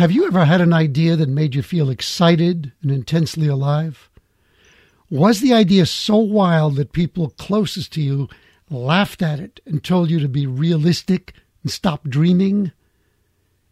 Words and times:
Have 0.00 0.12
you 0.12 0.26
ever 0.26 0.46
had 0.46 0.62
an 0.62 0.72
idea 0.72 1.14
that 1.14 1.28
made 1.28 1.54
you 1.54 1.60
feel 1.60 1.90
excited 1.90 2.72
and 2.80 2.90
intensely 2.90 3.48
alive? 3.48 4.08
Was 5.10 5.40
the 5.40 5.52
idea 5.52 5.84
so 5.84 6.16
wild 6.16 6.76
that 6.76 6.94
people 6.94 7.34
closest 7.36 7.92
to 7.92 8.00
you 8.00 8.26
laughed 8.70 9.20
at 9.20 9.40
it 9.40 9.60
and 9.66 9.84
told 9.84 10.08
you 10.08 10.18
to 10.20 10.26
be 10.26 10.46
realistic 10.46 11.34
and 11.62 11.70
stop 11.70 12.08
dreaming? 12.08 12.72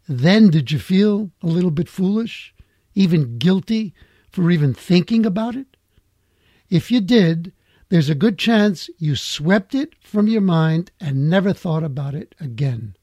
Then 0.07 0.51
did 0.51 0.71
you 0.71 0.77
feel 0.77 1.31
a 1.41 1.47
little 1.47 1.71
bit 1.71 1.89
foolish, 1.89 2.53
even 2.93 3.39
guilty 3.39 3.95
for 4.31 4.51
even 4.51 4.75
thinking 4.75 5.25
about 5.25 5.55
it? 5.55 5.77
If 6.69 6.91
you 6.91 7.01
did, 7.01 7.53
there's 7.89 8.11
a 8.11 8.13
good 8.13 8.37
chance 8.37 8.87
you 8.99 9.15
swept 9.15 9.73
it 9.73 9.95
from 9.99 10.27
your 10.27 10.41
mind 10.41 10.91
and 10.99 11.27
never 11.27 11.53
thought 11.53 11.83
about 11.83 12.13
it 12.13 12.35
again. 12.39 12.95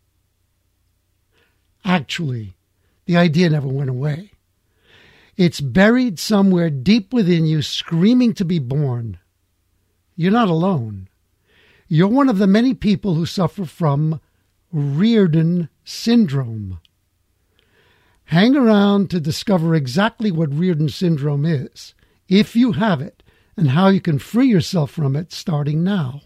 Actually, 1.85 2.56
the 3.07 3.17
idea 3.17 3.51
never 3.51 3.69
went 3.69 3.91
away. 3.91 4.33
It's 5.37 5.61
buried 5.61 6.19
somewhere 6.19 6.71
deep 6.71 7.13
within 7.13 7.47
you, 7.47 7.63
screaming 7.63 8.35
to 8.35 8.45
be 8.45 8.59
born. 8.59 9.19
You're 10.15 10.33
not 10.33 10.49
alone. 10.49 11.09
You're 11.89 12.09
one 12.09 12.29
of 12.29 12.39
the 12.39 12.47
many 12.47 12.75
people 12.75 13.15
who 13.15 13.27
suffer 13.27 13.65
from 13.65 14.21
Rearden 14.75 15.69
syndrome. 15.85 16.81
Hang 18.25 18.57
around 18.57 19.09
to 19.11 19.21
discover 19.21 19.75
exactly 19.75 20.33
what 20.33 20.51
Rearden 20.51 20.91
syndrome 20.91 21.45
is, 21.45 21.95
if 22.29 22.57
you 22.57 22.73
have 22.73 23.01
it, 23.01 23.23
and 23.57 23.71
how 23.71 23.89
you 23.89 24.01
can 24.01 24.19
free 24.19 24.49
yourself 24.49 24.91
from 24.91 25.15
it 25.15 25.33
starting 25.33 25.85
now. 25.85 26.23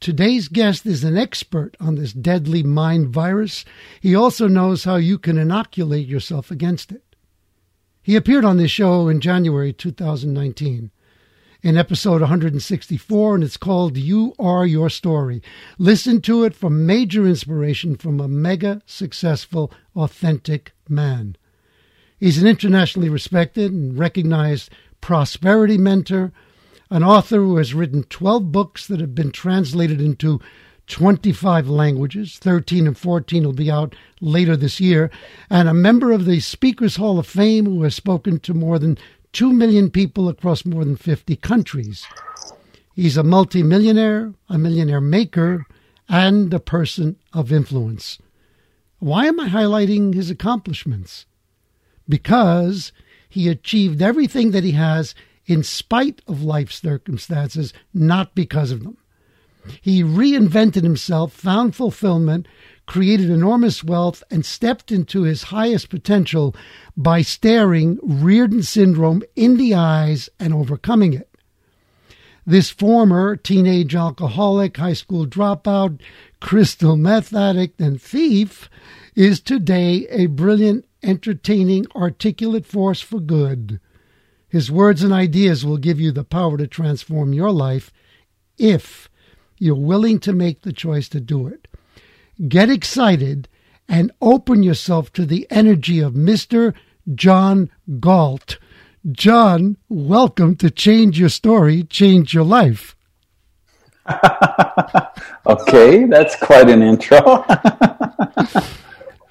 Today's 0.00 0.48
guest 0.48 0.86
is 0.86 1.04
an 1.04 1.18
expert 1.18 1.76
on 1.78 1.96
this 1.96 2.14
deadly 2.14 2.62
mind 2.62 3.10
virus. 3.10 3.66
He 4.00 4.14
also 4.14 4.48
knows 4.48 4.84
how 4.84 4.96
you 4.96 5.18
can 5.18 5.36
inoculate 5.36 6.08
yourself 6.08 6.50
against 6.50 6.90
it. 6.90 7.02
He 8.02 8.16
appeared 8.16 8.46
on 8.46 8.56
this 8.56 8.70
show 8.70 9.08
in 9.08 9.20
January 9.20 9.74
2019 9.74 10.90
in 11.62 11.76
episode 11.76 12.22
164, 12.22 13.34
and 13.34 13.44
it's 13.44 13.58
called 13.58 13.98
You 13.98 14.32
Are 14.38 14.66
Your 14.66 14.88
Story. 14.88 15.42
Listen 15.76 16.22
to 16.22 16.44
it 16.44 16.54
for 16.54 16.70
major 16.70 17.26
inspiration 17.26 17.94
from 17.94 18.20
a 18.20 18.28
mega 18.28 18.80
successful, 18.86 19.70
authentic 19.94 20.72
man. 20.88 21.36
He's 22.18 22.40
an 22.40 22.46
internationally 22.46 23.10
respected 23.10 23.70
and 23.70 23.98
recognized 23.98 24.70
prosperity 25.02 25.76
mentor 25.76 26.32
an 26.90 27.04
author 27.04 27.36
who 27.36 27.56
has 27.56 27.72
written 27.72 28.02
12 28.04 28.50
books 28.50 28.86
that 28.88 29.00
have 29.00 29.14
been 29.14 29.30
translated 29.30 30.00
into 30.00 30.40
25 30.88 31.68
languages. 31.68 32.38
13 32.38 32.86
and 32.86 32.98
14 32.98 33.44
will 33.44 33.52
be 33.52 33.70
out 33.70 33.94
later 34.20 34.56
this 34.56 34.80
year. 34.80 35.10
And 35.48 35.68
a 35.68 35.74
member 35.74 36.10
of 36.10 36.24
the 36.24 36.40
Speakers 36.40 36.96
Hall 36.96 37.18
of 37.18 37.26
Fame 37.26 37.64
who 37.64 37.82
has 37.84 37.94
spoken 37.94 38.40
to 38.40 38.52
more 38.52 38.78
than 38.78 38.98
2 39.32 39.52
million 39.52 39.90
people 39.90 40.28
across 40.28 40.64
more 40.64 40.84
than 40.84 40.96
50 40.96 41.36
countries. 41.36 42.04
He's 42.94 43.16
a 43.16 43.22
multimillionaire, 43.22 44.34
a 44.48 44.58
millionaire 44.58 45.00
maker, 45.00 45.66
and 46.08 46.52
a 46.52 46.58
person 46.58 47.16
of 47.32 47.52
influence. 47.52 48.18
Why 48.98 49.26
am 49.26 49.38
I 49.38 49.48
highlighting 49.48 50.12
his 50.12 50.28
accomplishments? 50.28 51.24
Because 52.08 52.90
he 53.28 53.48
achieved 53.48 54.02
everything 54.02 54.50
that 54.50 54.64
he 54.64 54.72
has 54.72 55.14
in 55.46 55.62
spite 55.62 56.22
of 56.26 56.42
life 56.42 56.70
circumstances, 56.70 57.72
not 57.92 58.34
because 58.34 58.70
of 58.70 58.82
them. 58.82 58.96
He 59.80 60.02
reinvented 60.02 60.82
himself, 60.82 61.32
found 61.32 61.74
fulfillment, 61.74 62.46
created 62.86 63.30
enormous 63.30 63.84
wealth, 63.84 64.24
and 64.30 64.44
stepped 64.44 64.90
into 64.90 65.22
his 65.22 65.44
highest 65.44 65.90
potential 65.90 66.54
by 66.96 67.22
staring 67.22 67.98
Rearden 67.98 68.64
syndrome 68.64 69.22
in 69.36 69.58
the 69.58 69.74
eyes 69.74 70.28
and 70.38 70.54
overcoming 70.54 71.12
it. 71.12 71.28
This 72.46 72.70
former 72.70 73.36
teenage 73.36 73.94
alcoholic, 73.94 74.78
high 74.78 74.94
school 74.94 75.26
dropout, 75.26 76.00
crystal 76.40 76.96
meth 76.96 77.34
addict, 77.34 77.80
and 77.80 78.00
thief 78.00 78.70
is 79.14 79.40
today 79.40 80.06
a 80.08 80.26
brilliant, 80.26 80.86
entertaining, 81.02 81.86
articulate 81.94 82.66
force 82.66 83.00
for 83.00 83.20
good. 83.20 83.78
His 84.50 84.70
words 84.70 85.04
and 85.04 85.12
ideas 85.12 85.64
will 85.64 85.76
give 85.76 86.00
you 86.00 86.10
the 86.10 86.24
power 86.24 86.56
to 86.58 86.66
transform 86.66 87.32
your 87.32 87.52
life 87.52 87.92
if 88.58 89.08
you're 89.58 89.76
willing 89.76 90.18
to 90.20 90.32
make 90.32 90.62
the 90.62 90.72
choice 90.72 91.08
to 91.10 91.20
do 91.20 91.46
it. 91.46 91.68
Get 92.48 92.68
excited 92.68 93.48
and 93.88 94.10
open 94.20 94.64
yourself 94.64 95.12
to 95.12 95.24
the 95.24 95.46
energy 95.50 96.00
of 96.00 96.14
Mr. 96.14 96.74
John 97.14 97.70
Galt. 98.00 98.58
John, 99.12 99.76
welcome 99.88 100.56
to 100.56 100.68
Change 100.68 101.20
Your 101.20 101.28
Story, 101.28 101.84
Change 101.84 102.34
Your 102.34 102.44
Life. 102.44 102.96
okay, 105.46 106.06
that's 106.06 106.34
quite 106.36 106.68
an 106.68 106.82
intro. 106.82 107.44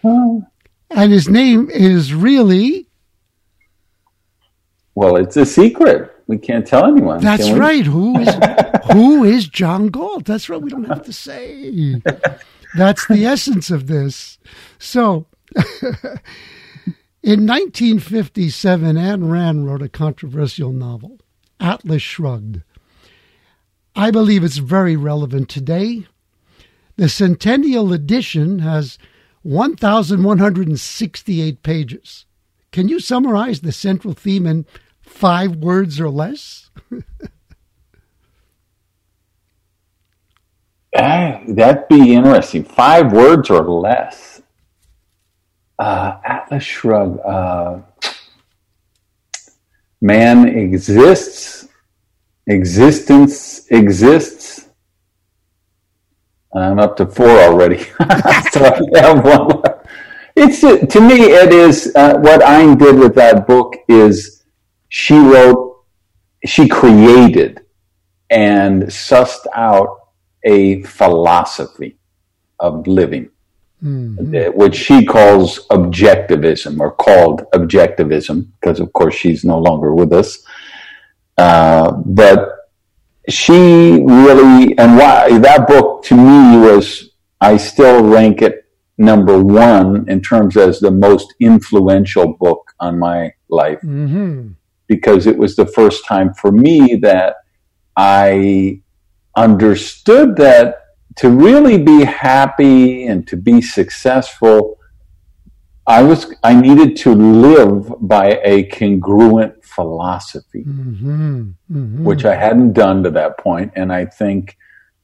and 0.89 1.11
his 1.11 1.27
name 1.27 1.69
is 1.69 2.13
really 2.13 2.88
well, 4.99 5.15
it's 5.15 5.37
a 5.37 5.45
secret. 5.45 6.11
We 6.27 6.37
can't 6.37 6.67
tell 6.67 6.85
anyone. 6.85 7.21
That's 7.21 7.49
right. 7.51 7.85
Who 7.85 8.19
is 8.19 8.35
who 8.91 9.23
is 9.23 9.47
John 9.47 9.87
Galt? 9.87 10.25
That's 10.25 10.49
right. 10.49 10.61
We 10.61 10.69
don't 10.69 10.83
have 10.83 11.03
to 11.03 11.13
say. 11.13 12.01
That's 12.75 13.07
the 13.07 13.25
essence 13.25 13.71
of 13.71 13.87
this. 13.87 14.37
So, 14.77 15.25
in 17.23 17.47
1957, 17.47 18.97
Ayn 18.97 19.31
Rand 19.31 19.65
wrote 19.65 19.81
a 19.81 19.87
controversial 19.87 20.73
novel, 20.73 21.21
Atlas 21.61 22.01
Shrugged. 22.01 22.61
I 23.95 24.11
believe 24.11 24.43
it's 24.43 24.57
very 24.57 24.97
relevant 24.97 25.47
today. 25.47 26.07
The 26.97 27.07
Centennial 27.07 27.93
Edition 27.93 28.59
has 28.59 28.97
1,168 29.43 31.63
pages. 31.63 32.25
Can 32.71 32.89
you 32.89 32.99
summarize 32.99 33.61
the 33.61 33.71
central 33.71 34.13
theme 34.13 34.45
in 34.45 34.65
five 35.09 35.57
words 35.57 35.99
or 35.99 36.09
less? 36.09 36.69
ah, 40.95 41.41
that'd 41.47 41.87
be 41.89 42.13
interesting. 42.13 42.63
Five 42.63 43.11
words 43.11 43.49
or 43.49 43.63
less. 43.69 44.41
Uh, 45.77 46.17
Atlas 46.23 46.63
Shrug. 46.63 47.19
Uh, 47.25 47.79
man 50.01 50.47
exists. 50.47 51.67
Existence 52.47 53.67
exists. 53.71 54.69
I'm 56.55 56.79
up 56.79 56.97
to 56.97 57.05
four 57.05 57.29
already. 57.29 57.79
so 58.51 58.65
I 58.95 58.99
have 58.99 59.23
one. 59.23 59.61
It's 60.35 60.61
to 60.61 61.01
me. 61.01 61.25
It 61.25 61.53
is 61.53 61.91
uh, 61.95 62.17
what 62.17 62.41
I 62.43 62.73
did 62.75 62.97
with 62.97 63.13
that 63.15 63.45
book 63.45 63.75
is 63.87 64.38
she 64.89 65.17
wrote, 65.17 65.85
she 66.45 66.67
created 66.67 67.61
and 68.29 68.83
sussed 68.83 69.45
out 69.55 69.95
a 70.43 70.81
philosophy 70.83 71.97
of 72.59 72.87
living, 72.87 73.29
mm-hmm. 73.83 74.57
which 74.57 74.75
she 74.75 75.05
calls 75.05 75.67
objectivism 75.67 76.79
or 76.79 76.91
called 76.91 77.43
objectivism, 77.53 78.47
because 78.59 78.79
of 78.79 78.91
course 78.93 79.15
she's 79.15 79.43
no 79.43 79.59
longer 79.59 79.93
with 79.93 80.11
us. 80.11 80.39
Uh, 81.37 81.91
but 82.05 82.49
she 83.29 84.01
really, 84.03 84.77
and 84.77 84.97
why 84.97 85.37
that 85.39 85.67
book 85.67 86.03
to 86.05 86.15
me 86.15 86.57
was, 86.57 87.11
I 87.41 87.57
still 87.57 88.03
rank 88.03 88.41
it 88.41 88.65
number 88.97 89.41
one 89.41 90.09
in 90.09 90.21
terms 90.21 90.57
as 90.57 90.79
the 90.79 90.91
most 90.91 91.33
influential 91.39 92.33
book 92.33 92.73
on 92.79 92.99
my 92.99 93.33
life. 93.49 93.79
Mm-hmm 93.81 94.53
because 94.89 95.27
it 95.27 95.37
was 95.37 95.55
the 95.55 95.67
first 95.67 96.05
time 96.05 96.33
for 96.33 96.51
me 96.51 96.95
that 96.95 97.37
I 97.95 98.81
understood 99.37 100.35
that 100.37 100.81
to 101.17 101.29
really 101.29 101.77
be 101.77 102.03
happy 102.03 103.05
and 103.05 103.25
to 103.27 103.37
be 103.37 103.61
successful, 103.61 104.77
I 105.87 106.01
was 106.03 106.33
I 106.43 106.53
needed 106.59 106.97
to 106.97 107.13
live 107.13 107.93
by 108.01 108.39
a 108.43 108.63
congruent 108.63 109.63
philosophy, 109.63 110.63
mm-hmm, 110.63 111.51
mm-hmm. 111.71 112.03
which 112.03 112.25
I 112.25 112.35
hadn't 112.35 112.73
done 112.73 113.03
to 113.03 113.11
that 113.11 113.37
point. 113.37 113.69
point, 113.69 113.73
and 113.75 113.93
I 113.93 114.05
think 114.05 114.57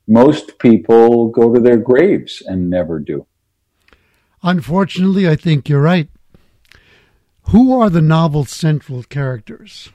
most 0.07 0.59
people 0.59 1.29
go 1.29 1.53
to 1.53 1.59
their 1.59 1.77
graves 1.77 2.43
and 2.45 2.69
never 2.69 2.99
do. 2.99 3.25
Unfortunately, 4.43 5.27
I 5.27 5.35
think 5.35 5.69
you're 5.69 5.81
right. 5.81 6.09
Who 7.49 7.79
are 7.79 7.89
the 7.89 8.01
novel's 8.01 8.51
central 8.51 9.03
characters? 9.03 9.89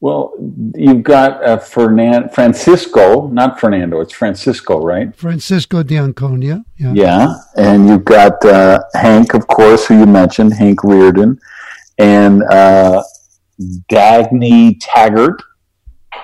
Well, 0.00 0.32
you've 0.74 1.04
got 1.04 1.44
uh, 1.44 1.58
Fernan- 1.58 2.28
Francisco, 2.30 3.28
not 3.28 3.60
Fernando, 3.60 4.00
it's 4.00 4.12
Francisco, 4.12 4.80
right? 4.80 5.14
Francisco 5.14 5.84
d'Anconia. 5.84 6.64
Yeah. 6.76 6.92
Yeah. 6.92 7.34
And 7.56 7.88
you've 7.88 8.04
got 8.04 8.44
uh, 8.44 8.80
Hank, 8.94 9.34
of 9.34 9.46
course, 9.46 9.86
who 9.86 10.00
you 10.00 10.06
mentioned, 10.06 10.54
Hank 10.54 10.80
Rearden, 10.80 11.38
and 11.98 12.42
uh, 12.44 13.00
Dagny 13.88 14.76
Taggart, 14.80 15.40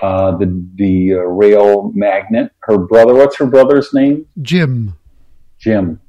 uh, 0.02 0.37
the, 0.37 0.67
the 0.75 1.14
uh, 1.14 1.19
rail 1.19 1.93
magnate. 1.94 2.50
Her 2.62 2.79
brother, 2.79 3.14
what's 3.14 3.37
her 3.37 3.46
brother's 3.46 3.94
name? 3.94 4.26
Jim. 4.43 4.96
Jim. 5.61 6.00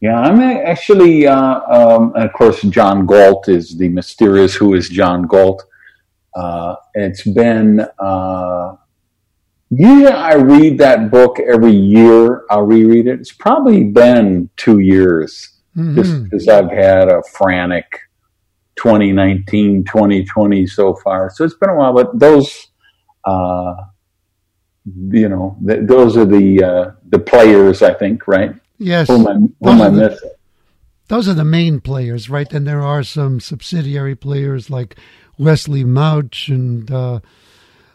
Yeah, 0.00 0.20
I'm 0.20 0.40
actually, 0.40 1.26
uh, 1.26 1.60
um, 1.68 2.12
of 2.14 2.32
course, 2.32 2.62
John 2.62 3.04
Galt 3.04 3.48
is 3.48 3.76
the 3.76 3.88
mysterious 3.88 4.54
who 4.54 4.74
is 4.74 4.88
John 4.88 5.22
Galt. 5.26 5.64
Uh, 6.36 6.76
it's 6.94 7.22
been, 7.22 7.84
uh, 7.98 8.76
usually 9.70 10.06
I 10.06 10.34
read 10.34 10.78
that 10.78 11.10
book 11.10 11.40
every 11.40 11.72
year. 11.72 12.44
I'll 12.48 12.62
reread 12.62 13.08
it. 13.08 13.18
It's 13.18 13.32
probably 13.32 13.84
been 13.84 14.48
two 14.56 14.78
years 14.78 15.56
mm-hmm. 15.76 15.96
just 15.96 16.22
because 16.22 16.46
I've 16.46 16.70
had 16.70 17.08
a 17.08 17.20
frantic 17.32 18.02
2019, 18.76 19.82
2020 19.82 20.66
so 20.68 20.94
far. 20.94 21.28
So 21.34 21.44
it's 21.44 21.54
been 21.54 21.70
a 21.70 21.74
while, 21.74 21.92
but 21.92 22.16
those, 22.16 22.68
uh, 23.24 23.74
you 25.10 25.28
know, 25.28 25.58
th- 25.66 25.88
those 25.88 26.16
are 26.16 26.24
the, 26.24 26.62
uh, 26.62 26.90
the 27.08 27.18
players, 27.18 27.82
I 27.82 27.94
think, 27.94 28.28
right? 28.28 28.54
Yes. 28.78 29.08
Who 29.08 29.14
am 29.14 29.26
I, 29.26 29.34
who 29.34 29.70
am 29.70 29.82
I 29.82 29.88
missing? 29.90 30.30
Those 31.08 31.28
are 31.28 31.34
the 31.34 31.44
main 31.44 31.80
players, 31.80 32.28
right? 32.28 32.52
And 32.52 32.66
there 32.66 32.82
are 32.82 33.02
some 33.02 33.40
subsidiary 33.40 34.14
players 34.14 34.70
like 34.70 34.96
Wesley 35.38 35.82
Mouch, 35.82 36.48
and 36.48 36.90
uh, 36.90 37.20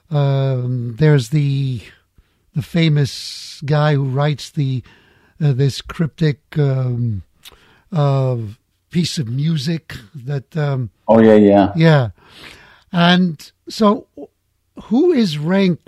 um, 0.10 0.96
there's 0.98 1.30
the 1.30 1.82
the 2.56 2.62
famous 2.62 3.62
guy 3.66 3.94
who 3.94 4.06
writes 4.06 4.50
the 4.50 4.84
uh, 5.42 5.54
this 5.54 5.82
cryptic 5.82 6.58
um, 6.58 7.24
uh, 7.92 8.38
piece 8.90 9.18
of 9.20 9.28
music 9.28 9.96
that. 10.16 10.56
Um, 10.58 10.90
oh 11.08 11.20
yeah, 11.20 11.36
yeah, 11.36 11.72
yeah. 11.76 12.10
And 12.92 13.52
so, 13.70 14.08
who 14.86 15.12
is 15.12 15.38
rank? 15.38 15.80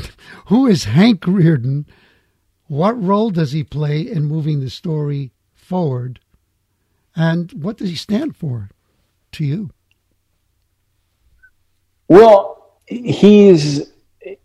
who 0.46 0.66
is 0.66 0.84
Hank 0.84 1.22
Rearden? 1.22 1.86
What 2.66 3.00
role 3.02 3.30
does 3.30 3.52
he 3.52 3.62
play 3.62 4.00
in 4.00 4.24
moving 4.24 4.60
the 4.60 4.70
story 4.70 5.32
forward? 5.54 6.20
And 7.14 7.52
what 7.52 7.76
does 7.76 7.90
he 7.90 7.96
stand 7.96 8.36
for 8.36 8.70
to 9.32 9.44
you? 9.44 9.70
Well, 12.08 12.78
he's 12.86 13.92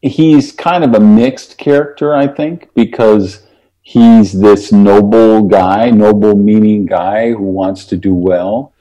he's 0.02 0.52
kind 0.52 0.84
of 0.84 0.94
a 0.94 1.00
mixed 1.00 1.58
character, 1.58 2.14
I 2.14 2.28
think, 2.28 2.70
because 2.74 3.46
he's 3.82 4.34
this 4.34 4.72
noble 4.72 5.44
guy, 5.44 5.90
noble 5.90 6.36
meaning 6.36 6.86
guy 6.86 7.32
who 7.32 7.44
wants 7.44 7.86
to 7.86 7.98
do 7.98 8.14
well. 8.14 8.74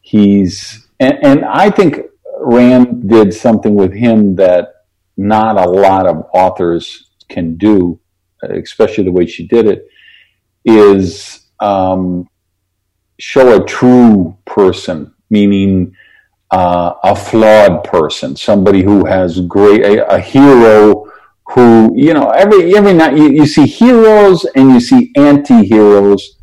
He's 0.00 0.86
and, 1.00 1.18
and 1.22 1.44
I 1.44 1.70
think 1.70 2.00
Rand 2.38 3.08
did 3.08 3.34
something 3.34 3.74
with 3.74 3.92
him 3.92 4.36
that 4.36 4.84
not 5.16 5.56
a 5.56 5.68
lot 5.68 6.06
of 6.06 6.26
authors 6.32 7.08
can 7.28 7.56
do 7.56 7.98
especially 8.42 9.04
the 9.04 9.12
way 9.12 9.26
she 9.26 9.46
did 9.46 9.66
it, 9.66 9.86
is 10.64 11.48
um, 11.60 12.28
show 13.18 13.62
a 13.62 13.64
true 13.64 14.36
person, 14.44 15.14
meaning 15.30 15.94
uh, 16.50 16.94
a 17.02 17.16
flawed 17.16 17.84
person, 17.84 18.36
somebody 18.36 18.82
who 18.82 19.04
has 19.06 19.40
great, 19.40 19.82
a, 19.82 20.06
a, 20.14 20.20
hero 20.20 21.10
who, 21.46 21.92
you 21.96 22.12
know, 22.12 22.28
every, 22.30 22.76
every 22.76 22.92
night 22.92 23.16
you, 23.16 23.30
you 23.30 23.46
see 23.46 23.66
heroes 23.66 24.44
and 24.54 24.70
you 24.70 24.80
see 24.80 25.10
anti 25.16 25.64
heroes. 25.64 26.38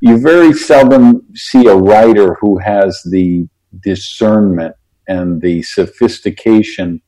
You 0.00 0.18
very 0.18 0.52
seldom 0.52 1.22
see 1.34 1.68
a 1.68 1.76
writer 1.76 2.34
who 2.40 2.58
has 2.58 3.00
the 3.10 3.48
discernment 3.80 4.74
and 5.06 5.40
the 5.40 5.62
sophistication 5.62 7.00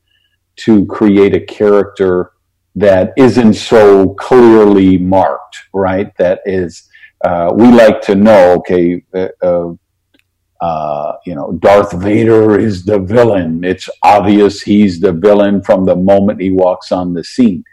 to 0.57 0.85
create 0.85 1.33
a 1.33 1.41
character 1.41 2.31
that 2.75 3.13
isn't 3.17 3.53
so 3.53 4.13
clearly 4.15 4.97
marked, 4.97 5.57
right? 5.73 6.15
That 6.17 6.41
is, 6.45 6.87
uh, 7.23 7.51
we 7.55 7.71
like 7.71 8.01
to 8.01 8.15
know, 8.15 8.53
okay, 8.55 9.03
uh, 9.13 9.29
uh, 9.41 9.73
uh, 10.61 11.13
you 11.25 11.35
know, 11.35 11.53
Darth 11.59 11.93
Vader 11.93 12.59
is 12.59 12.85
the 12.85 12.99
villain. 12.99 13.63
It's 13.63 13.89
obvious 14.03 14.61
he's 14.61 14.99
the 14.99 15.13
villain 15.13 15.61
from 15.61 15.85
the 15.85 15.95
moment 15.95 16.41
he 16.41 16.51
walks 16.51 16.91
on 16.91 17.13
the 17.13 17.23
scene. 17.23 17.63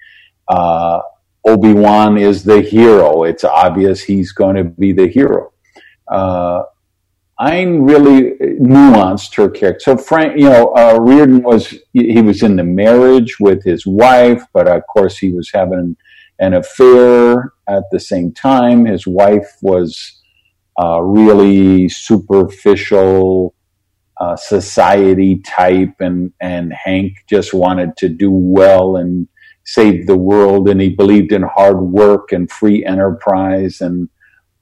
Uh, 0.49 1.01
Obi 1.45 1.73
Wan 1.73 2.17
is 2.17 2.45
the 2.45 2.61
hero. 2.61 3.25
It's 3.25 3.45
obvious 3.45 4.03
he's 4.03 4.33
going 4.33 4.57
to 4.57 4.65
be 4.65 4.93
the 4.93 5.09
hero. 5.09 5.53
Uh, 7.43 7.47
I'm 7.47 7.83
really 7.83 8.33
nuanced 8.61 9.35
her 9.37 9.49
character. 9.49 9.81
So 9.81 9.97
Frank, 9.97 10.39
you 10.39 10.49
know, 10.49 10.69
uh, 10.73 10.99
Rearden 10.99 11.43
was 11.43 11.75
he 11.93 12.23
was 12.23 12.43
in 12.43 12.57
the 12.57 12.65
marriage 12.65 13.37
with 13.41 13.65
his 13.65 13.87
wife, 13.87 14.43
but 14.53 14.69
of 14.69 14.83
course 14.93 15.19
he 15.19 15.33
was 15.33 15.51
having 15.53 15.97
an 16.39 16.55
affair 16.55 17.53
at 17.69 17.85
the 17.91 18.01
same 18.01 18.33
time. 18.33 18.85
His 18.85 19.07
wife 19.07 19.57
was 19.63 20.21
uh, 20.83 21.01
really 21.01 21.89
superficial 21.89 23.55
uh, 24.21 24.37
society 24.37 25.39
type, 25.39 25.95
and 26.01 26.33
and 26.41 26.73
Hank 26.73 27.13
just 27.29 27.55
wanted 27.55 27.97
to 27.99 28.09
do 28.09 28.31
well 28.31 28.97
and 28.97 29.29
save 29.65 30.07
the 30.07 30.17
world, 30.17 30.69
and 30.69 30.81
he 30.81 30.91
believed 30.91 31.33
in 31.33 31.43
hard 31.43 31.81
work 31.81 32.33
and 32.33 32.51
free 32.51 32.85
enterprise 32.85 33.81
and. 33.81 34.09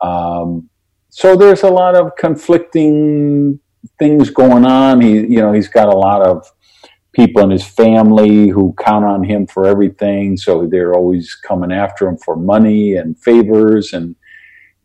Um, 0.02 0.70
so 1.10 1.36
there's 1.36 1.62
a 1.62 1.68
lot 1.70 1.96
of 1.96 2.14
conflicting 2.16 3.58
things 3.98 4.30
going 4.30 4.64
on. 4.64 5.00
He, 5.00 5.12
you 5.12 5.38
know, 5.38 5.52
he's 5.52 5.68
got 5.68 5.88
a 5.88 5.96
lot 5.96 6.22
of 6.22 6.50
people 7.12 7.42
in 7.42 7.50
his 7.50 7.64
family 7.64 8.48
who 8.48 8.74
count 8.78 9.04
on 9.04 9.24
him 9.24 9.46
for 9.46 9.66
everything. 9.66 10.36
So 10.36 10.66
they're 10.66 10.94
always 10.94 11.34
coming 11.34 11.72
after 11.72 12.08
him 12.08 12.16
for 12.18 12.36
money 12.36 12.94
and 12.94 13.18
favors. 13.18 13.92
And 13.92 14.14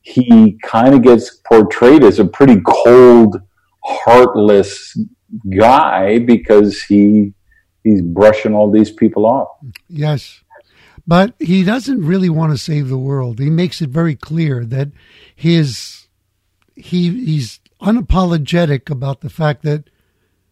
he 0.01 0.57
kind 0.63 0.95
of 0.95 1.04
gets 1.04 1.42
portrayed 1.48 2.04
as 2.04 2.19
a 2.19 2.25
pretty 2.25 2.60
cold, 2.66 3.39
heartless 3.83 4.98
guy 5.57 6.19
because 6.19 6.81
he 6.83 7.33
he's 7.83 8.01
brushing 8.01 8.56
all 8.56 8.71
these 8.71 8.92
people 8.92 9.25
off. 9.28 9.50
Yes. 9.88 10.42
But 11.07 11.36
he 11.38 11.63
doesn't 11.63 12.04
really 12.04 12.30
want 12.30 12.51
to 12.51 12.57
save 12.57 12.89
the 12.89 12.98
world. 12.98 13.38
He 13.38 13.51
makes 13.51 13.80
it 13.80 13.89
very 13.89 14.16
clear 14.16 14.66
that 14.66 14.90
his 15.35 16.05
he 16.76 17.10
he's 17.26 17.60
unapologetic 17.82 18.90
about 18.90 19.22
the 19.22 19.30
fact 19.30 19.64
that 19.64 19.90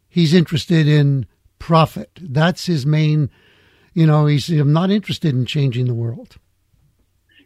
he's 0.07 0.33
interested 0.33 0.87
in 0.87 1.25
profit. 1.59 2.11
That's 2.21 2.65
his 2.65 2.85
main. 2.85 3.29
You 3.93 4.07
know, 4.07 4.25
he's 4.25 4.49
I'm 4.49 4.73
not 4.73 4.89
interested 4.89 5.33
in 5.33 5.45
changing 5.45 5.85
the 5.85 5.93
world. 5.93 6.37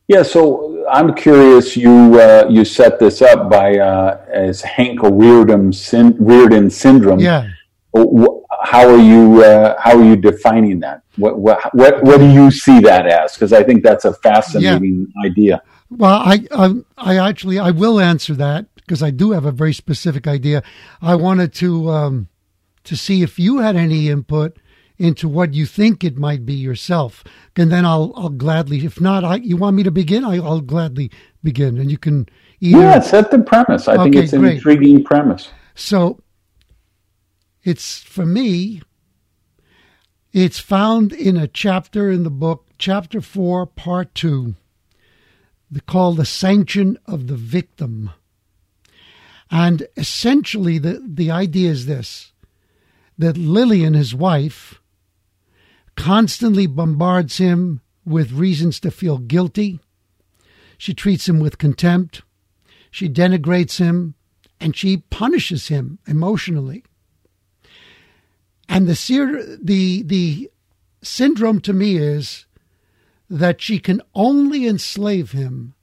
Yeah, 0.08 0.24
so 0.24 0.86
I'm 0.90 1.14
curious. 1.16 1.76
You 1.76 2.20
uh, 2.20 2.48
you 2.50 2.64
set 2.64 3.00
this 3.00 3.22
up 3.22 3.50
by 3.50 3.78
uh, 3.78 4.24
as 4.32 4.62
Hank 4.62 5.00
Rearden, 5.02 5.76
syn- 5.76 6.14
Rearden 6.14 6.72
syndrome. 6.72 7.20
Yeah. 7.20 7.50
How 8.64 8.88
are 8.88 8.98
you 8.98 9.44
uh, 9.44 9.76
how 9.80 9.98
are 9.98 10.04
you 10.04 10.16
defining 10.16 10.80
that? 10.82 11.02
What 11.18 11.40
what 11.40 11.60
what, 11.76 12.04
what 12.04 12.20
do 12.20 12.30
you 12.30 12.52
see 12.52 12.80
that 12.82 13.06
as? 13.08 13.34
Because 13.34 13.52
I 13.52 13.64
think 13.64 13.84
that's 13.84 14.06
a 14.06 14.14
fascinating 14.14 15.08
yeah. 15.16 15.30
idea. 15.30 15.62
Well, 15.90 16.20
I, 16.20 16.46
I, 16.52 16.74
I 16.98 17.18
actually 17.18 17.60
I 17.60 17.72
will 17.72 18.00
answer 18.00 18.34
that 18.36 18.68
because 18.76 19.02
I 19.02 19.12
do 19.12 19.32
have 19.32 19.46
a 19.46 19.52
very 19.52 19.74
specific 19.74 20.28
idea. 20.28 20.64
I 21.02 21.16
wanted 21.16 21.54
to 21.56 21.90
um, 21.90 22.28
to 22.84 22.98
see 22.98 23.22
if 23.22 23.40
you 23.40 23.60
had 23.60 23.76
any 23.76 24.10
input 24.10 24.58
into 24.98 25.30
what 25.30 25.54
you 25.54 25.66
think 25.66 26.04
it 26.04 26.18
might 26.18 26.46
be 26.46 26.56
yourself, 26.56 27.24
and 27.56 27.72
then 27.72 27.86
I'll 27.86 28.12
I'll 28.16 28.30
gladly. 28.30 28.84
If 28.86 29.00
not, 29.00 29.24
I, 29.24 29.36
you 29.36 29.56
want 29.56 29.76
me 29.76 29.84
to 29.84 29.92
begin? 29.92 30.26
I, 30.26 30.40
will 30.40 30.62
gladly 30.62 31.12
begin, 31.44 31.78
and 31.78 31.90
you 31.90 31.98
can. 31.98 32.28
Either, 32.60 32.80
yeah, 32.80 33.00
set 33.00 33.32
the 33.32 33.40
premise. 33.40 33.88
I 33.88 33.94
okay, 33.94 34.04
think 34.04 34.16
it's 34.16 34.34
an 34.34 34.42
great. 34.42 34.56
intriguing 34.56 35.04
premise. 35.04 35.52
So, 35.76 36.20
it's 37.64 38.00
for 38.00 38.26
me. 38.26 38.82
It's 40.34 40.60
found 40.60 41.14
in 41.14 41.38
a 41.38 41.48
chapter 41.48 42.12
in 42.12 42.24
the 42.24 42.30
book, 42.30 42.66
chapter 42.78 43.22
four, 43.22 43.66
part 43.66 44.14
two 44.14 44.56
called 45.86 46.18
the 46.18 46.26
sanction 46.26 46.98
of 47.06 47.28
the 47.28 47.36
victim. 47.36 48.12
And 49.50 49.88
essentially, 49.96 50.78
the, 50.78 51.02
the 51.06 51.32
idea 51.32 51.72
is 51.72 51.86
this 51.86 52.32
that 53.20 53.36
Lillian, 53.36 53.96
his 53.96 54.14
wife, 54.14 54.80
constantly 55.96 56.68
bombards 56.68 57.38
him 57.38 57.82
with 58.06 58.32
reasons 58.32 58.80
to 58.80 58.92
feel 58.92 59.18
guilty. 59.18 59.80
She 60.78 60.94
treats 60.94 61.28
him 61.28 61.40
with 61.40 61.58
contempt. 61.58 62.22
She 62.92 63.10
denigrates 63.10 63.80
him 63.80 64.14
and 64.60 64.76
she 64.76 64.98
punishes 64.98 65.68
him 65.68 66.00
emotionally. 66.08 66.84
And 68.70 68.88
the 68.88 69.60
the 69.62 70.04
the 70.04 70.52
syndrome 71.02 71.62
to 71.62 71.74
me 71.74 71.98
is 71.98 72.46
that 73.30 73.62
she 73.62 73.80
can 73.80 74.02
only 74.14 74.68
enslave 74.68 75.32
him 75.32 75.74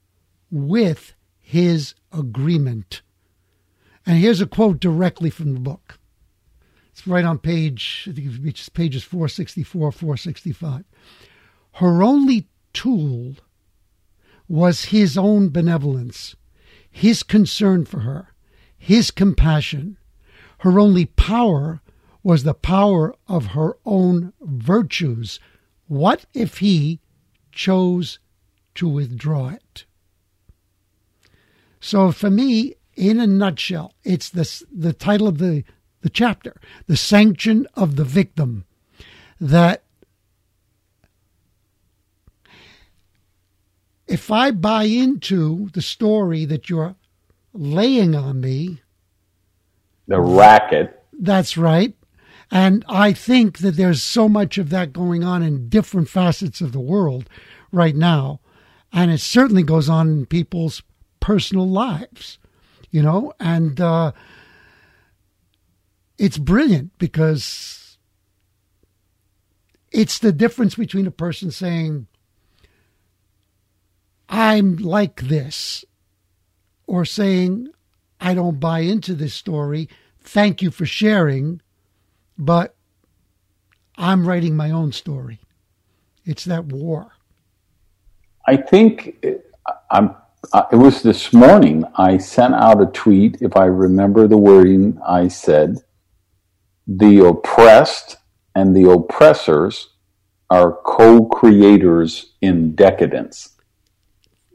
with 0.50 1.14
his 1.40 1.94
agreement. 2.12 3.02
And 4.06 4.18
here's 4.18 4.40
a 4.40 4.46
quote 4.46 4.80
directly 4.80 5.30
from 5.30 5.54
the 5.54 5.60
book. 5.60 5.98
It's 6.90 7.06
right 7.06 7.24
on 7.24 7.38
page, 7.38 8.06
I 8.08 8.14
think 8.14 8.44
it's 8.44 8.68
pages 8.68 9.02
464, 9.02 9.92
465. 9.92 10.84
Her 11.72 12.02
only 12.02 12.48
tool 12.72 13.34
was 14.46 14.86
his 14.86 15.18
own 15.18 15.48
benevolence, 15.48 16.36
his 16.88 17.22
concern 17.22 17.84
for 17.84 18.00
her, 18.00 18.28
his 18.76 19.10
compassion. 19.10 19.96
Her 20.58 20.78
only 20.78 21.06
power 21.06 21.80
was 22.22 22.44
the 22.44 22.54
power 22.54 23.14
of 23.26 23.46
her 23.46 23.76
own 23.84 24.32
virtues. 24.40 25.40
What 25.88 26.26
if 26.32 26.58
he 26.58 27.00
chose 27.54 28.18
to 28.74 28.88
withdraw 28.88 29.50
it? 29.50 29.84
So 31.80 32.12
for 32.12 32.30
me, 32.30 32.74
in 32.96 33.20
a 33.20 33.26
nutshell, 33.26 33.94
it's 34.04 34.30
the, 34.30 34.64
the 34.72 34.92
title 34.92 35.28
of 35.28 35.38
the, 35.38 35.64
the 36.00 36.10
chapter, 36.10 36.60
The 36.86 36.96
Sanction 36.96 37.66
of 37.74 37.96
the 37.96 38.04
Victim, 38.04 38.64
that 39.40 39.84
if 44.06 44.30
I 44.30 44.50
buy 44.50 44.84
into 44.84 45.70
the 45.74 45.82
story 45.82 46.44
that 46.44 46.68
you're 46.70 46.94
laying 47.52 48.14
on 48.14 48.40
me, 48.40 48.80
the 50.06 50.20
racket. 50.20 51.02
That's 51.18 51.56
right. 51.56 51.94
And 52.54 52.84
I 52.88 53.12
think 53.12 53.58
that 53.58 53.72
there's 53.72 54.00
so 54.00 54.28
much 54.28 54.58
of 54.58 54.70
that 54.70 54.92
going 54.92 55.24
on 55.24 55.42
in 55.42 55.68
different 55.68 56.08
facets 56.08 56.60
of 56.60 56.70
the 56.70 56.78
world 56.78 57.28
right 57.72 57.96
now. 57.96 58.38
And 58.92 59.10
it 59.10 59.18
certainly 59.18 59.64
goes 59.64 59.88
on 59.88 60.08
in 60.08 60.26
people's 60.26 60.80
personal 61.18 61.68
lives, 61.68 62.38
you 62.92 63.02
know, 63.02 63.32
and 63.40 63.80
uh, 63.80 64.12
it's 66.16 66.38
brilliant 66.38 66.96
because 66.96 67.98
it's 69.90 70.20
the 70.20 70.30
difference 70.30 70.76
between 70.76 71.08
a 71.08 71.10
person 71.10 71.50
saying, 71.50 72.06
I'm 74.28 74.76
like 74.76 75.22
this, 75.22 75.84
or 76.86 77.04
saying, 77.04 77.70
I 78.20 78.34
don't 78.34 78.60
buy 78.60 78.80
into 78.80 79.14
this 79.14 79.34
story. 79.34 79.88
Thank 80.20 80.62
you 80.62 80.70
for 80.70 80.86
sharing, 80.86 81.60
but 82.38 82.74
I'm 83.96 84.26
writing 84.26 84.56
my 84.56 84.70
own 84.70 84.92
story. 84.92 85.40
It's 86.24 86.44
that 86.44 86.66
war. 86.66 87.12
I 88.46 88.56
think 88.56 89.24
I'm. 89.90 90.14
Uh, 90.52 90.64
it 90.70 90.76
was 90.76 91.02
this 91.02 91.32
morning. 91.32 91.84
I 91.96 92.18
sent 92.18 92.54
out 92.54 92.80
a 92.80 92.86
tweet. 92.86 93.40
If 93.40 93.56
I 93.56 93.64
remember 93.64 94.26
the 94.26 94.36
wording, 94.36 94.98
I 95.06 95.28
said, 95.28 95.78
"The 96.86 97.26
oppressed 97.26 98.16
and 98.54 98.76
the 98.76 98.90
oppressors 98.90 99.88
are 100.50 100.78
co-creators 100.84 102.34
in 102.42 102.74
decadence." 102.74 103.50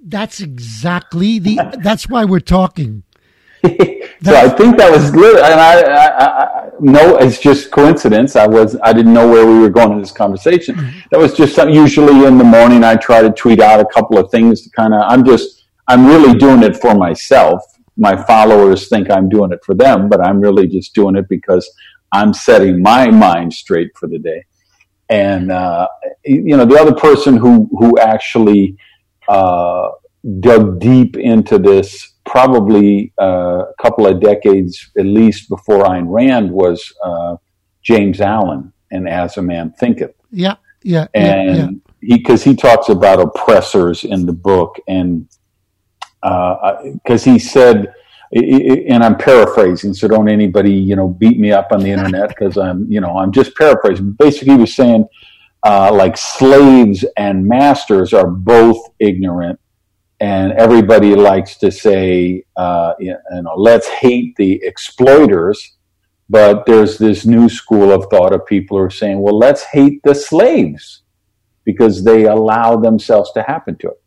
That's 0.03 0.39
exactly 0.39 1.39
the. 1.39 1.59
that's 1.81 2.07
why 2.07 2.25
we're 2.25 2.39
talking. 2.39 3.03
so 4.23 4.35
I 4.35 4.47
think 4.47 4.77
that 4.77 4.89
was 4.89 5.11
good, 5.11 5.37
and 5.37 5.59
I, 5.59 5.81
I, 5.81 6.43
I, 6.43 6.69
no, 6.79 7.17
it's 7.17 7.39
just 7.39 7.71
coincidence. 7.71 8.37
I 8.37 8.47
was 8.47 8.77
I 8.81 8.93
didn't 8.93 9.13
know 9.13 9.27
where 9.27 9.45
we 9.45 9.59
were 9.59 9.69
going 9.69 9.91
in 9.91 9.99
this 9.99 10.13
conversation. 10.13 10.75
Mm-hmm. 10.75 10.99
That 11.11 11.19
was 11.19 11.33
just 11.33 11.55
some, 11.55 11.69
usually 11.69 12.25
in 12.25 12.37
the 12.37 12.45
morning. 12.45 12.85
I 12.85 12.95
try 12.95 13.21
to 13.21 13.31
tweet 13.31 13.59
out 13.59 13.81
a 13.81 13.85
couple 13.85 14.17
of 14.17 14.31
things 14.31 14.61
to 14.61 14.69
kind 14.69 14.93
of. 14.93 15.01
I'm 15.07 15.25
just 15.25 15.65
I'm 15.89 16.05
really 16.05 16.37
doing 16.37 16.63
it 16.63 16.77
for 16.77 16.95
myself. 16.95 17.61
My 17.97 18.15
followers 18.23 18.87
think 18.87 19.11
I'm 19.11 19.27
doing 19.27 19.51
it 19.51 19.59
for 19.65 19.75
them, 19.75 20.07
but 20.07 20.25
I'm 20.25 20.39
really 20.39 20.67
just 20.67 20.95
doing 20.95 21.17
it 21.17 21.27
because 21.27 21.69
I'm 22.13 22.33
setting 22.33 22.81
my 22.81 23.11
mind 23.11 23.53
straight 23.53 23.91
for 23.97 24.07
the 24.07 24.19
day. 24.19 24.45
And 25.09 25.51
uh, 25.51 25.87
you 26.23 26.55
know, 26.55 26.65
the 26.65 26.79
other 26.79 26.95
person 26.95 27.35
who 27.35 27.69
who 27.77 27.99
actually 27.99 28.77
uh, 29.27 29.89
dug 30.39 30.79
deep 30.79 31.17
into 31.17 31.57
this 31.57 32.13
probably 32.29 33.11
uh, 33.19 33.65
a 33.69 33.73
couple 33.81 34.05
of 34.05 34.21
decades 34.21 34.91
at 34.97 35.05
least 35.05 35.49
before 35.49 35.83
Ayn 35.85 36.05
Rand 36.07 36.51
was 36.51 36.93
uh, 37.03 37.37
James 37.81 38.21
Allen 38.21 38.71
and 38.91 39.09
As 39.09 39.37
a 39.37 39.41
Man 39.41 39.73
Thinketh. 39.79 40.13
Yeah, 40.31 40.55
yeah, 40.83 41.07
and 41.15 41.57
yeah, 41.57 41.67
he 42.01 42.17
because 42.17 42.43
he 42.43 42.55
talks 42.55 42.89
about 42.89 43.19
oppressors 43.19 44.03
in 44.03 44.27
the 44.27 44.33
book, 44.33 44.77
and 44.87 45.27
because 46.21 47.27
uh, 47.27 47.31
he 47.31 47.39
said. 47.39 47.93
And 48.31 49.03
I'm 49.03 49.17
paraphrasing, 49.17 49.95
so 49.95 50.07
don't 50.07 50.29
anybody, 50.29 50.71
you 50.71 50.95
know, 50.95 51.07
beat 51.07 51.39
me 51.39 51.51
up 51.51 51.69
on 51.71 51.79
the 51.79 51.89
internet 51.89 52.29
because 52.29 52.59
I'm, 52.59 52.85
you 52.87 53.01
know, 53.01 53.17
I'm 53.17 53.31
just 53.31 53.55
paraphrasing. 53.55 54.11
Basically, 54.11 54.53
he 54.53 54.59
was 54.59 54.75
saying, 54.75 55.07
uh, 55.65 55.91
like 55.91 56.15
slaves 56.15 57.03
and 57.17 57.47
masters 57.47 58.13
are 58.13 58.27
both 58.27 58.77
ignorant 58.99 59.59
and 60.19 60.51
everybody 60.53 61.15
likes 61.15 61.57
to 61.57 61.71
say, 61.71 62.43
uh, 62.57 62.93
you 62.99 63.15
know, 63.31 63.53
let's 63.55 63.87
hate 63.87 64.35
the 64.35 64.61
exploiters. 64.63 65.77
But 66.29 66.65
there's 66.65 66.97
this 66.97 67.25
new 67.25 67.49
school 67.49 67.91
of 67.91 68.05
thought 68.11 68.33
of 68.33 68.45
people 68.45 68.77
who 68.77 68.83
are 68.83 68.89
saying, 68.89 69.19
well, 69.19 69.37
let's 69.37 69.63
hate 69.63 70.01
the 70.03 70.13
slaves 70.13 71.03
because 71.63 72.03
they 72.03 72.25
allow 72.25 72.75
themselves 72.75 73.31
to 73.33 73.41
happen 73.43 73.77
to 73.77 73.87
it. 73.87 74.01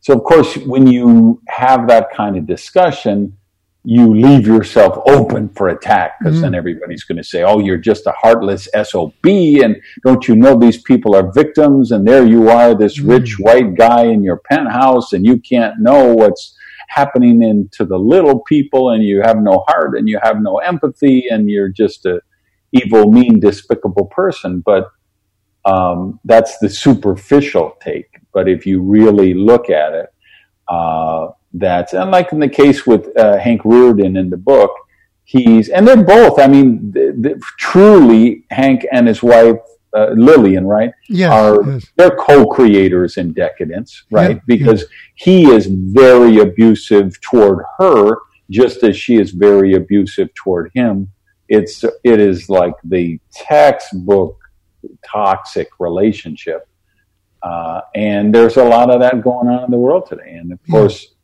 So, 0.00 0.14
of 0.14 0.24
course, 0.24 0.56
when 0.56 0.88
you 0.88 1.40
have 1.48 1.86
that 1.86 2.12
kind 2.12 2.36
of 2.36 2.46
discussion, 2.46 3.36
you 3.84 4.14
leave 4.14 4.46
yourself 4.46 5.02
open 5.08 5.48
for 5.48 5.68
attack 5.68 6.18
because 6.18 6.34
mm-hmm. 6.34 6.42
then 6.42 6.54
everybody's 6.54 7.02
going 7.02 7.18
to 7.18 7.24
say, 7.24 7.42
"Oh, 7.42 7.58
you're 7.58 7.78
just 7.78 8.06
a 8.06 8.12
heartless 8.12 8.68
sob," 8.84 9.12
and 9.24 9.76
don't 10.04 10.28
you 10.28 10.36
know 10.36 10.56
these 10.56 10.80
people 10.80 11.16
are 11.16 11.32
victims? 11.32 11.90
And 11.90 12.06
there 12.06 12.24
you 12.24 12.48
are, 12.48 12.74
this 12.74 12.98
mm-hmm. 12.98 13.10
rich 13.10 13.38
white 13.38 13.74
guy 13.74 14.04
in 14.04 14.22
your 14.22 14.40
penthouse, 14.50 15.12
and 15.12 15.26
you 15.26 15.38
can't 15.38 15.80
know 15.80 16.14
what's 16.14 16.56
happening 16.88 17.42
into 17.42 17.84
the 17.84 17.98
little 17.98 18.40
people, 18.40 18.90
and 18.90 19.02
you 19.02 19.20
have 19.22 19.38
no 19.38 19.64
heart, 19.66 19.98
and 19.98 20.08
you 20.08 20.20
have 20.22 20.40
no 20.40 20.58
empathy, 20.58 21.26
and 21.28 21.50
you're 21.50 21.68
just 21.68 22.06
a 22.06 22.20
evil, 22.72 23.10
mean, 23.10 23.40
despicable 23.40 24.06
person. 24.06 24.62
But 24.64 24.90
um, 25.64 26.20
that's 26.24 26.58
the 26.58 26.68
superficial 26.68 27.76
take. 27.80 28.20
But 28.32 28.48
if 28.48 28.64
you 28.64 28.80
really 28.80 29.34
look 29.34 29.70
at 29.70 29.92
it, 29.92 30.06
uh, 30.68 31.28
that, 31.54 31.92
and 31.92 32.10
like 32.10 32.32
in 32.32 32.40
the 32.40 32.48
case 32.48 32.86
with 32.86 33.16
uh, 33.18 33.38
Hank 33.38 33.62
Rearden 33.62 34.18
in 34.18 34.30
the 34.30 34.36
book, 34.36 34.70
he's, 35.24 35.68
and 35.68 35.86
they're 35.86 36.02
both, 36.02 36.38
I 36.38 36.46
mean, 36.46 36.94
truly, 37.58 38.44
Hank 38.50 38.86
and 38.92 39.06
his 39.06 39.22
wife, 39.22 39.56
uh, 39.94 40.10
Lillian, 40.14 40.66
right? 40.66 40.92
Yeah, 41.08 41.32
are 41.32 41.70
yes. 41.70 41.86
they're 41.96 42.16
co-creators 42.16 43.18
in 43.18 43.32
decadence, 43.32 44.04
right? 44.10 44.36
Yeah, 44.36 44.42
because 44.46 44.82
yeah. 44.82 44.86
he 45.16 45.50
is 45.50 45.66
very 45.66 46.38
abusive 46.38 47.20
toward 47.20 47.64
her, 47.78 48.16
just 48.48 48.82
as 48.84 48.96
she 48.96 49.16
is 49.16 49.32
very 49.32 49.74
abusive 49.74 50.32
toward 50.34 50.70
him. 50.74 51.12
It's 51.48 51.84
it 52.04 52.20
is 52.20 52.48
like 52.48 52.72
the 52.84 53.20
textbook 53.32 54.38
toxic 55.06 55.68
relationship, 55.78 56.66
uh, 57.42 57.82
and 57.94 58.34
there's 58.34 58.56
a 58.56 58.64
lot 58.64 58.88
of 58.88 59.00
that 59.00 59.20
going 59.22 59.48
on 59.48 59.64
in 59.64 59.70
the 59.70 59.76
world 59.76 60.06
today. 60.06 60.36
And 60.36 60.52
of 60.52 60.60
yeah. 60.64 60.72
course, 60.72 61.14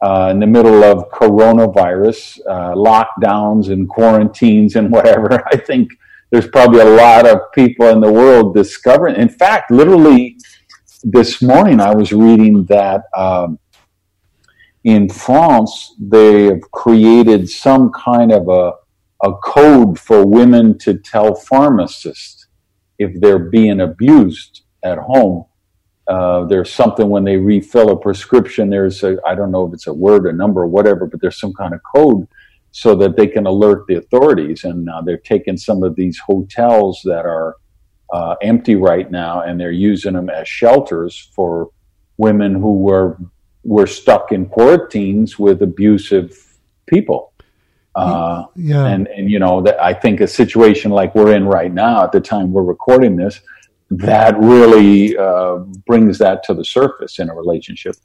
uh, 0.00 0.28
in 0.30 0.40
the 0.40 0.46
middle 0.46 0.84
of 0.84 1.10
coronavirus 1.10 2.38
uh, 2.48 2.74
lockdowns 2.74 3.72
and 3.72 3.88
quarantines 3.88 4.76
and 4.76 4.90
whatever. 4.90 5.42
I 5.52 5.56
think 5.56 5.90
there's 6.30 6.48
probably 6.48 6.80
a 6.80 6.84
lot 6.84 7.26
of 7.26 7.40
people 7.52 7.88
in 7.88 8.00
the 8.00 8.12
world 8.12 8.54
discovering. 8.54 9.16
In 9.16 9.28
fact, 9.28 9.70
literally 9.70 10.38
this 11.02 11.42
morning 11.42 11.80
I 11.80 11.94
was 11.94 12.12
reading 12.12 12.64
that 12.66 13.02
um, 13.16 13.58
in 14.84 15.08
France 15.08 15.94
they 15.98 16.44
have 16.44 16.60
created 16.70 17.48
some 17.48 17.90
kind 17.92 18.32
of 18.32 18.48
a 18.48 18.72
a 19.24 19.32
code 19.38 19.98
for 19.98 20.24
women 20.24 20.78
to 20.78 20.94
tell 20.94 21.34
pharmacists 21.34 22.46
if 22.98 23.20
they're 23.20 23.50
being 23.50 23.80
abused 23.80 24.62
at 24.84 24.98
home 24.98 25.44
uh, 26.08 26.44
there's 26.44 26.72
something 26.72 27.08
when 27.08 27.24
they 27.24 27.36
refill 27.36 27.90
a 27.90 27.96
prescription. 27.96 28.70
There's 28.70 29.02
a 29.02 29.18
I 29.26 29.34
don't 29.34 29.50
know 29.50 29.66
if 29.66 29.74
it's 29.74 29.86
a 29.86 29.92
word, 29.92 30.26
a 30.26 30.32
number, 30.32 30.62
or 30.62 30.66
whatever, 30.66 31.06
but 31.06 31.20
there's 31.20 31.38
some 31.38 31.52
kind 31.52 31.74
of 31.74 31.80
code 31.94 32.26
so 32.70 32.94
that 32.96 33.16
they 33.16 33.26
can 33.26 33.46
alert 33.46 33.86
the 33.86 33.96
authorities. 33.96 34.64
And 34.64 34.88
uh, 34.88 35.02
they're 35.02 35.18
taking 35.18 35.56
some 35.56 35.82
of 35.82 35.96
these 35.96 36.18
hotels 36.18 37.00
that 37.04 37.26
are 37.26 37.56
uh, 38.12 38.36
empty 38.42 38.74
right 38.74 39.10
now, 39.10 39.42
and 39.42 39.60
they're 39.60 39.70
using 39.70 40.14
them 40.14 40.30
as 40.30 40.48
shelters 40.48 41.30
for 41.34 41.70
women 42.16 42.54
who 42.54 42.78
were 42.78 43.18
were 43.64 43.86
stuck 43.86 44.32
in 44.32 44.46
quarantines 44.46 45.38
with 45.38 45.62
abusive 45.62 46.56
people. 46.86 47.32
Uh, 47.94 48.44
yeah. 48.54 48.86
And, 48.86 49.08
and, 49.08 49.28
you 49.28 49.40
know, 49.40 49.60
that 49.62 49.82
I 49.82 49.92
think 49.92 50.20
a 50.20 50.28
situation 50.28 50.92
like 50.92 51.16
we're 51.16 51.34
in 51.34 51.44
right 51.44 51.72
now 51.72 52.04
at 52.04 52.12
the 52.12 52.20
time 52.20 52.52
we're 52.52 52.62
recording 52.62 53.16
this, 53.16 53.40
that 53.90 54.38
really 54.38 55.16
uh, 55.16 55.56
brings 55.86 56.18
that 56.18 56.42
to 56.44 56.54
the 56.54 56.64
surface 56.64 57.18
in 57.18 57.30
a 57.30 57.34
relationship. 57.34 57.96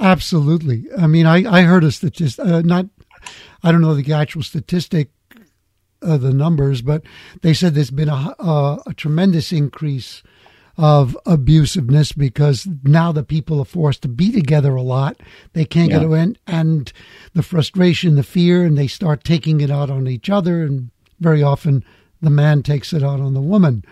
Absolutely. 0.00 0.86
I 0.98 1.06
mean, 1.06 1.26
I, 1.26 1.44
I 1.50 1.62
heard 1.62 1.84
a 1.84 1.92
statistic, 1.92 2.44
uh, 2.44 2.62
not, 2.62 2.86
I 3.62 3.72
don't 3.72 3.80
know 3.80 3.94
the 3.94 4.12
actual 4.12 4.42
statistic, 4.42 5.10
of 6.04 6.20
the 6.20 6.32
numbers, 6.32 6.82
but 6.82 7.02
they 7.42 7.54
said 7.54 7.74
there's 7.74 7.90
been 7.90 8.08
a, 8.08 8.34
a, 8.38 8.78
a 8.86 8.94
tremendous 8.94 9.52
increase 9.52 10.22
of 10.76 11.16
abusiveness 11.24 12.16
because 12.16 12.66
now 12.82 13.12
the 13.12 13.22
people 13.22 13.60
are 13.60 13.64
forced 13.64 14.02
to 14.02 14.08
be 14.08 14.32
together 14.32 14.74
a 14.74 14.82
lot. 14.82 15.20
They 15.52 15.64
can't 15.64 15.90
yeah. 15.90 15.98
get 15.98 16.06
away, 16.06 16.34
and 16.46 16.92
the 17.32 17.42
frustration, 17.42 18.16
the 18.16 18.22
fear, 18.22 18.64
and 18.64 18.76
they 18.76 18.88
start 18.88 19.24
taking 19.24 19.60
it 19.60 19.70
out 19.70 19.90
on 19.90 20.08
each 20.08 20.28
other. 20.28 20.62
And 20.62 20.90
very 21.20 21.42
often, 21.42 21.84
the 22.20 22.30
man 22.30 22.62
takes 22.62 22.92
it 22.92 23.04
out 23.04 23.20
on 23.20 23.34
the 23.34 23.40
woman. 23.40 23.84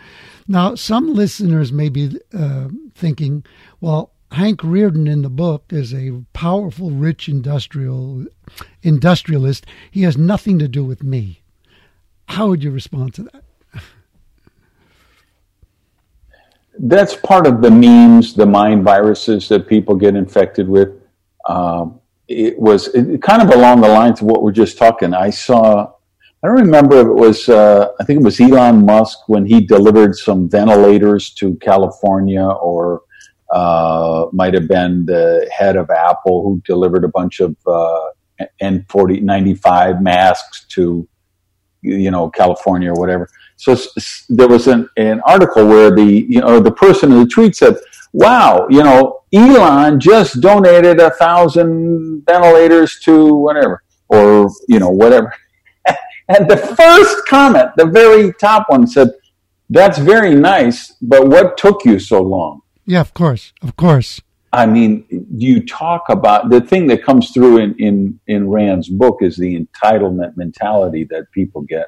Now, 0.48 0.74
some 0.74 1.14
listeners 1.14 1.72
may 1.72 1.88
be 1.88 2.18
uh, 2.32 2.68
thinking, 2.94 3.44
well, 3.80 4.12
Hank 4.32 4.60
Rearden 4.60 5.08
in 5.08 5.22
the 5.22 5.30
book 5.30 5.66
is 5.70 5.92
a 5.92 6.22
powerful, 6.32 6.90
rich 6.90 7.28
industrial 7.28 8.26
industrialist. 8.82 9.66
He 9.90 10.02
has 10.02 10.16
nothing 10.16 10.58
to 10.58 10.68
do 10.68 10.84
with 10.84 11.02
me. 11.02 11.42
How 12.26 12.48
would 12.48 12.64
you 12.64 12.70
respond 12.70 13.14
to 13.14 13.24
that? 13.24 13.44
that's 16.78 17.14
part 17.14 17.46
of 17.46 17.62
the 17.62 17.70
memes, 17.70 18.34
the 18.34 18.46
mind 18.46 18.82
viruses 18.82 19.48
that 19.48 19.66
people 19.66 19.94
get 19.94 20.16
infected 20.16 20.68
with. 20.68 20.90
Um, 21.48 22.00
it 22.28 22.58
was 22.58 22.88
it, 22.88 23.20
kind 23.22 23.42
of 23.42 23.50
along 23.50 23.80
the 23.82 23.88
lines 23.88 24.20
of 24.20 24.26
what 24.26 24.42
we're 24.42 24.52
just 24.52 24.78
talking. 24.78 25.12
I 25.14 25.30
saw, 25.30 25.92
I 26.42 26.48
don't 26.48 26.56
remember 26.56 26.96
if 26.96 27.06
it 27.06 27.14
was, 27.14 27.48
uh, 27.48 27.88
I 28.00 28.04
think 28.04 28.20
it 28.20 28.24
was 28.24 28.40
Elon 28.40 28.84
Musk 28.84 29.28
when 29.28 29.46
he 29.46 29.60
delivered 29.60 30.16
some 30.16 30.48
ventilators 30.48 31.30
to 31.34 31.54
California, 31.56 32.44
or 32.44 33.02
uh, 33.52 34.26
might 34.32 34.54
have 34.54 34.66
been 34.66 35.06
the 35.06 35.48
head 35.56 35.76
of 35.76 35.88
Apple 35.90 36.42
who 36.42 36.60
delivered 36.64 37.04
a 37.04 37.08
bunch 37.08 37.40
of 37.40 37.56
uh, 37.66 38.08
N 38.60 38.84
ninety 38.90 39.54
five 39.54 40.02
masks 40.02 40.66
to, 40.70 41.06
you 41.82 42.10
know, 42.10 42.28
California 42.28 42.90
or 42.90 42.98
whatever 42.98 43.28
so 43.62 43.76
there 44.28 44.48
was 44.48 44.66
an, 44.66 44.88
an 44.96 45.20
article 45.24 45.64
where 45.64 45.94
the 45.94 46.26
you 46.28 46.40
know 46.40 46.58
the 46.58 46.72
person 46.72 47.12
in 47.12 47.20
the 47.20 47.26
tweet 47.26 47.54
said, 47.54 47.76
"Wow, 48.12 48.66
you 48.68 48.82
know, 48.82 49.22
Elon 49.32 50.00
just 50.00 50.40
donated 50.40 50.98
a 50.98 51.10
thousand 51.10 52.24
ventilators 52.26 52.98
to 53.04 53.36
whatever, 53.36 53.84
or 54.08 54.50
you 54.66 54.80
know 54.80 54.90
whatever." 54.90 55.32
And 56.28 56.48
the 56.48 56.56
first 56.56 57.26
comment, 57.26 57.70
the 57.76 57.86
very 57.86 58.32
top 58.34 58.66
one, 58.68 58.86
said, 58.86 59.10
"That's 59.70 59.98
very 59.98 60.34
nice, 60.34 60.92
but 61.02 61.28
what 61.28 61.56
took 61.56 61.84
you 61.84 61.98
so 61.98 62.22
long?" 62.22 62.60
Yeah, 62.86 63.00
of 63.00 63.14
course, 63.14 63.52
of 63.62 63.76
course. 63.76 64.20
I 64.54 64.66
mean, 64.66 65.06
you 65.34 65.64
talk 65.64 66.10
about 66.10 66.50
the 66.50 66.60
thing 66.60 66.86
that 66.88 67.02
comes 67.02 67.30
through 67.30 67.56
in, 67.58 67.74
in, 67.78 68.20
in 68.26 68.50
Rand's 68.50 68.90
book 68.90 69.22
is 69.22 69.36
the 69.36 69.58
entitlement 69.58 70.36
mentality 70.36 71.04
that 71.04 71.30
people 71.32 71.62
get 71.62 71.86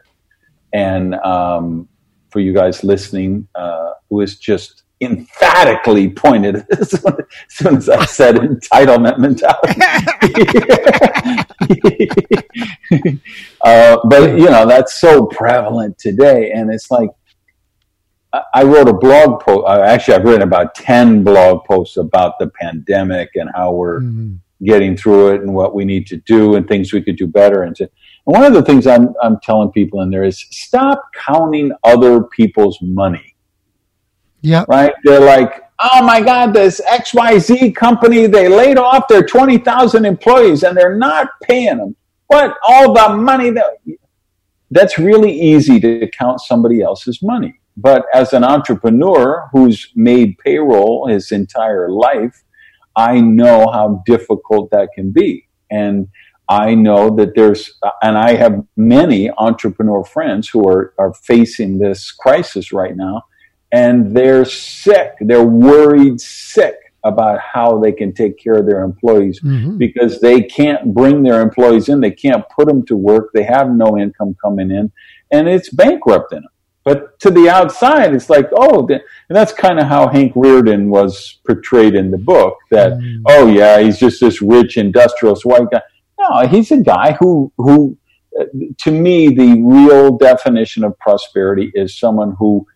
and 0.74 1.14
um, 1.16 1.88
for 2.30 2.40
you 2.40 2.52
guys 2.52 2.82
listening, 2.82 3.48
uh, 3.54 3.92
who 4.10 4.20
is 4.20 4.36
just 4.36 4.82
emphatically 5.04 6.10
pointed 6.10 6.64
as 6.72 6.90
soon 7.48 7.76
as 7.76 7.88
I 7.88 8.04
said 8.04 8.36
entitlement 8.36 9.18
mentality. 9.18 9.80
uh, 13.64 13.98
but 14.04 14.38
you 14.38 14.46
know 14.46 14.66
that's 14.66 15.00
so 15.00 15.26
prevalent 15.26 15.98
today, 15.98 16.52
and 16.52 16.72
it's 16.72 16.90
like 16.90 17.10
I 18.52 18.64
wrote 18.64 18.88
a 18.88 18.94
blog 18.94 19.40
post. 19.40 19.64
Uh, 19.66 19.82
actually, 19.82 20.14
I've 20.14 20.24
written 20.24 20.42
about 20.42 20.74
ten 20.74 21.22
blog 21.22 21.64
posts 21.64 21.96
about 21.96 22.38
the 22.38 22.48
pandemic 22.48 23.30
and 23.34 23.50
how 23.54 23.72
we're 23.72 24.00
mm-hmm. 24.00 24.34
getting 24.64 24.96
through 24.96 25.34
it 25.34 25.42
and 25.42 25.54
what 25.54 25.74
we 25.74 25.84
need 25.84 26.06
to 26.08 26.16
do 26.18 26.56
and 26.56 26.66
things 26.66 26.92
we 26.92 27.02
could 27.02 27.16
do 27.16 27.26
better. 27.26 27.62
And 27.62 27.76
to, 27.76 27.88
and 28.26 28.34
one 28.34 28.44
of 28.44 28.54
the 28.54 28.62
things 28.62 28.86
I'm, 28.86 29.14
I'm 29.22 29.38
telling 29.42 29.70
people 29.70 30.00
in 30.00 30.10
there 30.10 30.24
is 30.24 30.46
stop 30.50 31.02
counting 31.14 31.72
other 31.84 32.24
people's 32.24 32.78
money. 32.80 33.33
Yeah. 34.44 34.64
Right? 34.68 34.92
They're 35.02 35.20
like, 35.20 35.62
oh 35.80 36.04
my 36.04 36.20
God, 36.20 36.52
this 36.52 36.80
XYZ 36.88 37.74
company, 37.74 38.26
they 38.26 38.48
laid 38.48 38.78
off 38.78 39.08
their 39.08 39.24
20,000 39.24 40.04
employees 40.04 40.62
and 40.62 40.76
they're 40.76 40.96
not 40.96 41.28
paying 41.42 41.78
them. 41.78 41.96
What? 42.28 42.56
All 42.66 42.92
the 42.92 43.16
money 43.16 43.50
that. 43.50 43.78
That's 44.70 44.98
really 44.98 45.30
easy 45.30 45.78
to 45.80 46.08
count 46.10 46.40
somebody 46.40 46.82
else's 46.82 47.22
money. 47.22 47.60
But 47.76 48.06
as 48.12 48.32
an 48.32 48.42
entrepreneur 48.42 49.48
who's 49.52 49.92
made 49.94 50.38
payroll 50.38 51.06
his 51.06 51.30
entire 51.30 51.90
life, 51.90 52.42
I 52.96 53.20
know 53.20 53.68
how 53.70 54.02
difficult 54.04 54.70
that 54.70 54.88
can 54.94 55.12
be. 55.12 55.46
And 55.70 56.08
I 56.48 56.74
know 56.74 57.10
that 57.16 57.34
there's, 57.36 57.72
and 58.02 58.18
I 58.18 58.34
have 58.34 58.64
many 58.76 59.30
entrepreneur 59.38 60.04
friends 60.04 60.48
who 60.48 60.68
are, 60.68 60.92
are 60.98 61.14
facing 61.14 61.78
this 61.78 62.10
crisis 62.10 62.72
right 62.72 62.96
now, 62.96 63.22
and 63.74 64.16
they're 64.16 64.44
sick. 64.44 65.12
They're 65.20 65.44
worried 65.44 66.20
sick 66.20 66.76
about 67.04 67.40
how 67.40 67.78
they 67.78 67.92
can 67.92 68.14
take 68.14 68.38
care 68.38 68.54
of 68.54 68.66
their 68.66 68.82
employees 68.82 69.40
mm-hmm. 69.40 69.76
because 69.76 70.20
they 70.20 70.40
can't 70.42 70.94
bring 70.94 71.22
their 71.22 71.42
employees 71.42 71.88
in. 71.88 72.00
They 72.00 72.10
can't 72.10 72.44
put 72.48 72.66
them 72.66 72.86
to 72.86 72.96
work. 72.96 73.30
They 73.34 73.42
have 73.42 73.70
no 73.70 73.98
income 73.98 74.36
coming 74.42 74.70
in, 74.70 74.90
and 75.30 75.48
it's 75.48 75.70
bankrupting 75.70 76.40
them. 76.40 76.50
But 76.84 77.18
to 77.20 77.30
the 77.30 77.48
outside, 77.48 78.14
it's 78.14 78.28
like, 78.28 78.48
oh, 78.54 78.86
and 78.86 79.00
that's 79.30 79.54
kind 79.54 79.80
of 79.80 79.86
how 79.86 80.08
Hank 80.08 80.34
Rearden 80.34 80.88
was 80.88 81.40
portrayed 81.46 81.94
in 81.94 82.10
the 82.10 82.18
book. 82.18 82.58
That, 82.70 82.92
mm. 82.92 83.22
oh 83.26 83.46
yeah, 83.46 83.80
he's 83.80 83.98
just 83.98 84.20
this 84.20 84.42
rich 84.42 84.76
industrialist 84.76 85.46
white 85.46 85.70
guy 85.70 85.80
no, 86.30 86.46
he's 86.46 86.70
a 86.70 86.80
guy 86.80 87.16
who 87.18 87.52
who 87.56 87.96
uh, 88.38 88.44
to 88.78 88.90
me 88.90 89.34
the 89.34 89.62
real 89.62 90.16
definition 90.16 90.84
of 90.84 90.98
prosperity 90.98 91.70
is 91.74 91.98
someone 91.98 92.34
who 92.38 92.66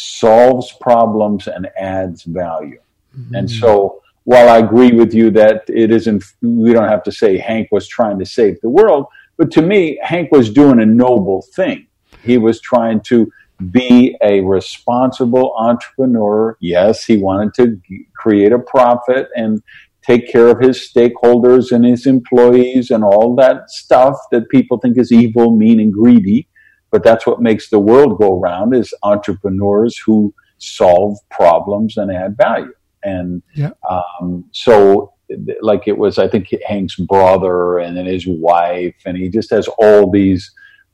solves 0.00 0.72
problems 0.80 1.46
and 1.46 1.68
adds 1.78 2.22
value. 2.22 2.80
Mm-hmm. 3.16 3.34
And 3.34 3.50
so 3.50 4.02
while 4.24 4.48
I 4.48 4.58
agree 4.58 4.92
with 4.92 5.12
you 5.14 5.30
that 5.32 5.64
it 5.68 5.90
isn't 5.90 6.24
we 6.42 6.72
don't 6.72 6.88
have 6.88 7.02
to 7.04 7.12
say 7.12 7.38
Hank 7.38 7.68
was 7.70 7.88
trying 7.88 8.18
to 8.18 8.26
save 8.26 8.60
the 8.60 8.68
world, 8.68 9.06
but 9.36 9.50
to 9.52 9.62
me 9.62 9.98
Hank 10.02 10.30
was 10.32 10.50
doing 10.50 10.80
a 10.80 10.86
noble 10.86 11.42
thing. 11.54 11.86
He 12.22 12.38
was 12.38 12.60
trying 12.60 13.00
to 13.02 13.30
be 13.70 14.16
a 14.22 14.40
responsible 14.40 15.54
entrepreneur. 15.56 16.56
Yes, 16.60 17.04
he 17.04 17.16
wanted 17.18 17.54
to 17.54 17.80
create 18.14 18.52
a 18.52 18.58
profit 18.58 19.28
and 19.36 19.62
take 20.02 20.30
care 20.30 20.48
of 20.48 20.60
his 20.60 20.90
stakeholders 20.90 21.72
and 21.72 21.84
his 21.84 22.06
employees 22.06 22.90
and 22.90 23.04
all 23.04 23.34
that 23.36 23.70
stuff 23.70 24.16
that 24.32 24.48
people 24.48 24.78
think 24.78 24.96
is 24.98 25.12
evil, 25.12 25.56
mean, 25.56 25.78
and 25.78 25.92
greedy. 25.92 26.48
But 26.90 27.04
that's 27.04 27.26
what 27.26 27.40
makes 27.40 27.70
the 27.70 27.78
world 27.78 28.18
go 28.18 28.38
round 28.38 28.74
is 28.74 28.92
entrepreneurs 29.02 29.96
who 29.98 30.34
solve 30.58 31.18
problems 31.30 31.96
and 31.96 32.10
add 32.10 32.36
value. 32.36 32.74
And 33.02 33.42
yeah. 33.54 33.70
um, 33.88 34.44
so, 34.52 35.14
like 35.62 35.86
it 35.86 35.96
was, 35.96 36.18
I 36.18 36.28
think 36.28 36.48
Hank's 36.66 36.96
brother 36.96 37.78
and 37.78 37.96
then 37.96 38.06
his 38.06 38.26
wife, 38.26 38.96
and 39.06 39.16
he 39.16 39.28
just 39.28 39.50
has 39.50 39.68
all 39.78 40.10
these 40.10 40.50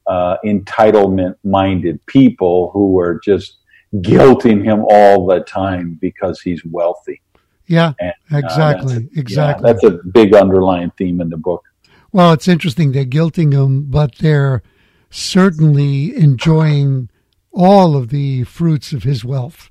uh, 0.06 0.36
entitlement-minded 0.44 2.04
people 2.06 2.70
who 2.72 3.00
are 3.00 3.20
just 3.24 3.58
guilting 3.94 4.62
him 4.62 4.84
all 4.88 5.26
the 5.26 5.40
time 5.40 5.98
because 6.00 6.40
he's 6.40 6.64
wealthy. 6.64 7.22
Yeah, 7.66 7.94
and, 7.98 8.12
exactly, 8.30 8.94
uh, 8.94 8.98
that's 9.00 9.16
a, 9.16 9.20
exactly. 9.20 9.68
Yeah, 9.68 9.72
that's 9.72 9.84
a 9.84 9.98
big 10.12 10.34
underlying 10.34 10.92
theme 10.96 11.20
in 11.20 11.30
the 11.30 11.36
book. 11.36 11.64
Well, 12.12 12.32
it's 12.32 12.46
interesting. 12.46 12.92
They're 12.92 13.04
guilting 13.04 13.52
him, 13.52 13.86
but 13.90 14.14
they're 14.18 14.62
certainly 15.10 16.14
enjoying 16.16 17.08
all 17.52 17.96
of 17.96 18.08
the 18.10 18.44
fruits 18.44 18.92
of 18.92 19.02
his 19.02 19.24
wealth. 19.24 19.70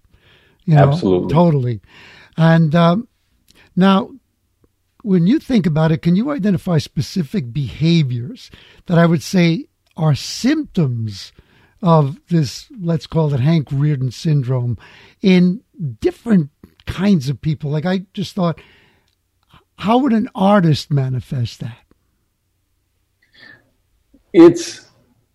You 0.65 0.75
know, 0.75 0.89
Absolutely, 0.89 1.33
totally. 1.33 1.81
And 2.37 2.73
um, 2.73 3.07
now, 3.75 4.11
when 5.03 5.27
you 5.27 5.39
think 5.39 5.65
about 5.65 5.91
it, 5.91 6.01
can 6.01 6.15
you 6.15 6.31
identify 6.31 6.79
specific 6.79 7.53
behaviors 7.53 8.49
that 8.87 8.97
I 8.97 9.05
would 9.05 9.21
say 9.21 9.65
are 9.95 10.15
symptoms 10.15 11.31
of 11.81 12.19
this? 12.29 12.67
Let's 12.79 13.05
call 13.05 13.33
it 13.33 13.39
Hank 13.39 13.69
Rearden 13.69 14.11
syndrome 14.11 14.77
in 15.21 15.61
different 15.99 16.49
kinds 16.87 17.29
of 17.29 17.41
people. 17.41 17.69
Like 17.69 17.85
I 17.85 18.05
just 18.13 18.33
thought, 18.33 18.59
how 19.77 19.99
would 19.99 20.13
an 20.13 20.29
artist 20.33 20.91
manifest 20.91 21.59
that? 21.59 21.77
It's 24.33 24.84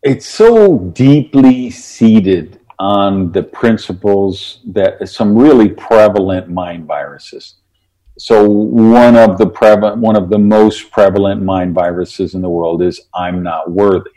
it's 0.02 0.26
so 0.26 0.78
deeply 0.78 1.70
seated 1.70 2.60
on 2.78 3.30
the 3.32 3.42
principles 3.42 4.60
that 4.66 5.06
some 5.08 5.36
really 5.36 5.68
prevalent 5.68 6.48
mind 6.48 6.86
viruses. 6.86 7.56
so 8.18 8.48
one 8.48 9.16
of 9.16 9.38
the 9.38 9.46
prevalent, 9.46 9.98
one 9.98 10.16
of 10.16 10.30
the 10.30 10.38
most 10.38 10.90
prevalent 10.90 11.42
mind 11.42 11.74
viruses 11.74 12.34
in 12.34 12.42
the 12.42 12.48
world 12.48 12.82
is 12.82 13.00
I'm 13.14 13.42
not 13.42 13.70
worthy. 13.70 14.10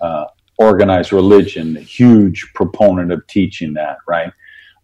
Uh, 0.00 0.26
organized 0.58 1.12
religion, 1.12 1.74
huge 1.76 2.48
proponent 2.54 3.10
of 3.10 3.26
teaching 3.26 3.72
that, 3.74 3.98
right? 4.06 4.32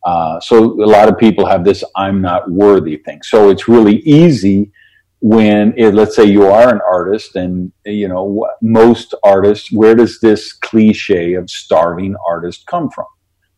Uh, 0.05 0.41
so 0.41 0.57
a 0.83 0.91
lot 0.97 1.09
of 1.09 1.19
people 1.19 1.47
have 1.47 1.65
this 1.65 1.85
I'm 1.95 2.21
not 2.21 2.51
worthy 2.51 2.97
thing. 2.97 3.23
So 3.23 3.51
it's 3.51 3.69
really 3.69 3.99
easy 3.99 4.73
when, 5.21 5.75
it, 5.77 5.95
let's 5.95 6.17
say 6.17 6.25
you 6.25 6.47
are 6.47 6.75
an 6.75 6.81
artist 6.89 7.37
and, 7.37 7.71
you 7.85 8.09
know, 8.09 8.49
most 8.63 9.15
artists, 9.23 9.71
where 9.71 9.95
does 9.95 10.19
this 10.21 10.53
cliche 10.53 11.35
of 11.35 11.49
starving 11.51 12.17
artist 12.27 12.65
come 12.67 12.91
from? 12.91 13.05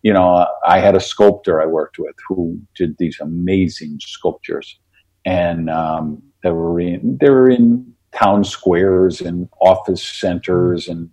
You 0.02 0.14
know, 0.14 0.48
I 0.66 0.80
had 0.80 0.96
a 0.96 1.00
sculptor 1.00 1.62
I 1.62 1.68
worked 1.68 1.98
with 2.00 2.16
who 2.28 2.60
did 2.76 2.96
these 2.98 3.18
amazing 3.22 4.00
sculptures, 4.02 4.80
and 5.26 5.70
um, 5.70 6.24
they 6.44 6.52
were 6.52 6.80
in 6.80 7.18
they 7.22 7.30
were 7.30 7.50
in 7.50 7.94
town 8.12 8.44
squares 8.44 9.22
and 9.22 9.48
office 9.62 10.04
centers 10.04 10.88
and 10.88 11.10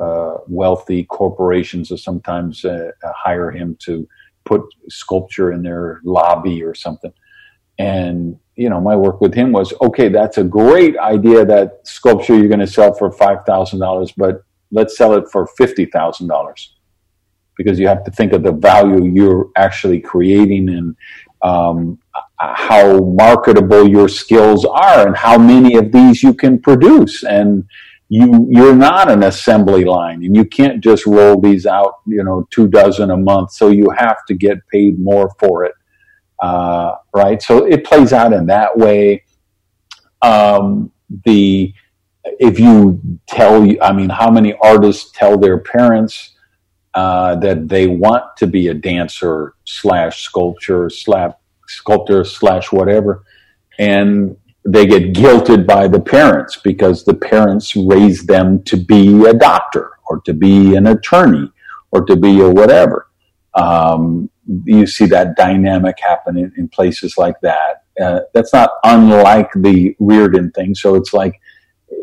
uh, 0.00 0.36
wealthy 0.48 1.04
corporations 1.04 1.90
sometimes 2.02 2.64
uh, 2.64 2.90
hire 3.02 3.50
him 3.50 3.76
to 3.86 4.06
put 4.44 4.62
sculpture 4.88 5.50
in 5.50 5.62
their 5.62 6.00
lobby 6.04 6.62
or 6.62 6.74
something. 6.74 7.12
And, 7.78 8.38
you 8.56 8.70
know, 8.70 8.80
my 8.80 8.96
work 8.96 9.20
with 9.20 9.34
him 9.34 9.52
was, 9.52 9.72
okay, 9.82 10.08
that's 10.08 10.38
a 10.38 10.44
great 10.44 10.96
idea 10.98 11.44
that 11.44 11.80
sculpture 11.84 12.34
you're 12.34 12.48
going 12.48 12.58
to 12.60 12.66
sell 12.66 12.92
for 12.92 13.10
$5,000, 13.10 14.12
but 14.16 14.42
let's 14.72 14.96
sell 14.96 15.14
it 15.14 15.28
for 15.30 15.46
$50,000 15.60 16.68
because 17.56 17.78
you 17.78 17.86
have 17.86 18.02
to 18.04 18.10
think 18.10 18.32
of 18.32 18.42
the 18.42 18.52
value 18.52 19.04
you're 19.04 19.50
actually 19.56 20.00
creating 20.00 20.70
and 20.70 20.96
um, 21.42 21.98
how 22.38 22.98
marketable 22.98 23.86
your 23.86 24.08
skills 24.08 24.64
are 24.64 25.06
and 25.06 25.16
how 25.16 25.38
many 25.38 25.76
of 25.76 25.92
these 25.92 26.22
you 26.22 26.34
can 26.34 26.58
produce. 26.58 27.24
And, 27.24 27.64
you 28.08 28.46
you're 28.48 28.76
not 28.76 29.10
an 29.10 29.24
assembly 29.24 29.84
line 29.84 30.24
and 30.24 30.36
you 30.36 30.44
can't 30.44 30.80
just 30.80 31.06
roll 31.06 31.40
these 31.40 31.66
out 31.66 31.94
you 32.06 32.22
know 32.22 32.46
two 32.50 32.68
dozen 32.68 33.10
a 33.10 33.16
month. 33.16 33.50
So 33.50 33.68
you 33.68 33.90
have 33.96 34.24
to 34.28 34.34
get 34.34 34.58
paid 34.68 35.00
more 35.00 35.34
for 35.40 35.64
it 35.64 35.74
uh, 36.40 36.92
right 37.14 37.42
so 37.42 37.64
it 37.64 37.84
plays 37.84 38.12
out 38.12 38.32
in 38.32 38.46
that 38.46 38.76
way 38.76 39.22
um, 40.22 40.90
the 41.24 41.72
if 42.38 42.58
you 42.58 43.00
tell 43.26 43.64
i 43.82 43.92
mean 43.92 44.08
how 44.08 44.30
many 44.30 44.54
artists 44.62 45.10
tell 45.12 45.38
their 45.38 45.58
parents 45.58 46.34
uh, 46.94 47.36
that 47.36 47.68
they 47.68 47.86
want 47.86 48.24
to 48.36 48.46
be 48.46 48.68
a 48.68 48.74
dancer 48.74 49.54
slash 49.64 50.22
sculpture 50.22 50.88
slash 50.90 51.32
sculptor 51.68 52.24
slash 52.24 52.72
whatever 52.72 53.24
and 53.78 54.36
they 54.66 54.86
get 54.86 55.12
guilted 55.12 55.66
by 55.66 55.86
the 55.86 56.00
parents 56.00 56.58
because 56.62 57.04
the 57.04 57.14
parents 57.14 57.76
raise 57.76 58.26
them 58.26 58.62
to 58.64 58.76
be 58.76 59.24
a 59.26 59.32
doctor 59.32 59.92
or 60.08 60.20
to 60.22 60.34
be 60.34 60.74
an 60.74 60.88
attorney 60.88 61.50
or 61.92 62.04
to 62.04 62.16
be 62.16 62.40
a 62.40 62.50
whatever. 62.50 63.08
Um, 63.54 64.28
you 64.64 64.86
see 64.86 65.06
that 65.06 65.36
dynamic 65.36 65.98
happen 66.00 66.36
in, 66.38 66.52
in 66.56 66.68
places 66.68 67.16
like 67.18 67.40
that. 67.40 67.84
Uh, 68.00 68.20
that's 68.34 68.52
not 68.52 68.70
unlike 68.84 69.50
the 69.56 69.94
Rearden 70.00 70.54
thing. 70.54 70.74
So 70.74 70.94
it's 70.94 71.12
like 71.12 71.40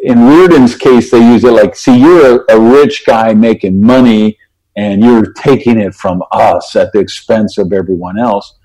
in 0.04 0.18
Rearden's 0.18 0.76
case, 0.76 1.12
they 1.12 1.20
use 1.20 1.44
it 1.44 1.52
like, 1.52 1.76
see, 1.76 1.98
you're 1.98 2.44
a, 2.50 2.56
a 2.56 2.60
rich 2.60 3.04
guy 3.06 3.34
making 3.34 3.82
money 3.82 4.38
and 4.76 5.04
you're 5.04 5.32
taking 5.34 5.80
it 5.80 5.94
from 5.94 6.24
us 6.32 6.76
at 6.76 6.92
the 6.94 7.00
expense 7.00 7.58
of 7.58 7.72
everyone 7.74 8.20
else. 8.20 8.56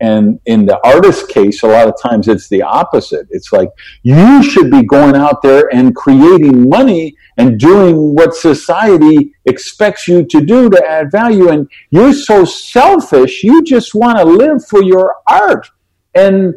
And 0.00 0.38
in 0.46 0.66
the 0.66 0.78
artist 0.86 1.28
case, 1.28 1.62
a 1.62 1.66
lot 1.66 1.88
of 1.88 1.94
times 2.00 2.28
it's 2.28 2.48
the 2.48 2.62
opposite. 2.62 3.26
It's 3.30 3.52
like 3.52 3.70
you 4.02 4.42
should 4.42 4.70
be 4.70 4.84
going 4.84 5.16
out 5.16 5.42
there 5.42 5.68
and 5.74 5.94
creating 5.94 6.68
money 6.68 7.16
and 7.36 7.58
doing 7.58 8.14
what 8.14 8.34
society 8.34 9.32
expects 9.44 10.06
you 10.06 10.24
to 10.26 10.40
do 10.40 10.70
to 10.70 10.84
add 10.88 11.10
value. 11.10 11.48
And 11.48 11.68
you're 11.90 12.12
so 12.12 12.44
selfish. 12.44 13.42
You 13.42 13.62
just 13.62 13.94
want 13.94 14.18
to 14.18 14.24
live 14.24 14.64
for 14.64 14.82
your 14.82 15.16
art. 15.26 15.68
And 16.14 16.54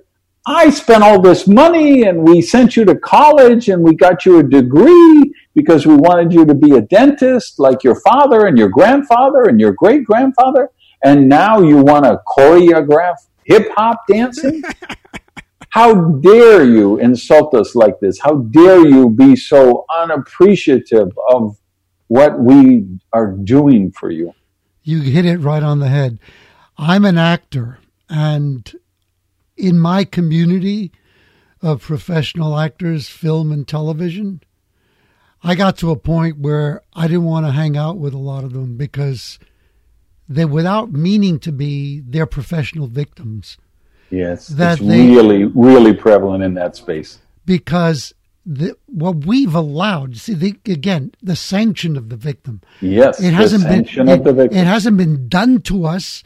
I 0.47 0.69
spent 0.71 1.03
all 1.03 1.21
this 1.21 1.47
money 1.47 2.03
and 2.03 2.23
we 2.23 2.41
sent 2.41 2.75
you 2.75 2.83
to 2.85 2.95
college 2.95 3.69
and 3.69 3.83
we 3.83 3.95
got 3.95 4.25
you 4.25 4.39
a 4.39 4.43
degree 4.43 5.31
because 5.53 5.85
we 5.85 5.95
wanted 5.95 6.33
you 6.33 6.45
to 6.45 6.55
be 6.55 6.75
a 6.75 6.81
dentist 6.81 7.59
like 7.59 7.83
your 7.83 7.99
father 8.01 8.47
and 8.47 8.57
your 8.57 8.69
grandfather 8.69 9.43
and 9.43 9.59
your 9.59 9.73
great 9.73 10.03
grandfather. 10.03 10.69
And 11.03 11.27
now 11.29 11.61
you 11.61 11.77
want 11.77 12.05
to 12.05 12.21
choreograph 12.27 13.17
hip 13.51 13.69
hop 13.75 14.07
dancing? 14.07 14.63
How 15.69 15.93
dare 15.93 16.65
you 16.65 16.97
insult 16.99 17.53
us 17.53 17.75
like 17.75 17.99
this? 17.99 18.19
How 18.19 18.35
dare 18.35 18.85
you 18.85 19.09
be 19.09 19.35
so 19.35 19.85
unappreciative 19.99 21.11
of 21.29 21.57
what 22.07 22.39
we 22.39 22.85
are 23.13 23.31
doing 23.31 23.91
for 23.91 24.11
you? 24.11 24.33
You 24.83 25.01
hit 25.01 25.25
it 25.25 25.37
right 25.37 25.63
on 25.63 25.79
the 25.79 25.87
head. 25.87 26.19
I'm 26.77 27.05
an 27.05 27.17
actor, 27.17 27.79
and 28.09 28.71
in 29.55 29.79
my 29.79 30.03
community 30.03 30.91
of 31.61 31.81
professional 31.81 32.57
actors, 32.57 33.07
film 33.07 33.51
and 33.51 33.67
television, 33.67 34.41
I 35.43 35.55
got 35.55 35.77
to 35.77 35.91
a 35.91 35.95
point 35.95 36.39
where 36.39 36.81
I 36.93 37.07
didn't 37.07 37.23
want 37.23 37.45
to 37.45 37.51
hang 37.51 37.77
out 37.77 37.97
with 37.97 38.13
a 38.13 38.17
lot 38.17 38.43
of 38.43 38.53
them 38.53 38.77
because 38.77 39.39
they, 40.35 40.45
without 40.45 40.91
meaning 40.91 41.39
to 41.39 41.51
be, 41.51 42.01
they're 42.01 42.25
professional 42.25 42.87
victims. 42.87 43.57
Yes, 44.09 44.47
that 44.47 44.79
it's 44.79 44.87
they, 44.87 45.07
really, 45.07 45.45
really 45.45 45.93
prevalent 45.93 46.43
in 46.43 46.53
that 46.55 46.75
space. 46.75 47.19
Because 47.45 48.13
the, 48.45 48.75
what 48.87 49.25
we've 49.25 49.55
allowed, 49.55 50.17
see, 50.17 50.33
the, 50.33 50.55
again, 50.65 51.13
the 51.21 51.35
sanction 51.35 51.95
of 51.97 52.09
the 52.09 52.17
victim. 52.17 52.61
Yes, 52.81 53.21
it 53.21 53.33
hasn't 53.33 53.63
been. 53.63 54.07
It, 54.07 54.27
it 54.53 54.65
hasn't 54.65 54.97
been 54.97 55.27
done 55.27 55.61
to 55.63 55.85
us, 55.85 56.23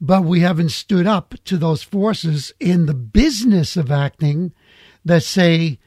but 0.00 0.24
we 0.24 0.40
haven't 0.40 0.70
stood 0.70 1.06
up 1.06 1.34
to 1.44 1.56
those 1.56 1.82
forces 1.82 2.52
in 2.60 2.86
the 2.86 2.94
business 2.94 3.76
of 3.76 3.90
acting 3.92 4.52
that 5.04 5.22
say, 5.22 5.78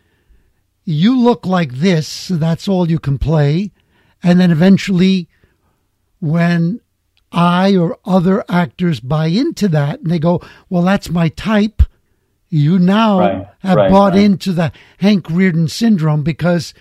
"You 0.86 1.18
look 1.20 1.46
like 1.46 1.74
this, 1.74 2.08
so 2.08 2.36
that's 2.36 2.68
all 2.68 2.90
you 2.90 3.00
can 3.00 3.18
play," 3.18 3.72
and 4.24 4.40
then 4.40 4.52
eventually, 4.52 5.28
when 6.20 6.80
I 7.32 7.76
or 7.76 7.98
other 8.06 8.44
actors 8.50 9.00
buy 9.00 9.28
into 9.28 9.68
that 9.70 10.00
and 10.00 10.10
they 10.10 10.20
go, 10.20 10.42
well, 10.70 10.84
that's 10.84 11.10
my 11.10 11.30
type. 11.30 11.84
You 12.50 12.80
now 12.80 13.20
right, 13.20 13.48
have 13.60 13.78
right, 13.78 13.92
bought 13.92 14.14
right. 14.14 14.24
into 14.24 14.54
the 14.54 14.72
Hank 15.00 15.26
Rearden 15.26 15.70
syndrome 15.70 16.24
because 16.24 16.74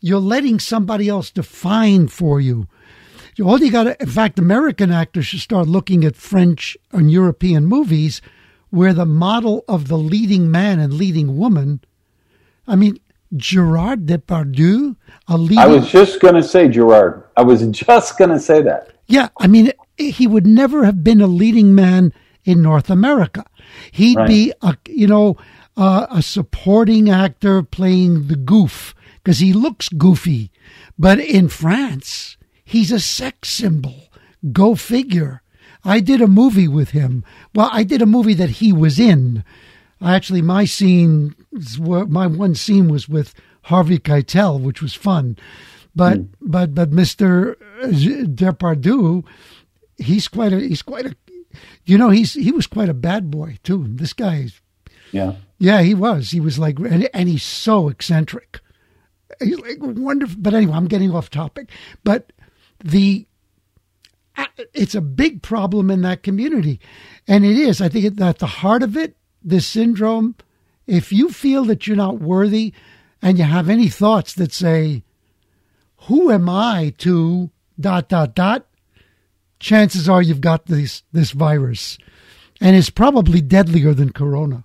you're 0.00 0.18
letting 0.18 0.58
somebody 0.58 1.08
else 1.08 1.30
define 1.30 2.08
for 2.08 2.40
you. 2.40 2.66
All 3.42 3.58
you 3.58 3.70
got 3.70 3.84
to, 3.84 4.00
in 4.00 4.08
fact, 4.08 4.38
American 4.38 4.90
actors 4.90 5.26
should 5.26 5.40
start 5.40 5.68
looking 5.68 6.04
at 6.04 6.16
French 6.16 6.76
and 6.92 7.10
European 7.10 7.66
movies 7.66 8.20
where 8.70 8.92
the 8.92 9.06
model 9.06 9.64
of 9.68 9.88
the 9.88 9.98
leading 9.98 10.50
man 10.50 10.80
and 10.80 10.92
leading 10.92 11.36
woman, 11.36 11.80
I 12.66 12.74
mean, 12.76 12.98
Gerard 13.36 14.06
Depardieu, 14.06 14.96
a 15.28 15.38
leading. 15.38 15.58
I 15.58 15.66
was 15.66 15.88
just 15.88 16.20
going 16.20 16.34
to 16.34 16.42
say 16.42 16.68
Gerard. 16.68 17.24
I 17.36 17.42
was 17.42 17.66
just 17.70 18.18
going 18.18 18.30
to 18.30 18.40
say 18.40 18.62
that. 18.62 18.93
Yeah, 19.06 19.28
I 19.38 19.46
mean, 19.46 19.72
he 19.96 20.26
would 20.26 20.46
never 20.46 20.84
have 20.84 21.04
been 21.04 21.20
a 21.20 21.26
leading 21.26 21.74
man 21.74 22.12
in 22.44 22.62
North 22.62 22.90
America. 22.90 23.44
He'd 23.90 24.16
right. 24.16 24.28
be 24.28 24.52
a 24.62 24.76
you 24.86 25.06
know 25.06 25.36
uh, 25.76 26.06
a 26.10 26.22
supporting 26.22 27.10
actor 27.10 27.62
playing 27.62 28.28
the 28.28 28.36
goof 28.36 28.94
because 29.22 29.38
he 29.38 29.52
looks 29.52 29.88
goofy, 29.88 30.50
but 30.98 31.18
in 31.18 31.48
France 31.48 32.36
he's 32.64 32.92
a 32.92 33.00
sex 33.00 33.50
symbol. 33.50 34.08
Go 34.52 34.74
figure. 34.74 35.42
I 35.84 36.00
did 36.00 36.20
a 36.20 36.26
movie 36.26 36.68
with 36.68 36.90
him. 36.90 37.24
Well, 37.54 37.68
I 37.72 37.82
did 37.84 38.00
a 38.00 38.06
movie 38.06 38.34
that 38.34 38.50
he 38.50 38.72
was 38.72 38.98
in. 38.98 39.44
Actually, 40.02 40.42
my 40.42 40.64
scene, 40.64 41.34
my 41.78 42.26
one 42.26 42.54
scene 42.54 42.88
was 42.88 43.08
with 43.08 43.34
Harvey 43.64 43.98
Keitel, 43.98 44.60
which 44.60 44.82
was 44.82 44.94
fun. 44.94 45.36
But 45.94 46.18
mm. 46.18 46.28
but 46.40 46.74
but 46.74 46.90
Mr. 46.90 47.56
Depardieu, 48.34 49.24
he's 49.96 50.28
quite 50.28 50.52
a 50.52 50.60
he's 50.60 50.82
quite 50.82 51.06
a 51.06 51.16
you 51.84 51.96
know 51.96 52.10
he's 52.10 52.34
he 52.34 52.50
was 52.50 52.66
quite 52.66 52.88
a 52.88 52.94
bad 52.94 53.30
boy 53.30 53.58
too. 53.62 53.86
This 53.88 54.12
guy, 54.12 54.36
is 54.38 54.60
yeah, 55.12 55.34
yeah, 55.58 55.82
he 55.82 55.94
was. 55.94 56.30
He 56.30 56.40
was 56.40 56.58
like, 56.58 56.78
and, 56.78 57.08
and 57.14 57.28
he's 57.28 57.44
so 57.44 57.88
eccentric. 57.88 58.60
He's 59.40 59.58
like 59.58 59.78
wonderful. 59.80 60.36
But 60.40 60.54
anyway, 60.54 60.74
I'm 60.74 60.88
getting 60.88 61.14
off 61.14 61.30
topic. 61.30 61.70
But 62.02 62.32
the 62.82 63.26
it's 64.72 64.96
a 64.96 65.00
big 65.00 65.42
problem 65.42 65.90
in 65.90 66.02
that 66.02 66.24
community, 66.24 66.80
and 67.28 67.44
it 67.44 67.56
is. 67.56 67.80
I 67.80 67.88
think 67.88 68.20
at 68.20 68.38
the 68.38 68.46
heart 68.46 68.82
of 68.82 68.96
it, 68.96 69.16
this 69.42 69.66
syndrome. 69.66 70.34
If 70.86 71.12
you 71.12 71.30
feel 71.30 71.64
that 71.64 71.86
you're 71.86 71.96
not 71.96 72.20
worthy, 72.20 72.74
and 73.22 73.38
you 73.38 73.44
have 73.44 73.70
any 73.70 73.88
thoughts 73.88 74.34
that 74.34 74.52
say, 74.52 75.02
"Who 76.06 76.30
am 76.30 76.48
I 76.48 76.94
to 76.98 77.50
dot 77.78 78.08
dot 78.08 78.34
dot?" 78.34 78.66
chances 79.60 80.08
are 80.08 80.22
you've 80.22 80.40
got 80.40 80.66
this 80.66 81.02
this 81.12 81.30
virus, 81.30 81.98
and 82.60 82.76
it's 82.76 82.90
probably 82.90 83.40
deadlier 83.40 83.94
than 83.94 84.10
corona. 84.10 84.64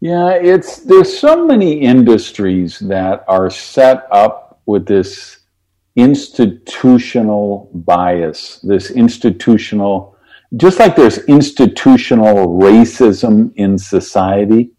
Yeah, 0.00 0.30
it's 0.30 0.80
there's 0.80 1.18
so 1.18 1.46
many 1.46 1.80
industries 1.80 2.78
that 2.80 3.24
are 3.26 3.50
set 3.50 4.06
up 4.10 4.60
with 4.66 4.86
this 4.86 5.40
institutional 5.96 7.70
bias, 7.74 8.60
this 8.62 8.90
institutional 8.90 10.14
just 10.56 10.78
like 10.78 10.94
there's 10.94 11.18
institutional 11.24 12.46
racism 12.46 13.52
in 13.56 13.76
society, 13.76 14.70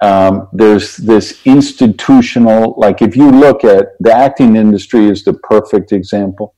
um, 0.00 0.48
there's 0.52 0.96
this 0.96 1.40
institutional, 1.44 2.74
like 2.76 3.02
if 3.02 3.16
you 3.16 3.30
look 3.30 3.64
at 3.64 3.88
the 4.00 4.12
acting 4.12 4.56
industry 4.56 5.08
is 5.08 5.24
the 5.24 5.34
perfect 5.34 5.92
example. 5.92 6.54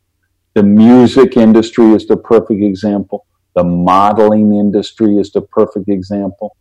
The 0.55 0.63
music 0.63 1.37
industry 1.37 1.93
is 1.93 2.07
the 2.07 2.17
perfect 2.17 2.63
example. 2.63 3.27
The 3.55 3.65
modeling 3.65 4.55
industry 4.55 5.17
is 5.17 5.31
the 5.33 5.43
perfect 5.43 5.89
example. 5.89 6.57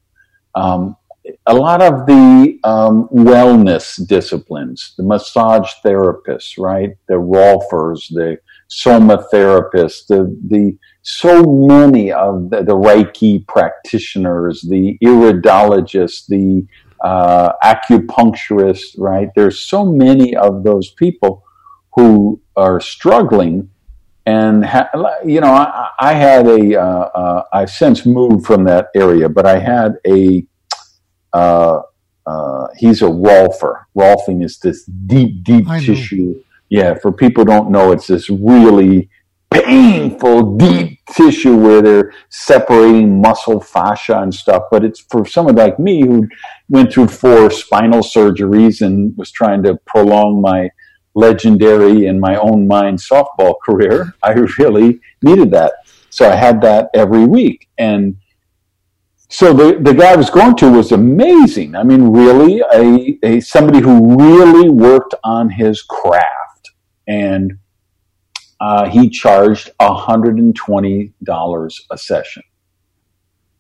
Um, 0.56 0.96
a 1.48 1.54
lot 1.54 1.82
of 1.82 2.06
the 2.06 2.60
um, 2.64 3.08
wellness 3.10 4.06
disciplines, 4.08 4.94
the 4.98 5.04
massage 5.04 5.70
therapists, 5.86 6.58
right? 6.58 6.96
The 7.08 7.16
rolfers, 7.16 8.08
the 8.10 8.38
soma 8.68 9.26
therapists, 9.32 10.08
the, 10.08 10.36
the, 10.48 10.78
so 11.10 11.44
many 11.44 12.12
of 12.12 12.52
the, 12.52 12.58
the 12.64 12.76
Reiki 12.76 13.46
practitioners, 13.48 14.62
the 14.62 14.98
iridologists, 15.04 16.28
the 16.28 16.68
uh, 17.02 17.54
acupuncturists, 17.64 18.96
right? 18.98 19.30
There's 19.36 19.60
so 19.60 19.86
many 19.86 20.36
of 20.36 20.64
those 20.64 20.92
people 20.92 21.44
who 21.96 22.40
are 22.56 22.80
struggling 22.80 23.70
and 24.26 24.64
ha- 24.64 24.90
you 25.26 25.42
know, 25.42 25.52
I, 25.52 25.90
I 26.00 26.14
had 26.14 26.46
a. 26.46 26.80
Uh, 26.80 27.10
uh, 27.22 27.44
I've 27.52 27.72
since 27.72 28.06
moved 28.06 28.46
from 28.46 28.64
that 28.66 28.90
area, 28.96 29.28
but 29.28 29.48
I 29.48 29.58
had 29.58 29.96
a. 30.06 30.46
Uh, 31.34 31.82
uh 32.28 32.68
he's 32.78 33.02
a 33.02 33.06
rolfer. 33.06 33.86
Rolfing 33.98 34.44
is 34.44 34.60
this 34.60 34.86
deep, 34.86 35.44
deep 35.44 35.66
tissue. 35.80 36.44
Yeah, 36.70 36.94
for 36.94 37.12
people 37.12 37.44
don't 37.44 37.72
know, 37.72 37.92
it's 37.92 38.06
this 38.06 38.30
really 38.30 39.10
painful, 39.52 40.58
deep 40.58 41.00
tissue 41.12 41.56
where 41.56 41.82
they're 41.82 42.14
separating 42.30 43.20
muscle 43.22 43.60
fascia 43.60 44.20
and 44.20 44.34
stuff. 44.34 44.64
But 44.72 44.84
it's 44.86 45.00
for 45.00 45.26
someone 45.26 45.56
like 45.56 45.80
me 45.80 46.02
who 46.02 46.28
went 46.70 46.94
through 46.94 47.08
four 47.08 47.50
spinal 47.50 48.02
surgeries 48.02 48.86
and 48.86 49.16
was 49.18 49.32
trying 49.32 49.64
to 49.64 49.76
prolong 49.86 50.42
my 50.42 50.70
legendary 51.16 52.06
in 52.06 52.20
my 52.20 52.36
own 52.38 52.68
mind 52.68 53.00
softball 53.00 53.56
career, 53.66 54.14
I 54.24 54.32
really 54.60 55.00
needed 55.22 55.52
that. 55.52 55.74
So 56.10 56.30
I 56.30 56.36
had 56.36 56.62
that 56.62 56.90
every 56.94 57.26
week. 57.26 57.68
And 57.78 58.18
so 59.30 59.54
the, 59.54 59.80
the 59.80 59.94
guy 59.94 60.14
I 60.14 60.16
was 60.16 60.32
going 60.32 60.56
to 60.58 60.72
was 60.72 60.92
amazing. 60.92 61.76
I 61.76 61.84
mean, 61.84 62.12
really 62.12 62.62
a, 62.74 63.20
a 63.24 63.40
somebody 63.42 63.80
who 63.80 64.18
really 64.18 64.70
worked 64.70 65.14
on 65.24 65.52
his 65.52 65.84
craft. 65.84 66.72
And 67.08 67.60
uh, 68.60 68.90
he 68.90 69.10
charged 69.10 69.72
$120 69.80 71.80
a 71.92 71.98
session. 71.98 72.44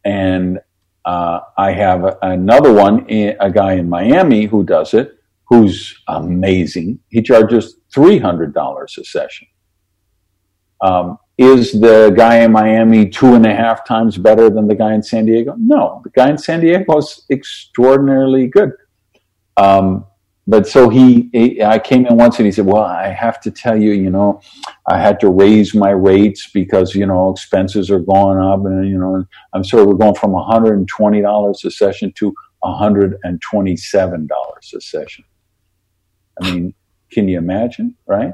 And 0.05 0.59
uh, 1.05 1.39
I 1.57 1.71
have 1.71 2.17
another 2.21 2.73
one, 2.73 3.09
a 3.09 3.51
guy 3.51 3.73
in 3.73 3.89
Miami 3.89 4.45
who 4.45 4.63
does 4.63 4.93
it 4.93 5.19
who's 5.49 5.99
amazing. 6.07 6.99
He 7.09 7.21
charges 7.21 7.77
$300 7.95 8.97
a 8.97 9.03
session. 9.03 9.47
Um, 10.81 11.17
is 11.37 11.71
the 11.71 12.13
guy 12.15 12.39
in 12.39 12.51
Miami 12.51 13.09
two 13.09 13.33
and 13.33 13.45
a 13.45 13.53
half 13.53 13.85
times 13.85 14.17
better 14.17 14.49
than 14.49 14.67
the 14.67 14.75
guy 14.75 14.93
in 14.93 15.01
San 15.01 15.25
Diego? 15.25 15.55
No, 15.57 16.01
the 16.03 16.11
guy 16.11 16.29
in 16.29 16.37
San 16.37 16.61
Diego 16.61 16.97
is 16.97 17.25
extraordinarily 17.31 18.47
good. 18.47 18.71
Um, 19.57 20.05
but 20.49 20.67
so 20.67 20.89
he, 20.89 21.29
he, 21.31 21.61
I 21.61 21.77
came 21.77 22.07
in 22.07 22.17
once 22.17 22.39
and 22.39 22.47
he 22.47 22.51
said, 22.51 22.65
well, 22.65 22.81
I 22.81 23.09
have 23.09 23.39
to 23.41 23.51
tell 23.51 23.79
you, 23.79 23.91
you 23.91 24.09
know, 24.09 24.41
I 24.87 24.99
had 24.99 25.19
to 25.19 25.29
raise 25.29 25.75
my 25.75 25.91
rates 25.91 26.49
because, 26.51 26.95
you 26.95 27.05
know, 27.05 27.29
expenses 27.29 27.91
are 27.91 27.99
going 27.99 28.39
up 28.39 28.65
and, 28.65 28.89
you 28.89 28.97
know, 28.97 29.23
I'm 29.53 29.63
sorry, 29.63 29.85
we're 29.85 29.93
going 29.93 30.15
from 30.15 30.31
$120 30.31 31.65
a 31.65 31.69
session 31.69 32.11
to 32.13 32.33
$127 32.63 34.27
a 34.75 34.81
session. 34.81 35.23
I 36.41 36.51
mean, 36.51 36.73
can 37.11 37.27
you 37.27 37.37
imagine, 37.37 37.95
right? 38.07 38.33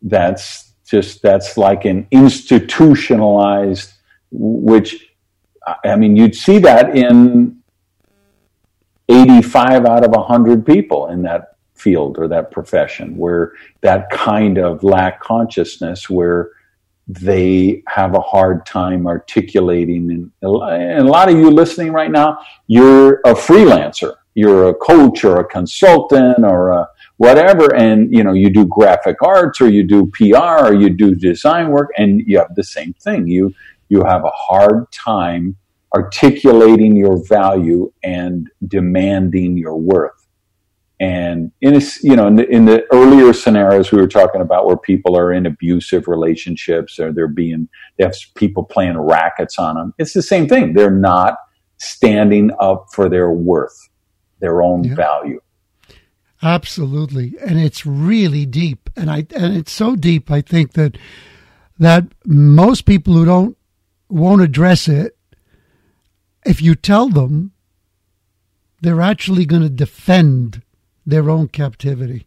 That's 0.00 0.72
just, 0.90 1.20
that's 1.20 1.58
like 1.58 1.84
an 1.84 2.06
institutionalized, 2.10 3.92
which, 4.30 5.10
I 5.84 5.96
mean, 5.96 6.16
you'd 6.16 6.34
see 6.34 6.56
that 6.60 6.96
in 6.96 7.60
85 9.10 9.84
out 9.84 10.04
of 10.04 10.12
100 10.12 10.64
people 10.64 11.08
in 11.08 11.22
that 11.22 11.49
field 11.80 12.18
or 12.18 12.28
that 12.28 12.50
profession 12.50 13.16
where 13.16 13.52
that 13.80 14.10
kind 14.10 14.58
of 14.58 14.84
lack 14.84 15.20
consciousness 15.20 16.10
where 16.10 16.50
they 17.08 17.82
have 17.88 18.14
a 18.14 18.20
hard 18.20 18.64
time 18.66 19.06
articulating. 19.06 20.10
And, 20.10 20.30
a 20.42 20.48
lot 20.48 21.28
of 21.28 21.36
you 21.36 21.50
listening 21.50 21.92
right 21.92 22.10
now 22.10 22.38
you're 22.66 23.14
a 23.24 23.34
freelancer. 23.34 24.14
You're 24.34 24.68
a 24.68 24.74
coach 24.74 25.24
or 25.24 25.40
a 25.40 25.44
consultant 25.44 26.44
or 26.44 26.70
a 26.70 26.88
whatever. 27.16 27.74
And 27.74 28.14
you 28.14 28.22
know 28.22 28.32
you 28.32 28.50
do 28.50 28.64
graphic 28.66 29.16
arts 29.22 29.60
or 29.60 29.68
you 29.68 29.82
do 29.82 30.10
PR 30.14 30.68
or 30.68 30.74
you 30.74 30.90
do 30.90 31.14
design 31.14 31.70
work 31.70 31.90
and 31.96 32.20
you 32.26 32.38
have 32.38 32.54
the 32.54 32.64
same 32.64 32.92
thing. 32.94 33.26
You 33.26 33.52
you 33.88 34.04
have 34.04 34.24
a 34.24 34.30
hard 34.30 34.90
time 34.92 35.56
articulating 35.94 36.94
your 36.96 37.16
value 37.26 37.92
and 38.04 38.48
demanding 38.68 39.56
your 39.56 39.76
worth 39.76 40.19
and 41.00 41.50
in 41.62 41.74
a, 41.74 41.80
you 42.02 42.14
know 42.14 42.26
in 42.26 42.36
the, 42.36 42.48
in 42.48 42.66
the 42.66 42.84
earlier 42.92 43.32
scenarios 43.32 43.90
we 43.90 44.00
were 44.00 44.06
talking 44.06 44.40
about 44.40 44.66
where 44.66 44.76
people 44.76 45.16
are 45.16 45.32
in 45.32 45.46
abusive 45.46 46.06
relationships 46.06 47.00
or 47.00 47.12
they're 47.12 47.26
being 47.26 47.68
they 47.96 48.04
have 48.04 48.14
people 48.34 48.62
playing 48.62 48.98
rackets 48.98 49.58
on 49.58 49.74
them 49.74 49.94
it's 49.98 50.12
the 50.12 50.22
same 50.22 50.46
thing 50.46 50.74
they're 50.74 50.90
not 50.90 51.36
standing 51.78 52.50
up 52.60 52.86
for 52.92 53.08
their 53.08 53.30
worth 53.30 53.88
their 54.40 54.62
own 54.62 54.84
yeah. 54.84 54.94
value 54.94 55.40
Absolutely, 56.42 57.34
and 57.44 57.60
it's 57.60 57.84
really 57.84 58.46
deep, 58.46 58.88
and 58.96 59.10
I 59.10 59.26
and 59.36 59.54
it's 59.54 59.72
so 59.72 59.94
deep. 59.94 60.30
I 60.30 60.40
think 60.40 60.72
that 60.72 60.96
that 61.78 62.06
most 62.24 62.86
people 62.86 63.12
who 63.12 63.26
don't 63.26 63.58
won't 64.08 64.40
address 64.40 64.88
it, 64.88 65.18
if 66.46 66.62
you 66.62 66.74
tell 66.74 67.10
them, 67.10 67.52
they're 68.80 69.02
actually 69.02 69.44
going 69.44 69.60
to 69.60 69.68
defend 69.68 70.62
their 71.10 71.28
own 71.28 71.48
captivity. 71.48 72.26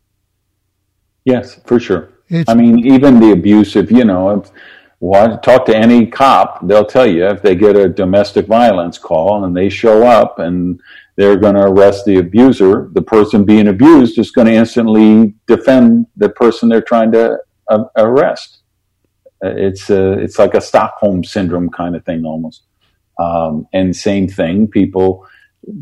Yes, 1.26 1.56
for 1.66 1.80
sure. 1.80 2.10
It's, 2.30 2.50
I 2.50 2.54
mean, 2.54 2.86
even 2.86 3.20
the 3.20 3.32
abusive, 3.32 3.92
you 3.92 4.06
know, 4.06 4.30
if, 4.32 4.52
well, 5.00 5.38
talk 5.40 5.66
to 5.66 5.76
any 5.76 6.06
cop, 6.06 6.66
they'll 6.66 6.86
tell 6.86 7.06
you 7.06 7.28
if 7.28 7.42
they 7.42 7.56
get 7.56 7.76
a 7.76 7.90
domestic 7.90 8.48
violence 8.48 8.98
call 8.98 9.44
and 9.44 9.56
they 9.56 9.70
show 9.70 10.06
up 10.06 10.40
and 10.40 10.80
they're 11.16 11.36
going 11.38 11.56
to 11.56 11.64
arrest 11.64 12.06
the 12.06 12.18
abuser. 12.18 12.90
The 12.94 13.02
person 13.02 13.44
being 13.44 13.68
abused 13.68 14.18
is 14.18 14.32
going 14.32 14.48
to 14.48 14.54
instantly 14.54 15.36
defend 15.46 16.08
the 16.16 16.30
person 16.30 16.70
they're 16.70 16.82
trying 16.82 17.12
to 17.12 17.38
uh, 17.68 17.84
arrest. 17.98 18.60
It's 19.42 19.90
a, 19.90 20.14
uh, 20.14 20.16
it's 20.16 20.40
like 20.40 20.54
a 20.54 20.62
Stockholm 20.62 21.24
syndrome 21.24 21.70
kind 21.70 21.96
of 21.96 22.06
thing 22.06 22.26
almost. 22.26 22.64
Um, 23.20 23.68
and 23.74 23.96
same 23.96 24.28
thing, 24.28 24.68
people, 24.68 25.28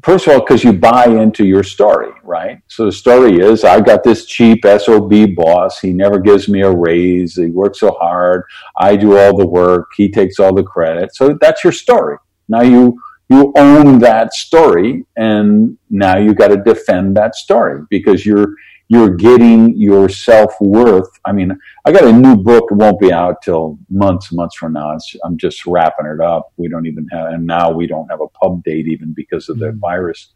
first 0.04 0.28
of 0.28 0.34
all, 0.34 0.40
because 0.40 0.64
you 0.64 0.74
buy 0.74 1.06
into 1.06 1.46
your 1.46 1.64
story, 1.64 2.12
right? 2.24 2.62
So 2.68 2.86
the 2.86 2.92
story 2.92 3.40
is 3.40 3.64
I 3.64 3.80
got 3.80 4.04
this 4.04 4.26
cheap 4.26 4.64
SOB 4.66 5.36
boss. 5.36 5.80
He 5.80 5.94
never 5.94 6.20
gives 6.20 6.48
me 6.48 6.62
a 6.62 6.72
raise. 6.72 7.36
He 7.36 7.48
works 7.48 7.80
so 7.80 7.92
hard. 7.92 8.44
I 8.78 8.96
do 8.96 9.18
all 9.18 9.36
the 9.36 9.48
work. 9.48 9.90
He 9.96 10.10
takes 10.10 10.40
all 10.40 10.54
the 10.54 10.64
credit. 10.64 11.16
So 11.16 11.38
that's 11.40 11.64
your 11.64 11.74
story. 11.74 12.18
Now 12.48 12.62
you, 12.62 13.00
you 13.30 13.54
own 13.58 14.00
that 14.00 14.34
story 14.34 15.06
and 15.16 15.78
now 15.90 16.18
you 16.18 16.34
got 16.34 16.50
to 16.50 16.58
defend 16.58 17.16
that 17.18 17.36
story 17.36 17.84
because 17.90 18.26
you're, 18.26 18.54
you're 18.92 19.16
getting 19.16 19.74
your 19.78 20.10
self 20.10 20.54
worth. 20.60 21.08
I 21.24 21.32
mean, 21.32 21.58
I 21.86 21.94
got 21.94 22.04
a 22.04 22.12
new 22.12 22.36
book. 22.36 22.66
It 22.70 22.74
won't 22.74 23.00
be 23.00 23.14
out 23.14 23.42
till 23.42 23.80
months, 23.90 24.34
months 24.34 24.58
from 24.58 24.74
now. 24.74 24.94
It's, 24.94 25.16
I'm 25.24 25.38
just 25.38 25.66
wrapping 25.66 26.08
it 26.08 26.20
up. 26.20 26.52
We 26.58 26.68
don't 26.68 26.86
even 26.86 27.08
have, 27.08 27.28
and 27.28 27.48
now 27.48 27.72
we 27.72 27.88
don't 27.88 28.10
have 28.10 28.20
a 28.20 28.28
pub 28.28 28.66
date 28.66 28.90
even 28.90 29.14
because 29.14 29.48
of 29.48 29.60
the 29.60 29.68
mm. 29.68 29.80
virus. 29.80 30.34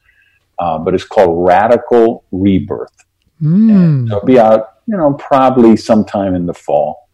Uh, 0.58 0.78
but 0.78 0.94
it's 0.94 1.04
called 1.04 1.46
Radical 1.46 2.24
Rebirth. 2.32 2.96
Mm. 3.44 4.08
it'll 4.08 4.24
be 4.24 4.40
out, 4.40 4.76
you 4.88 4.96
know, 4.96 5.16
probably 5.16 5.76
sometime 5.76 6.34
in 6.34 6.46
the 6.46 6.54
fall. 6.54 7.10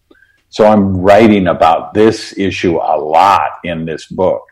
So 0.50 0.68
I'm 0.68 0.96
writing 0.96 1.48
about 1.48 1.96
this 1.96 2.38
issue 2.38 2.76
a 2.76 2.98
lot 3.00 3.54
in 3.64 3.86
this 3.86 4.06
book. 4.06 4.44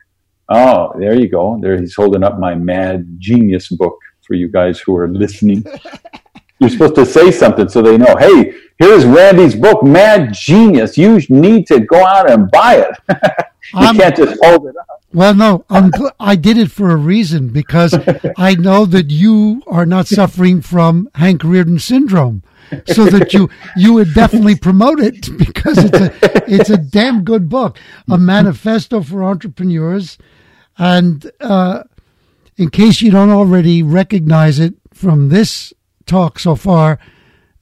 Oh, 0.49 0.91
there 0.97 1.13
you 1.13 1.29
go. 1.29 1.59
There 1.61 1.79
he's 1.79 1.93
holding 1.93 2.23
up 2.23 2.39
my 2.39 2.55
Mad 2.55 3.17
Genius 3.19 3.69
book 3.69 3.95
for 4.25 4.33
you 4.33 4.49
guys 4.49 4.79
who 4.79 4.95
are 4.95 5.07
listening. 5.07 5.63
You're 6.59 6.69
supposed 6.69 6.95
to 6.95 7.05
say 7.05 7.31
something 7.31 7.69
so 7.69 7.81
they 7.81 7.97
know, 7.97 8.15
hey, 8.17 8.53
here's 8.77 9.05
Randy's 9.05 9.55
book, 9.55 9.81
Mad 9.81 10.33
Genius. 10.33 10.97
You 10.97 11.19
need 11.29 11.67
to 11.67 11.79
go 11.79 12.05
out 12.05 12.29
and 12.29 12.51
buy 12.51 12.75
it. 12.75 12.97
you 13.73 13.79
I'm, 13.79 13.95
can't 13.95 14.15
just 14.15 14.37
hold 14.43 14.67
it 14.67 14.75
up. 14.75 15.01
Well, 15.13 15.33
no, 15.33 15.65
I'm, 15.69 15.91
I 16.19 16.35
did 16.35 16.57
it 16.57 16.69
for 16.69 16.91
a 16.91 16.95
reason 16.95 17.49
because 17.49 17.97
I 18.37 18.55
know 18.55 18.85
that 18.85 19.09
you 19.09 19.63
are 19.67 19.85
not 19.85 20.07
suffering 20.07 20.61
from 20.61 21.09
Hank 21.15 21.41
Rearden 21.41 21.79
syndrome. 21.81 22.43
So 22.85 23.05
that 23.05 23.33
you 23.33 23.49
you 23.75 23.93
would 23.93 24.13
definitely 24.13 24.55
promote 24.67 24.99
it 24.99 25.35
because 25.39 25.79
it's 25.79 25.97
a 25.97 26.53
it's 26.53 26.69
a 26.69 26.77
damn 26.77 27.23
good 27.23 27.49
book, 27.49 27.79
a 28.07 28.15
manifesto 28.15 29.01
for 29.01 29.23
entrepreneurs, 29.23 30.19
and 30.77 31.31
uh, 31.39 31.85
in 32.57 32.69
case 32.69 33.01
you 33.01 33.09
don't 33.09 33.31
already 33.31 33.81
recognize 33.81 34.59
it 34.59 34.75
from 34.93 35.29
this 35.29 35.73
talk 36.09 36.39
so 36.39 36.55
far, 36.55 36.99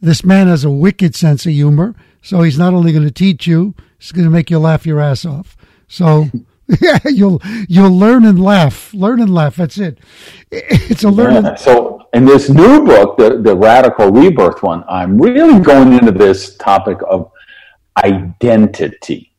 this 0.02 0.24
man 0.24 0.48
has 0.48 0.64
a 0.64 0.70
wicked 0.70 1.16
sense 1.16 1.46
of 1.46 1.52
humor. 1.52 1.96
So 2.22 2.42
he's 2.42 2.58
not 2.58 2.74
only 2.74 2.92
going 2.92 3.06
to 3.06 3.12
teach 3.12 3.48
you, 3.48 3.76
he's 3.98 4.12
going 4.12 4.26
to 4.26 4.32
make 4.32 4.50
you 4.50 4.60
laugh 4.60 4.86
your 4.86 5.00
ass 5.00 5.26
off. 5.26 5.58
So 5.88 6.26
yeah, 6.82 7.00
you'll 7.06 7.42
you'll 7.70 7.98
learn 7.98 8.26
and 8.26 8.44
laugh, 8.44 8.94
learn 8.94 9.22
and 9.22 9.34
laugh. 9.34 9.56
That's 9.56 9.78
it. 9.78 10.00
It's 10.52 11.04
a 11.04 11.10
learning. 11.10 11.46
Yeah. 11.46 11.56
So 11.56 12.08
in 12.14 12.26
this 12.26 12.50
new 12.50 12.84
book, 12.86 13.18
the 13.18 13.42
the 13.42 13.56
radical 13.56 14.12
rebirth 14.12 14.64
one, 14.64 14.84
I'm 14.90 15.18
really 15.18 15.60
going 15.60 15.94
into 15.94 16.12
this 16.12 16.58
topic 16.58 16.98
of 17.10 17.32
identity. 18.04 19.34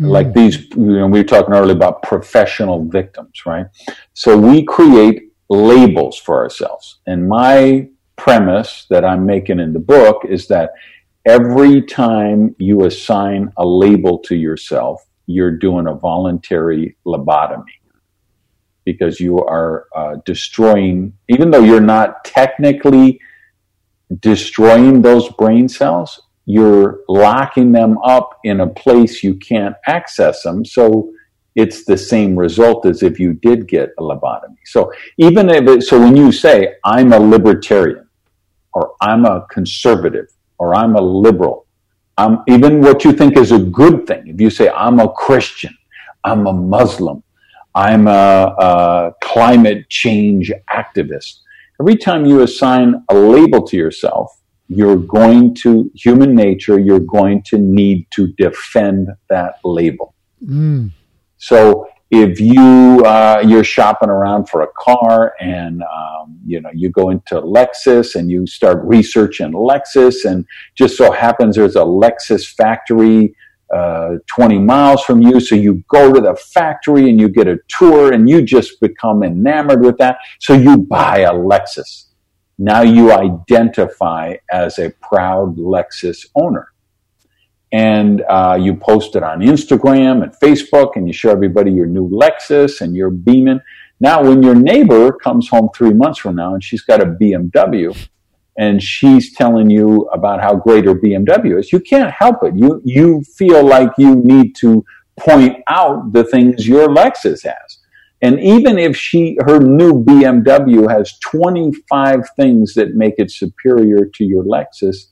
Mm. 0.00 0.08
Like 0.08 0.34
these, 0.34 0.68
you 0.70 0.98
know, 0.98 1.06
we 1.06 1.20
were 1.20 1.24
talking 1.24 1.54
earlier 1.54 1.76
about 1.76 2.02
professional 2.02 2.84
victims, 2.84 3.46
right? 3.46 3.66
So 4.14 4.36
we 4.36 4.64
create 4.64 5.32
labels 5.48 6.18
for 6.18 6.42
ourselves. 6.42 6.98
And 7.06 7.28
my 7.28 7.88
premise 8.22 8.86
that 8.88 9.04
I'm 9.04 9.26
making 9.26 9.58
in 9.58 9.72
the 9.72 9.80
book 9.80 10.24
is 10.28 10.46
that 10.46 10.70
every 11.26 11.82
time 11.82 12.54
you 12.56 12.84
assign 12.84 13.52
a 13.56 13.66
label 13.66 14.20
to 14.20 14.36
yourself, 14.36 15.04
you're 15.26 15.58
doing 15.58 15.88
a 15.88 15.94
voluntary 15.94 16.96
lobotomy 17.04 17.64
because 18.84 19.18
you 19.18 19.40
are 19.40 19.88
uh, 19.96 20.16
destroying, 20.24 21.12
even 21.28 21.50
though 21.50 21.64
you're 21.64 21.80
not 21.80 22.24
technically 22.24 23.18
destroying 24.20 25.02
those 25.02 25.28
brain 25.30 25.68
cells, 25.68 26.22
you're 26.46 27.00
locking 27.08 27.72
them 27.72 27.98
up 28.04 28.38
in 28.44 28.60
a 28.60 28.68
place 28.68 29.24
you 29.24 29.34
can't 29.34 29.74
access 29.88 30.44
them. 30.44 30.64
So 30.64 31.10
it's 31.56 31.84
the 31.84 31.98
same 31.98 32.36
result 32.36 32.86
as 32.86 33.02
if 33.02 33.18
you 33.18 33.32
did 33.32 33.66
get 33.66 33.90
a 33.98 34.02
lobotomy. 34.02 34.62
So 34.66 34.92
even 35.18 35.50
if 35.50 35.66
it, 35.66 35.82
so 35.82 35.98
when 35.98 36.16
you 36.16 36.30
say, 36.30 36.74
I'm 36.84 37.12
a 37.12 37.18
libertarian, 37.18 38.01
or 38.74 38.94
I'm 39.00 39.24
a 39.24 39.46
conservative 39.50 40.28
or 40.58 40.74
I'm 40.74 40.96
a 40.96 41.00
liberal. 41.00 41.66
I'm 42.18 42.42
even 42.46 42.80
what 42.80 43.04
you 43.04 43.12
think 43.12 43.36
is 43.36 43.52
a 43.52 43.58
good 43.58 44.06
thing. 44.06 44.28
If 44.28 44.40
you 44.40 44.50
say 44.50 44.68
I'm 44.68 45.00
a 45.00 45.08
Christian, 45.08 45.76
I'm 46.24 46.46
a 46.46 46.52
Muslim, 46.52 47.22
I'm 47.74 48.06
a, 48.06 48.54
a 48.58 49.14
climate 49.22 49.88
change 49.88 50.52
activist. 50.70 51.40
Every 51.80 51.96
time 51.96 52.26
you 52.26 52.42
assign 52.42 53.02
a 53.08 53.14
label 53.14 53.66
to 53.66 53.76
yourself, 53.76 54.30
you're 54.68 54.96
going 54.96 55.54
to 55.56 55.90
human 55.94 56.34
nature. 56.34 56.78
You're 56.78 57.00
going 57.00 57.42
to 57.44 57.58
need 57.58 58.06
to 58.12 58.28
defend 58.38 59.08
that 59.28 59.56
label. 59.64 60.14
Mm. 60.44 60.92
So 61.38 61.88
if 62.12 62.38
you 62.38 63.02
uh, 63.06 63.42
you're 63.44 63.64
shopping 63.64 64.10
around 64.10 64.46
for 64.46 64.60
a 64.60 64.68
car 64.78 65.34
and 65.40 65.82
um, 65.82 66.38
you 66.44 66.60
know 66.60 66.68
you 66.74 66.90
go 66.90 67.08
into 67.08 67.40
Lexus 67.40 68.14
and 68.14 68.30
you 68.30 68.46
start 68.46 68.84
researching 68.84 69.52
Lexus 69.52 70.26
and 70.26 70.44
just 70.74 70.98
so 70.98 71.10
happens 71.10 71.56
there's 71.56 71.74
a 71.74 71.80
Lexus 71.80 72.46
factory 72.46 73.34
uh, 73.74 74.16
20 74.26 74.58
miles 74.58 75.02
from 75.02 75.22
you. 75.22 75.40
So 75.40 75.54
you 75.54 75.82
go 75.88 76.12
to 76.12 76.20
the 76.20 76.36
factory 76.36 77.08
and 77.08 77.18
you 77.18 77.30
get 77.30 77.48
a 77.48 77.56
tour 77.68 78.12
and 78.12 78.28
you 78.28 78.42
just 78.42 78.78
become 78.82 79.22
enamored 79.22 79.82
with 79.82 79.96
that. 79.96 80.18
So 80.40 80.52
you 80.52 80.76
buy 80.76 81.20
a 81.20 81.32
Lexus. 81.32 82.08
Now 82.58 82.82
you 82.82 83.10
identify 83.12 84.34
as 84.50 84.78
a 84.78 84.90
proud 85.00 85.56
Lexus 85.56 86.26
owner 86.34 86.71
and 87.72 88.22
uh, 88.28 88.58
you 88.60 88.74
post 88.74 89.16
it 89.16 89.22
on 89.22 89.40
Instagram 89.40 90.22
and 90.22 90.32
Facebook, 90.32 90.92
and 90.96 91.06
you 91.06 91.12
show 91.12 91.30
everybody 91.30 91.72
your 91.72 91.86
new 91.86 92.08
Lexus 92.08 92.80
and 92.80 92.94
you're 92.94 93.10
beaming. 93.10 93.60
Now, 93.98 94.22
when 94.22 94.42
your 94.42 94.54
neighbor 94.54 95.12
comes 95.12 95.48
home 95.48 95.70
three 95.74 95.94
months 95.94 96.18
from 96.18 96.36
now 96.36 96.54
and 96.54 96.62
she's 96.62 96.82
got 96.82 97.00
a 97.00 97.06
BMW, 97.06 97.96
and 98.58 98.82
she's 98.82 99.34
telling 99.34 99.70
you 99.70 100.02
about 100.12 100.40
how 100.42 100.54
great 100.54 100.84
her 100.84 100.94
BMW 100.94 101.58
is, 101.58 101.72
you 101.72 101.80
can't 101.80 102.10
help 102.10 102.42
it. 102.42 102.54
You 102.54 102.82
you 102.84 103.22
feel 103.22 103.64
like 103.64 103.90
you 103.96 104.14
need 104.16 104.54
to 104.56 104.84
point 105.18 105.56
out 105.68 106.12
the 106.12 106.24
things 106.24 106.66
your 106.68 106.88
Lexus 106.88 107.44
has. 107.44 107.78
And 108.20 108.38
even 108.40 108.78
if 108.78 108.96
she 108.96 109.38
her 109.44 109.58
new 109.58 110.04
BMW 110.04 110.88
has 110.90 111.18
25 111.20 112.28
things 112.36 112.74
that 112.74 112.94
make 112.94 113.14
it 113.18 113.30
superior 113.30 114.06
to 114.14 114.24
your 114.24 114.44
Lexus, 114.44 115.06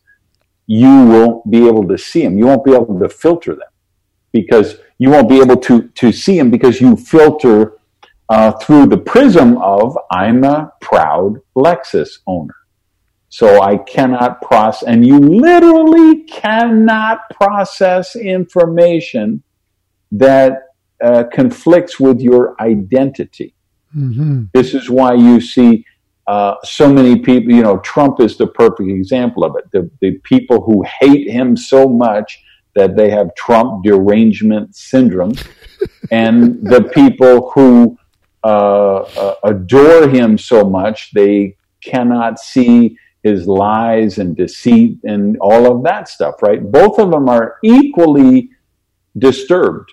you 0.70 1.04
won't 1.04 1.50
be 1.50 1.66
able 1.66 1.84
to 1.88 1.98
see 1.98 2.22
them. 2.22 2.38
You 2.38 2.46
won't 2.46 2.64
be 2.64 2.72
able 2.72 2.96
to 3.00 3.08
filter 3.08 3.56
them 3.56 3.72
because 4.30 4.76
you 4.98 5.10
won't 5.10 5.28
be 5.28 5.40
able 5.40 5.56
to, 5.56 5.88
to 5.88 6.12
see 6.12 6.38
them 6.38 6.48
because 6.48 6.80
you 6.80 6.94
filter 6.94 7.72
uh, 8.28 8.52
through 8.52 8.86
the 8.86 8.96
prism 8.96 9.58
of 9.58 9.98
I'm 10.12 10.44
a 10.44 10.72
proud 10.80 11.40
Lexus 11.56 12.20
owner. 12.28 12.54
So 13.30 13.60
I 13.60 13.78
cannot 13.78 14.42
process, 14.42 14.86
and 14.86 15.04
you 15.04 15.18
literally 15.18 16.22
cannot 16.22 17.28
process 17.30 18.14
information 18.14 19.42
that 20.12 20.68
uh, 21.02 21.24
conflicts 21.32 21.98
with 21.98 22.20
your 22.20 22.54
identity. 22.60 23.56
Mm-hmm. 23.96 24.44
This 24.54 24.74
is 24.74 24.88
why 24.88 25.14
you 25.14 25.40
see 25.40 25.84
uh, 26.30 26.54
so 26.62 26.92
many 26.92 27.18
people, 27.18 27.52
you 27.52 27.60
know, 27.60 27.78
Trump 27.78 28.20
is 28.20 28.36
the 28.36 28.46
perfect 28.46 28.88
example 28.88 29.42
of 29.42 29.56
it. 29.56 29.64
The, 29.72 29.90
the 30.00 30.12
people 30.22 30.62
who 30.62 30.84
hate 31.00 31.28
him 31.28 31.56
so 31.56 31.88
much 31.88 32.40
that 32.76 32.94
they 32.94 33.10
have 33.10 33.34
Trump 33.34 33.82
derangement 33.82 34.76
syndrome, 34.76 35.34
and 36.12 36.62
the 36.62 36.84
people 36.94 37.50
who 37.50 37.98
uh, 38.44 38.98
uh, 39.24 39.34
adore 39.42 40.08
him 40.08 40.38
so 40.38 40.62
much 40.62 41.10
they 41.14 41.56
cannot 41.82 42.38
see 42.38 42.96
his 43.24 43.48
lies 43.48 44.18
and 44.18 44.36
deceit 44.36 44.98
and 45.02 45.36
all 45.40 45.66
of 45.66 45.82
that 45.82 46.08
stuff, 46.08 46.36
right? 46.42 46.62
Both 46.62 47.00
of 47.00 47.10
them 47.10 47.28
are 47.28 47.56
equally 47.64 48.50
disturbed. 49.18 49.90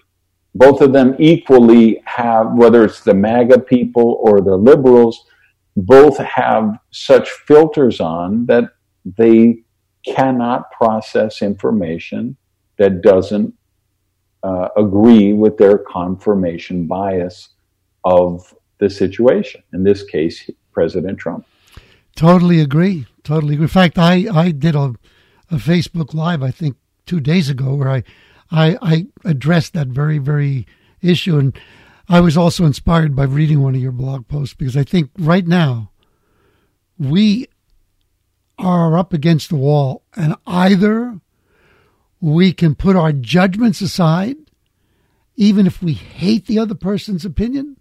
Both 0.54 0.82
of 0.82 0.94
them 0.94 1.16
equally 1.18 2.00
have, 2.06 2.54
whether 2.54 2.86
it's 2.86 3.02
the 3.02 3.16
MAGA 3.16 3.58
people 3.62 4.20
or 4.22 4.40
the 4.40 4.56
liberals, 4.56 5.26
both 5.78 6.18
have 6.18 6.80
such 6.90 7.30
filters 7.30 8.02
on 8.02 8.48
that 8.48 8.72
they 9.06 9.60
cannot 10.04 10.72
process 10.72 11.42
information 11.42 12.36
that 12.78 13.02
doesn't 13.02 13.54
uh, 14.44 14.70
agree 14.76 15.34
with 15.34 15.58
their 15.58 15.78
confirmation 15.78 16.88
bias 16.88 17.50
of 18.04 18.56
the 18.80 18.90
situation. 18.90 19.62
In 19.72 19.84
this 19.84 20.04
case, 20.04 20.50
President 20.72 21.20
Trump. 21.20 21.46
Totally 22.16 22.60
agree. 22.60 23.06
Totally. 23.24 23.54
Agree. 23.54 23.66
In 23.66 23.70
fact, 23.70 24.00
I, 24.00 24.26
I 24.34 24.52
did 24.52 24.76
a, 24.76 24.96
a 25.52 25.56
Facebook 25.58 26.14
Live, 26.14 26.42
I 26.42 26.52
think, 26.52 26.76
two 27.06 27.20
days 27.20 27.50
ago 27.50 27.76
where 27.76 27.90
I, 27.90 28.04
I, 28.50 28.78
I 28.82 29.08
addressed 29.26 29.74
that 29.74 29.88
very, 29.88 30.18
very 30.18 30.66
issue. 31.02 31.38
And 31.38 31.60
I 32.10 32.22
was 32.22 32.38
also 32.38 32.66
inspired 32.66 33.16
by 33.16 33.24
reading 33.26 33.62
one 33.62 33.76
of 33.76 33.82
your 33.82 33.92
blog 33.92 34.28
posts 34.28 34.56
because 34.56 34.78
I 34.78 34.84
think 34.84 35.12
right 35.18 35.46
now 35.46 35.92
we 36.98 37.48
are 38.58 38.98
up 38.98 39.14
against 39.14 39.50
the 39.50 39.56
wall, 39.56 40.04
and 40.16 40.36
either 40.48 41.20
we 42.20 42.54
can 42.54 42.76
put 42.76 42.96
our 42.96 43.12
judgments 43.12 43.82
aside, 43.82 44.38
even 45.36 45.68
if 45.68 45.84
we 45.84 45.94
hate 45.94 46.48
the 46.48 46.58
other 46.58 46.76
person's 46.76 47.26
opinion, 47.26 47.78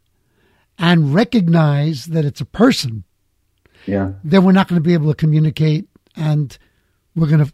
and 0.78 1.14
recognize 1.14 2.06
that 2.06 2.24
it's 2.24 2.40
a 2.40 2.46
person. 2.46 3.04
Yeah. 3.86 4.14
Then 4.22 4.44
we're 4.44 4.52
not 4.52 4.68
going 4.68 4.82
to 4.82 4.86
be 4.86 4.92
able 4.92 5.10
to 5.10 5.16
communicate, 5.16 5.88
and 6.14 6.58
we're 7.14 7.28
going 7.28 7.46
to 7.46 7.52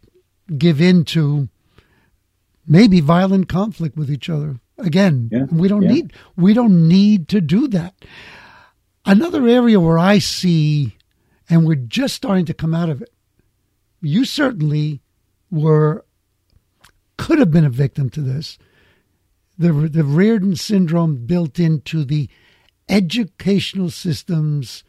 give 0.59 0.81
in 0.81 1.05
to 1.05 1.49
maybe 2.66 3.01
violent 3.01 3.49
conflict 3.49 3.97
with 3.97 4.11
each 4.11 4.29
other 4.29 4.59
again. 4.83 5.28
Yeah. 5.33 5.45
We 5.51 5.68
don't 5.68 5.83
Yeah. 5.83 5.93
need 5.93 6.12
we 6.37 6.55
don't 6.55 6.89
need 6.89 7.28
to 7.28 7.41
do 7.41 7.68
that. 7.68 7.95
Another 9.05 9.47
area 9.49 9.80
where 9.80 9.99
I 9.99 10.18
see 10.18 10.97
and 11.49 11.66
we're 11.66 11.74
just 11.74 12.14
starting 12.14 12.45
to 12.47 12.55
come 12.55 12.74
out 12.74 12.89
of 12.89 13.03
it. 13.03 13.12
You 14.01 14.24
certainly 14.24 15.01
were 15.51 16.05
could 17.16 17.39
have 17.39 17.51
been 17.51 17.64
a 17.64 17.70
victim 17.70 18.11
to 18.11 18.20
this. 18.20 18.59
The 19.59 19.72
the 19.72 20.03
Rearden 20.03 20.59
syndrome 20.59 21.26
built 21.26 21.59
into 21.59 22.05
the 22.05 22.28
educational 22.89 23.91
systems 23.91 24.83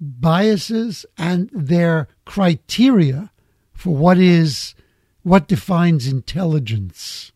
biases 0.00 1.06
and 1.16 1.50
their 1.52 2.08
criteria 2.24 3.30
for 3.72 3.94
what 3.94 4.18
is 4.18 4.74
what 5.22 5.48
defines 5.48 6.06
intelligence. 6.06 7.32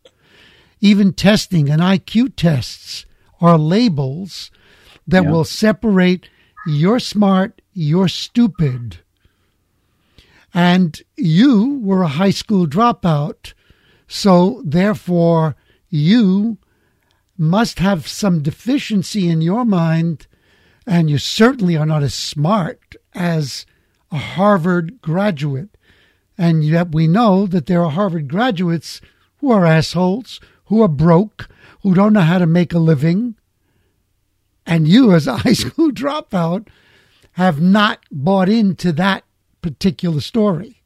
Even 0.81 1.13
testing 1.13 1.69
and 1.69 1.81
IQ 1.81 2.33
tests 2.35 3.05
are 3.39 3.57
labels 3.57 4.51
that 5.07 5.23
Yeah. 5.23 5.31
will 5.31 5.43
separate 5.45 6.27
you're 6.67 6.99
smart, 6.99 7.61
you're 7.73 8.07
stupid. 8.07 8.97
And 10.53 11.01
you 11.15 11.79
were 11.81 12.03
a 12.03 12.07
high 12.07 12.29
school 12.31 12.67
dropout, 12.67 13.53
so 14.07 14.61
therefore 14.65 15.55
you 15.89 16.57
must 17.37 17.79
have 17.79 18.07
some 18.07 18.41
deficiency 18.43 19.27
in 19.27 19.41
your 19.41 19.65
mind, 19.65 20.27
and 20.85 21.09
you 21.09 21.17
certainly 21.17 21.77
are 21.77 21.85
not 21.85 22.03
as 22.03 22.13
smart 22.13 22.95
as 23.13 23.65
a 24.11 24.17
Harvard 24.17 25.01
graduate. 25.01 25.69
And 26.37 26.63
yet 26.63 26.91
we 26.91 27.07
know 27.07 27.47
that 27.47 27.65
there 27.65 27.83
are 27.83 27.91
Harvard 27.91 28.27
graduates 28.27 28.99
who 29.37 29.51
are 29.51 29.65
assholes, 29.65 30.39
who 30.71 30.81
are 30.81 30.87
broke, 30.87 31.49
who 31.83 31.93
don't 31.93 32.13
know 32.13 32.21
how 32.21 32.37
to 32.37 32.45
make 32.47 32.73
a 32.73 32.79
living. 32.79 33.35
And 34.65 34.87
you, 34.87 35.11
as 35.11 35.27
a 35.27 35.35
high 35.45 35.51
school 35.51 35.91
dropout, 35.91 36.69
have 37.33 37.59
not 37.61 37.99
bought 38.09 38.47
into 38.47 38.93
that 38.93 39.25
particular 39.61 40.21
story. 40.21 40.81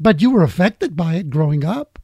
But 0.00 0.20
you 0.20 0.32
were 0.32 0.42
affected 0.42 0.96
by 0.96 1.14
it 1.14 1.30
growing 1.30 1.64
up. 1.64 2.00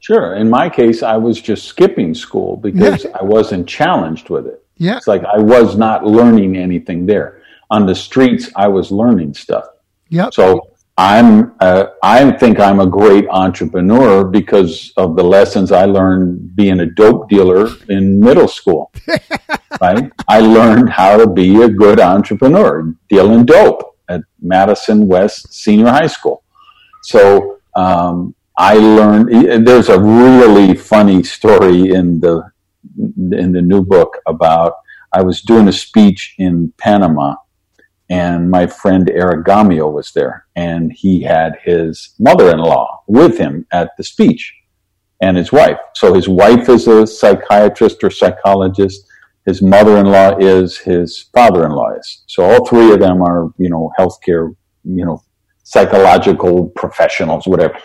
Sure. 0.00 0.34
In 0.34 0.50
my 0.50 0.68
case, 0.68 1.02
I 1.02 1.16
was 1.16 1.40
just 1.40 1.64
skipping 1.64 2.12
school 2.14 2.58
because 2.58 3.04
Yeah. 3.04 3.12
I 3.18 3.24
wasn't 3.24 3.66
challenged 3.66 4.28
with 4.28 4.46
it. 4.46 4.62
Yeah. 4.76 4.98
It's 4.98 5.06
like 5.06 5.24
I 5.24 5.38
was 5.38 5.78
not 5.78 6.04
learning 6.04 6.58
anything 6.58 7.06
there. 7.06 7.40
On 7.70 7.86
the 7.86 7.94
streets, 7.94 8.50
I 8.54 8.68
was 8.68 8.92
learning 8.92 9.32
stuff. 9.32 9.64
Yep. 10.10 10.34
So 10.34 10.60
I'm, 10.98 11.54
uh, 11.60 11.88
I 12.02 12.30
think 12.32 12.58
I'm 12.58 12.80
a 12.80 12.86
great 12.86 13.26
entrepreneur 13.28 14.24
because 14.24 14.92
of 14.96 15.14
the 15.14 15.22
lessons 15.22 15.70
I 15.70 15.84
learned 15.84 16.56
being 16.56 16.80
a 16.80 16.86
dope 16.86 17.28
dealer 17.28 17.68
in 17.88 18.18
middle 18.18 18.48
school. 18.48 18.92
right? 19.80 20.10
I 20.28 20.40
learned 20.40 20.90
how 20.90 21.18
to 21.18 21.26
be 21.26 21.62
a 21.62 21.68
good 21.68 22.00
entrepreneur, 22.00 22.94
dealing 23.08 23.44
dope 23.44 23.96
at 24.08 24.22
Madison 24.40 25.06
West 25.06 25.52
Senior 25.52 25.88
High 25.88 26.06
School. 26.06 26.42
So 27.02 27.58
um, 27.76 28.34
I 28.58 28.74
learned. 28.74 29.66
There's 29.66 29.88
a 29.88 30.00
really 30.00 30.74
funny 30.74 31.22
story 31.22 31.90
in 31.90 32.20
the 32.20 32.50
in 32.98 33.52
the 33.52 33.60
new 33.60 33.84
book 33.84 34.16
about 34.26 34.74
I 35.12 35.22
was 35.22 35.42
doing 35.42 35.68
a 35.68 35.72
speech 35.72 36.34
in 36.38 36.72
Panama, 36.78 37.36
and 38.08 38.50
my 38.50 38.66
friend 38.66 39.10
Eric 39.10 39.46
Gamio 39.46 39.92
was 39.92 40.12
there, 40.12 40.46
and 40.54 40.92
he 40.92 41.22
had 41.22 41.58
his 41.62 42.14
mother-in-law 42.18 43.02
with 43.06 43.38
him 43.38 43.66
at 43.72 43.90
the 43.96 44.04
speech, 44.04 44.54
and 45.20 45.36
his 45.36 45.50
wife. 45.50 45.78
So 45.94 46.12
his 46.12 46.28
wife 46.28 46.68
is 46.68 46.86
a 46.86 47.06
psychiatrist 47.06 48.04
or 48.04 48.10
psychologist. 48.10 49.06
His 49.46 49.62
mother-in-law 49.62 50.38
is. 50.38 50.76
His 50.76 51.30
father-in-law 51.34 51.94
is. 51.98 52.22
So 52.26 52.44
all 52.44 52.66
three 52.66 52.92
of 52.92 53.00
them 53.00 53.22
are, 53.22 53.50
you 53.58 53.70
know, 53.70 53.90
healthcare, 53.98 54.54
you 54.84 55.04
know, 55.06 55.22
psychological 55.62 56.68
professionals, 56.76 57.46
whatever. 57.46 57.76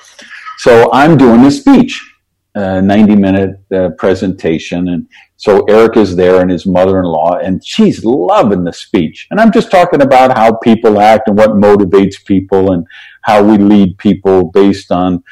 So 0.58 0.92
I'm 0.92 1.18
doing 1.18 1.42
this 1.42 1.62
speech, 1.62 2.11
a 2.56 2.82
90 2.82 3.16
minute 3.16 3.60
uh, 3.74 3.90
presentation. 3.98 4.90
And 4.90 5.08
so 5.38 5.64
Eric 5.66 5.98
is 5.98 6.16
there 6.16 6.42
and 6.42 6.52
his 6.52 6.66
mother 6.66 7.00
in 7.00 7.06
law, 7.06 7.38
and 7.38 7.66
she's 7.66 8.04
loving 8.04 8.64
the 8.64 8.74
speech. 8.74 9.28
And 9.32 9.40
I'm 9.40 9.52
just 9.52 9.72
talking 9.72 10.02
about 10.02 10.38
how 10.38 10.56
people 10.56 11.00
act 11.00 11.28
and 11.28 11.38
what 11.38 11.52
motivates 11.52 12.24
people 12.26 12.74
and 12.74 12.86
how 13.24 13.44
we 13.44 13.58
lead 13.58 13.98
people 13.98 14.52
based 14.52 14.92
on 14.92 15.24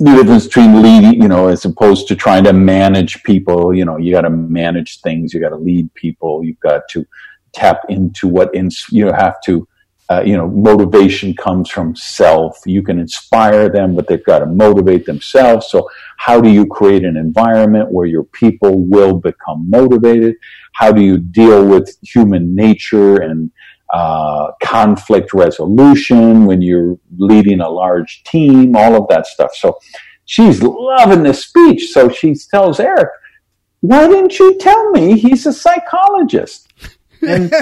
the 0.00 0.16
difference 0.16 0.46
between 0.46 0.82
leading, 0.82 1.22
you 1.22 1.28
know, 1.28 1.48
as 1.48 1.64
opposed 1.64 2.08
to 2.08 2.16
trying 2.16 2.44
to 2.44 2.52
manage 2.52 3.22
people. 3.22 3.72
You 3.72 3.84
know, 3.84 3.96
you 3.96 4.12
got 4.12 4.22
to 4.22 4.30
manage 4.30 5.00
things, 5.00 5.32
you 5.32 5.40
got 5.40 5.50
to 5.50 5.56
lead 5.56 5.92
people, 5.94 6.44
you've 6.44 6.60
got 6.60 6.82
to 6.90 7.06
tap 7.52 7.82
into 7.88 8.28
what 8.28 8.54
ins- 8.54 8.86
you 8.90 9.06
have 9.06 9.40
to 9.44 9.66
uh, 10.10 10.22
you 10.24 10.36
know, 10.36 10.48
motivation 10.48 11.34
comes 11.34 11.70
from 11.70 11.96
self. 11.96 12.60
You 12.66 12.82
can 12.82 12.98
inspire 12.98 13.70
them, 13.70 13.94
but 13.94 14.06
they've 14.06 14.24
got 14.24 14.40
to 14.40 14.46
motivate 14.46 15.06
themselves. 15.06 15.68
So 15.70 15.88
how 16.18 16.40
do 16.40 16.50
you 16.50 16.66
create 16.66 17.04
an 17.04 17.16
environment 17.16 17.90
where 17.90 18.06
your 18.06 18.24
people 18.24 18.80
will 18.86 19.18
become 19.18 19.68
motivated? 19.68 20.36
How 20.72 20.92
do 20.92 21.00
you 21.00 21.18
deal 21.18 21.66
with 21.66 21.96
human 22.02 22.54
nature 22.54 23.22
and 23.22 23.50
uh, 23.94 24.52
conflict 24.62 25.32
resolution 25.32 26.44
when 26.44 26.60
you're 26.60 26.98
leading 27.16 27.60
a 27.60 27.68
large 27.68 28.24
team? 28.24 28.76
All 28.76 28.96
of 28.96 29.08
that 29.08 29.26
stuff. 29.26 29.54
So 29.54 29.78
she's 30.26 30.62
loving 30.62 31.22
this 31.22 31.46
speech. 31.46 31.92
So 31.92 32.10
she 32.10 32.34
tells 32.50 32.78
Eric, 32.78 33.08
why 33.80 34.06
didn't 34.06 34.38
you 34.38 34.58
tell 34.58 34.90
me 34.90 35.18
he's 35.18 35.46
a 35.46 35.52
psychologist? 35.52 36.72
And 37.26 37.54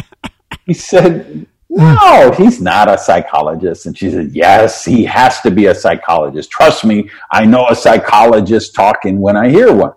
he 0.66 0.72
said, 0.72 1.46
no, 1.76 2.30
he's 2.36 2.60
not 2.60 2.88
a 2.88 2.96
psychologist. 2.96 3.86
And 3.86 3.98
she 3.98 4.10
said, 4.10 4.30
yes, 4.32 4.84
he 4.84 5.04
has 5.04 5.40
to 5.40 5.50
be 5.50 5.66
a 5.66 5.74
psychologist. 5.74 6.50
Trust 6.50 6.84
me, 6.84 7.10
I 7.32 7.44
know 7.44 7.66
a 7.68 7.74
psychologist 7.74 8.74
talking 8.74 9.20
when 9.20 9.36
I 9.36 9.48
hear 9.48 9.72
one. 9.72 9.92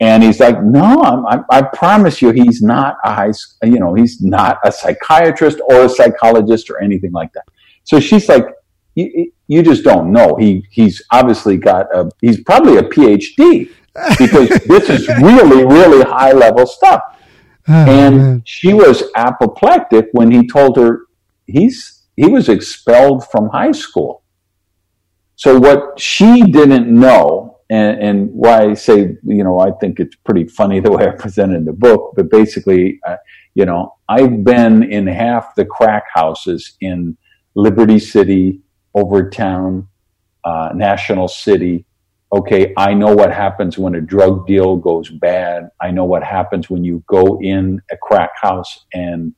And 0.00 0.22
he's 0.22 0.38
like, 0.38 0.62
no, 0.62 1.02
I'm, 1.02 1.26
I, 1.26 1.40
I 1.50 1.62
promise 1.62 2.20
you, 2.20 2.30
he's 2.30 2.62
not 2.62 2.98
a 3.04 3.12
high, 3.12 3.32
you 3.62 3.80
know, 3.80 3.94
he's 3.94 4.20
not 4.20 4.58
a 4.64 4.70
psychiatrist 4.70 5.60
or 5.68 5.86
a 5.86 5.88
psychologist 5.88 6.68
or 6.70 6.80
anything 6.80 7.12
like 7.12 7.32
that. 7.32 7.44
So 7.84 7.98
she's 7.98 8.28
like, 8.28 8.44
you, 8.94 9.32
you 9.46 9.62
just 9.62 9.84
don't 9.84 10.12
know. 10.12 10.36
He, 10.36 10.64
he's 10.70 11.02
obviously 11.10 11.56
got 11.56 11.86
a, 11.94 12.10
he's 12.20 12.42
probably 12.44 12.76
a 12.76 12.82
PhD 12.82 13.70
because 14.18 14.50
this 14.66 14.90
is 14.90 15.08
really, 15.22 15.64
really 15.64 16.04
high 16.04 16.32
level 16.32 16.66
stuff. 16.66 17.02
Oh, 17.68 17.72
And 17.74 18.16
man. 18.16 18.42
she 18.44 18.72
was 18.72 19.02
apoplectic 19.16 20.08
when 20.12 20.30
he 20.30 20.46
told 20.46 20.76
her 20.76 21.02
he's 21.46 22.02
he 22.16 22.26
was 22.26 22.48
expelled 22.48 23.28
from 23.30 23.48
high 23.50 23.72
school. 23.72 24.22
So 25.36 25.56
what 25.56 26.00
she 26.00 26.42
didn't 26.42 26.88
know, 26.88 27.58
and, 27.70 28.00
and 28.00 28.30
why 28.32 28.70
I 28.70 28.74
say, 28.74 29.16
you 29.22 29.44
know, 29.44 29.60
I 29.60 29.70
think 29.80 30.00
it's 30.00 30.16
pretty 30.16 30.46
funny 30.48 30.80
the 30.80 30.90
way 30.90 31.06
I 31.06 31.10
presented 31.12 31.64
the 31.64 31.72
book, 31.72 32.14
but 32.16 32.28
basically, 32.28 32.98
uh, 33.06 33.16
you 33.54 33.66
know, 33.66 33.94
I've 34.08 34.42
been 34.42 34.82
in 34.90 35.06
half 35.06 35.54
the 35.54 35.64
crack 35.64 36.04
houses 36.12 36.76
in 36.80 37.16
Liberty 37.54 38.00
City, 38.00 38.60
Overtown, 38.96 39.86
uh, 40.42 40.70
National 40.74 41.28
City, 41.28 41.84
okay, 42.32 42.72
I 42.76 42.94
know 42.94 43.14
what 43.14 43.32
happens 43.32 43.78
when 43.78 43.94
a 43.94 44.00
drug 44.00 44.46
deal 44.46 44.76
goes 44.76 45.08
bad. 45.10 45.70
I 45.80 45.90
know 45.90 46.04
what 46.04 46.22
happens 46.22 46.68
when 46.68 46.84
you 46.84 47.02
go 47.06 47.40
in 47.40 47.80
a 47.90 47.96
crack 47.96 48.30
house 48.40 48.84
and 48.92 49.34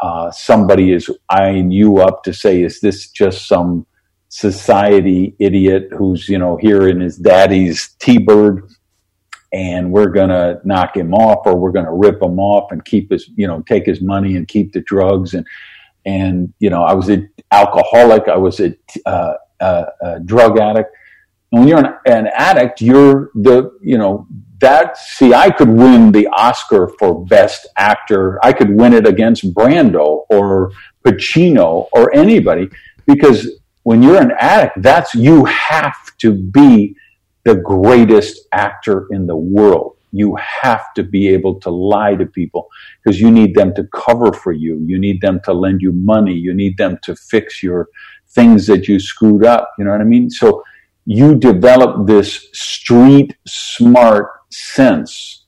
uh, 0.00 0.30
somebody 0.30 0.92
is 0.92 1.10
eyeing 1.28 1.70
you 1.70 1.98
up 1.98 2.22
to 2.24 2.32
say, 2.32 2.62
is 2.62 2.80
this 2.80 3.10
just 3.10 3.46
some 3.46 3.86
society 4.30 5.34
idiot 5.38 5.88
who's, 5.96 6.28
you 6.28 6.38
know, 6.38 6.56
here 6.56 6.88
in 6.88 7.00
his 7.00 7.18
daddy's 7.18 7.90
T-Bird 7.98 8.70
and 9.52 9.92
we're 9.92 10.08
going 10.08 10.30
to 10.30 10.60
knock 10.64 10.96
him 10.96 11.12
off 11.12 11.44
or 11.44 11.56
we're 11.56 11.72
going 11.72 11.84
to 11.84 11.92
rip 11.92 12.22
him 12.22 12.38
off 12.38 12.72
and 12.72 12.84
keep 12.84 13.10
his, 13.10 13.28
you 13.34 13.46
know, 13.46 13.62
take 13.62 13.84
his 13.84 14.00
money 14.00 14.36
and 14.36 14.48
keep 14.48 14.72
the 14.72 14.80
drugs. 14.82 15.34
And, 15.34 15.46
and, 16.06 16.54
you 16.60 16.70
know, 16.70 16.82
I 16.84 16.94
was 16.94 17.10
an 17.10 17.28
alcoholic. 17.50 18.28
I 18.28 18.36
was 18.36 18.60
a, 18.60 18.74
uh, 19.04 19.34
uh, 19.60 19.84
a 20.00 20.20
drug 20.20 20.58
addict 20.58 20.94
when 21.50 21.68
you're 21.68 21.78
an, 21.78 21.94
an 22.06 22.28
addict, 22.28 22.80
you're 22.80 23.30
the, 23.34 23.76
you 23.82 23.98
know, 23.98 24.26
that, 24.60 24.96
see, 24.96 25.34
I 25.34 25.50
could 25.50 25.68
win 25.68 26.12
the 26.12 26.28
Oscar 26.28 26.92
for 26.98 27.24
best 27.26 27.66
actor. 27.76 28.38
I 28.44 28.52
could 28.52 28.70
win 28.70 28.92
it 28.92 29.06
against 29.06 29.52
Brando 29.54 30.24
or 30.28 30.72
Pacino 31.04 31.88
or 31.92 32.14
anybody 32.14 32.68
because 33.06 33.48
when 33.82 34.02
you're 34.02 34.20
an 34.20 34.32
addict, 34.38 34.82
that's, 34.82 35.14
you 35.14 35.44
have 35.46 36.16
to 36.18 36.34
be 36.34 36.94
the 37.44 37.54
greatest 37.54 38.46
actor 38.52 39.06
in 39.10 39.26
the 39.26 39.36
world. 39.36 39.96
You 40.12 40.36
have 40.36 40.92
to 40.94 41.02
be 41.02 41.28
able 41.28 41.58
to 41.60 41.70
lie 41.70 42.16
to 42.16 42.26
people 42.26 42.68
because 43.02 43.20
you 43.20 43.30
need 43.30 43.54
them 43.54 43.74
to 43.74 43.84
cover 43.94 44.32
for 44.32 44.52
you. 44.52 44.78
You 44.84 44.98
need 44.98 45.20
them 45.20 45.40
to 45.44 45.52
lend 45.52 45.80
you 45.80 45.92
money. 45.92 46.34
You 46.34 46.52
need 46.52 46.76
them 46.76 46.98
to 47.04 47.16
fix 47.16 47.62
your 47.62 47.88
things 48.28 48.66
that 48.66 48.88
you 48.88 49.00
screwed 49.00 49.44
up. 49.44 49.70
You 49.78 49.84
know 49.84 49.92
what 49.92 50.00
I 50.00 50.04
mean? 50.04 50.28
So 50.28 50.62
you 51.04 51.36
develop 51.36 52.06
this 52.06 52.48
street 52.52 53.36
smart 53.46 54.30
sense 54.50 55.46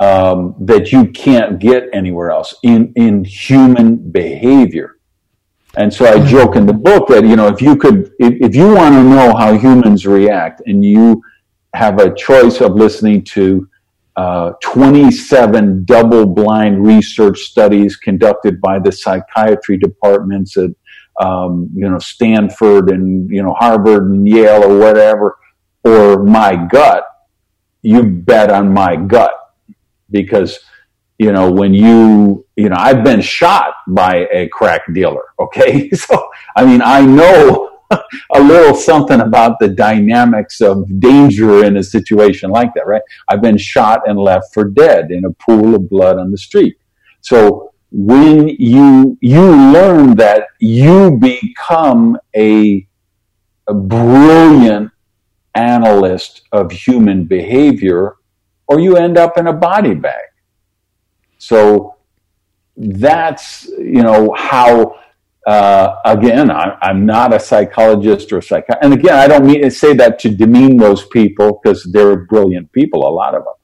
um, 0.00 0.56
that 0.60 0.90
you 0.90 1.06
can't 1.12 1.58
get 1.58 1.84
anywhere 1.92 2.30
else 2.30 2.54
in, 2.62 2.92
in 2.96 3.24
human 3.24 4.10
behavior. 4.10 4.98
And 5.76 5.92
so 5.92 6.06
I 6.06 6.24
joke 6.26 6.56
in 6.56 6.66
the 6.66 6.72
book 6.72 7.08
that, 7.08 7.24
you 7.24 7.36
know, 7.36 7.46
if 7.48 7.62
you 7.62 7.76
could, 7.76 8.12
if, 8.18 8.50
if 8.50 8.56
you 8.56 8.74
want 8.74 8.94
to 8.94 9.02
know 9.02 9.34
how 9.34 9.56
humans 9.56 10.06
react 10.06 10.62
and 10.66 10.84
you 10.84 11.22
have 11.74 11.98
a 11.98 12.14
choice 12.14 12.60
of 12.60 12.74
listening 12.74 13.24
to 13.24 13.68
uh, 14.16 14.52
27 14.62 15.84
double 15.84 16.26
blind 16.26 16.84
research 16.84 17.38
studies 17.38 17.96
conducted 17.96 18.60
by 18.60 18.78
the 18.78 18.92
psychiatry 18.92 19.78
departments 19.78 20.56
at, 20.58 20.70
um, 21.20 21.70
you 21.74 21.88
know, 21.88 21.98
Stanford 21.98 22.90
and, 22.90 23.28
you 23.30 23.42
know, 23.42 23.54
Harvard 23.58 24.10
and 24.10 24.26
Yale 24.26 24.64
or 24.64 24.78
whatever, 24.78 25.38
or 25.84 26.22
my 26.22 26.56
gut, 26.56 27.04
you 27.82 28.02
bet 28.04 28.50
on 28.50 28.72
my 28.72 28.96
gut 28.96 29.32
because 30.10 30.58
you 31.22 31.30
know, 31.30 31.52
when 31.52 31.72
you, 31.72 32.44
you 32.56 32.68
know, 32.68 32.74
I've 32.76 33.04
been 33.04 33.20
shot 33.20 33.74
by 33.86 34.26
a 34.32 34.48
crack 34.48 34.82
dealer. 34.92 35.22
Okay. 35.42 35.90
So, 35.90 36.30
I 36.56 36.64
mean, 36.64 36.80
I 36.82 37.00
know 37.04 37.70
a 38.34 38.40
little 38.40 38.74
something 38.74 39.20
about 39.20 39.58
the 39.58 39.68
dynamics 39.68 40.60
of 40.60 40.84
danger 41.00 41.64
in 41.64 41.76
a 41.76 41.82
situation 41.82 42.50
like 42.50 42.72
that, 42.74 42.86
right? 42.86 43.02
I've 43.28 43.42
been 43.42 43.58
shot 43.58 44.08
and 44.08 44.18
left 44.18 44.54
for 44.54 44.64
dead 44.64 45.10
in 45.10 45.24
a 45.24 45.30
pool 45.32 45.74
of 45.74 45.90
blood 45.90 46.18
on 46.18 46.30
the 46.30 46.38
street. 46.38 46.76
So 47.22 47.71
when 47.92 48.48
you, 48.48 49.18
you 49.20 49.42
learn 49.72 50.16
that 50.16 50.48
you 50.58 51.18
become 51.18 52.18
a, 52.34 52.86
a 53.68 53.74
brilliant 53.74 54.90
analyst 55.54 56.42
of 56.52 56.72
human 56.72 57.24
behavior 57.24 58.16
or 58.66 58.80
you 58.80 58.96
end 58.96 59.18
up 59.18 59.36
in 59.36 59.46
a 59.46 59.52
body 59.52 59.94
bag. 59.94 60.24
So 61.36 61.96
that's, 62.76 63.66
you 63.78 64.02
know, 64.02 64.32
how, 64.38 64.98
uh, 65.46 65.96
again, 66.06 66.50
I, 66.50 66.78
am 66.82 67.04
not 67.04 67.34
a 67.34 67.40
psychologist 67.40 68.32
or 68.32 68.38
a 68.38 68.42
psych, 68.42 68.64
and 68.80 68.94
again, 68.94 69.14
I 69.14 69.28
don't 69.28 69.44
mean 69.44 69.62
to 69.62 69.70
say 69.70 69.92
that 69.94 70.18
to 70.20 70.30
demean 70.30 70.78
those 70.78 71.04
people 71.06 71.60
because 71.62 71.84
they're 71.92 72.16
brilliant 72.16 72.72
people, 72.72 73.06
a 73.06 73.10
lot 73.10 73.34
of 73.34 73.44
them. 73.44 73.54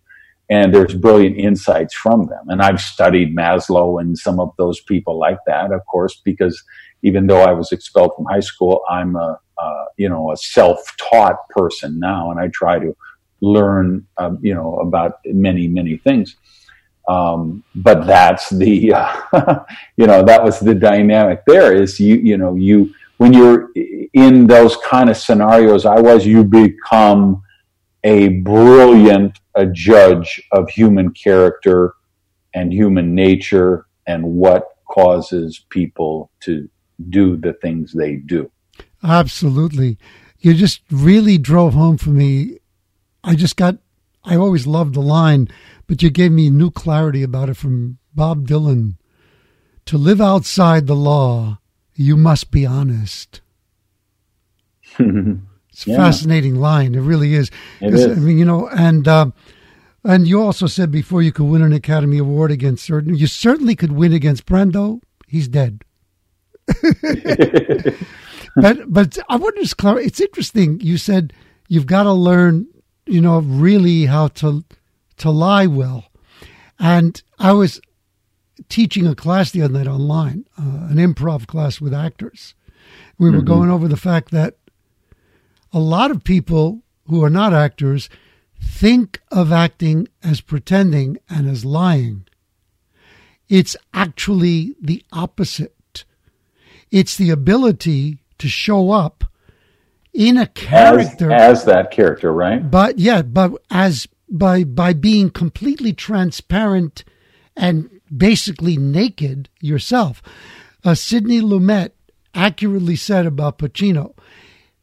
And 0.50 0.74
there's 0.74 0.94
brilliant 0.94 1.36
insights 1.36 1.94
from 1.94 2.26
them. 2.26 2.48
And 2.48 2.62
I've 2.62 2.80
studied 2.80 3.36
Maslow 3.36 4.00
and 4.00 4.16
some 4.16 4.40
of 4.40 4.54
those 4.56 4.80
people 4.80 5.18
like 5.18 5.38
that, 5.46 5.72
of 5.72 5.84
course, 5.86 6.20
because 6.24 6.62
even 7.02 7.26
though 7.26 7.42
I 7.42 7.52
was 7.52 7.70
expelled 7.70 8.12
from 8.16 8.24
high 8.24 8.40
school, 8.40 8.82
I'm 8.88 9.14
a, 9.16 9.38
you 9.98 10.08
know, 10.08 10.32
a 10.32 10.36
self-taught 10.36 11.48
person 11.50 11.98
now, 11.98 12.30
and 12.30 12.40
I 12.40 12.48
try 12.48 12.78
to 12.78 12.96
learn, 13.40 14.06
um, 14.16 14.38
you 14.40 14.54
know, 14.54 14.78
about 14.78 15.18
many, 15.26 15.68
many 15.68 15.98
things. 15.98 16.36
Um, 17.08 17.64
but 17.74 18.06
that's 18.06 18.48
the, 18.50 18.92
uh, 18.94 19.60
you 19.96 20.06
know, 20.06 20.22
that 20.24 20.42
was 20.42 20.60
the 20.60 20.74
dynamic 20.74 21.42
there 21.46 21.74
is 21.74 21.98
you, 21.98 22.16
you 22.16 22.38
know, 22.38 22.54
you, 22.54 22.94
when 23.16 23.32
you're 23.32 23.70
in 24.12 24.46
those 24.46 24.76
kind 24.76 25.10
of 25.10 25.16
scenarios, 25.16 25.84
I 25.84 26.00
was, 26.00 26.24
you 26.24 26.44
become 26.44 27.42
a 28.04 28.28
brilliant 28.28 29.40
a 29.58 29.66
judge 29.66 30.40
of 30.52 30.68
human 30.70 31.10
character 31.12 31.94
and 32.54 32.72
human 32.72 33.14
nature 33.14 33.86
and 34.06 34.24
what 34.24 34.64
causes 34.90 35.66
people 35.68 36.30
to 36.40 36.68
do 37.10 37.36
the 37.36 37.52
things 37.52 37.92
they 37.92 38.16
do. 38.16 38.50
Absolutely. 39.02 39.98
You 40.40 40.54
just 40.54 40.80
really 40.90 41.36
drove 41.38 41.74
home 41.74 41.98
for 41.98 42.10
me. 42.10 42.58
I 43.22 43.34
just 43.34 43.56
got, 43.56 43.76
I 44.24 44.36
always 44.36 44.66
loved 44.66 44.94
the 44.94 45.00
line 45.00 45.48
but 45.88 46.02
you 46.02 46.10
gave 46.10 46.30
me 46.30 46.50
new 46.50 46.70
clarity 46.70 47.24
about 47.24 47.48
it 47.48 47.54
from 47.54 47.98
Bob 48.14 48.46
Dylan. 48.46 48.96
To 49.86 49.98
live 49.98 50.20
outside 50.20 50.86
the 50.86 50.94
law, 50.94 51.60
you 51.94 52.16
must 52.16 52.50
be 52.50 52.64
honest. 52.64 53.40
it's 55.78 55.86
a 55.86 55.90
yeah. 55.90 55.96
fascinating 55.98 56.56
line. 56.56 56.96
It 56.96 57.00
really 57.02 57.34
is. 57.34 57.52
It 57.80 57.94
is. 57.94 58.04
I 58.04 58.14
mean, 58.14 58.36
you 58.36 58.44
know, 58.44 58.66
and 58.66 59.06
uh, 59.06 59.30
and 60.02 60.26
you 60.26 60.42
also 60.42 60.66
said 60.66 60.90
before 60.90 61.22
you 61.22 61.30
could 61.30 61.44
win 61.44 61.62
an 61.62 61.72
Academy 61.72 62.18
Award 62.18 62.50
against 62.50 62.84
certain. 62.84 63.14
You 63.14 63.28
certainly 63.28 63.76
could 63.76 63.92
win 63.92 64.12
against 64.12 64.44
Brando. 64.44 65.00
He's 65.28 65.46
dead. 65.46 65.84
but 68.56 68.92
but 68.92 69.18
I 69.28 69.36
wonder, 69.36 69.60
just. 69.62 69.76
It's 69.80 70.20
interesting. 70.20 70.80
You 70.80 70.98
said 70.98 71.32
you've 71.68 71.86
got 71.86 72.02
to 72.02 72.12
learn, 72.12 72.66
you 73.06 73.20
know, 73.20 73.38
really 73.38 74.06
how 74.06 74.26
to 74.28 74.64
to 75.18 75.30
lie 75.30 75.68
well. 75.68 76.10
And 76.80 77.22
I 77.38 77.52
was 77.52 77.80
teaching 78.68 79.06
a 79.06 79.14
class 79.14 79.52
the 79.52 79.62
other 79.62 79.74
night 79.74 79.86
online, 79.86 80.44
uh, 80.58 80.88
an 80.90 80.96
improv 80.96 81.46
class 81.46 81.80
with 81.80 81.94
actors. 81.94 82.56
We 83.16 83.30
were 83.30 83.36
mm-hmm. 83.36 83.46
going 83.46 83.70
over 83.70 83.86
the 83.86 83.96
fact 83.96 84.32
that 84.32 84.57
a 85.72 85.78
lot 85.78 86.10
of 86.10 86.24
people 86.24 86.82
who 87.08 87.22
are 87.24 87.30
not 87.30 87.52
actors 87.52 88.08
think 88.60 89.20
of 89.30 89.52
acting 89.52 90.08
as 90.22 90.40
pretending 90.40 91.18
and 91.28 91.48
as 91.48 91.64
lying. 91.64 92.24
It's 93.48 93.76
actually 93.94 94.74
the 94.80 95.02
opposite. 95.12 96.04
It's 96.90 97.16
the 97.16 97.30
ability 97.30 98.18
to 98.38 98.48
show 98.48 98.90
up 98.90 99.24
in 100.12 100.36
a 100.36 100.46
character 100.46 101.30
as, 101.30 101.60
as 101.60 101.64
that 101.66 101.90
character, 101.90 102.32
right? 102.32 102.70
But 102.70 102.98
yeah, 102.98 103.22
but 103.22 103.52
as 103.70 104.08
by 104.28 104.64
by 104.64 104.92
being 104.92 105.30
completely 105.30 105.92
transparent 105.92 107.04
and 107.56 108.00
basically 108.14 108.76
naked 108.76 109.48
yourself. 109.60 110.22
Uh, 110.84 110.94
Sidney 110.94 111.40
Lumet 111.40 111.90
accurately 112.34 112.96
said 112.96 113.26
about 113.26 113.58
Pacino, 113.58 114.14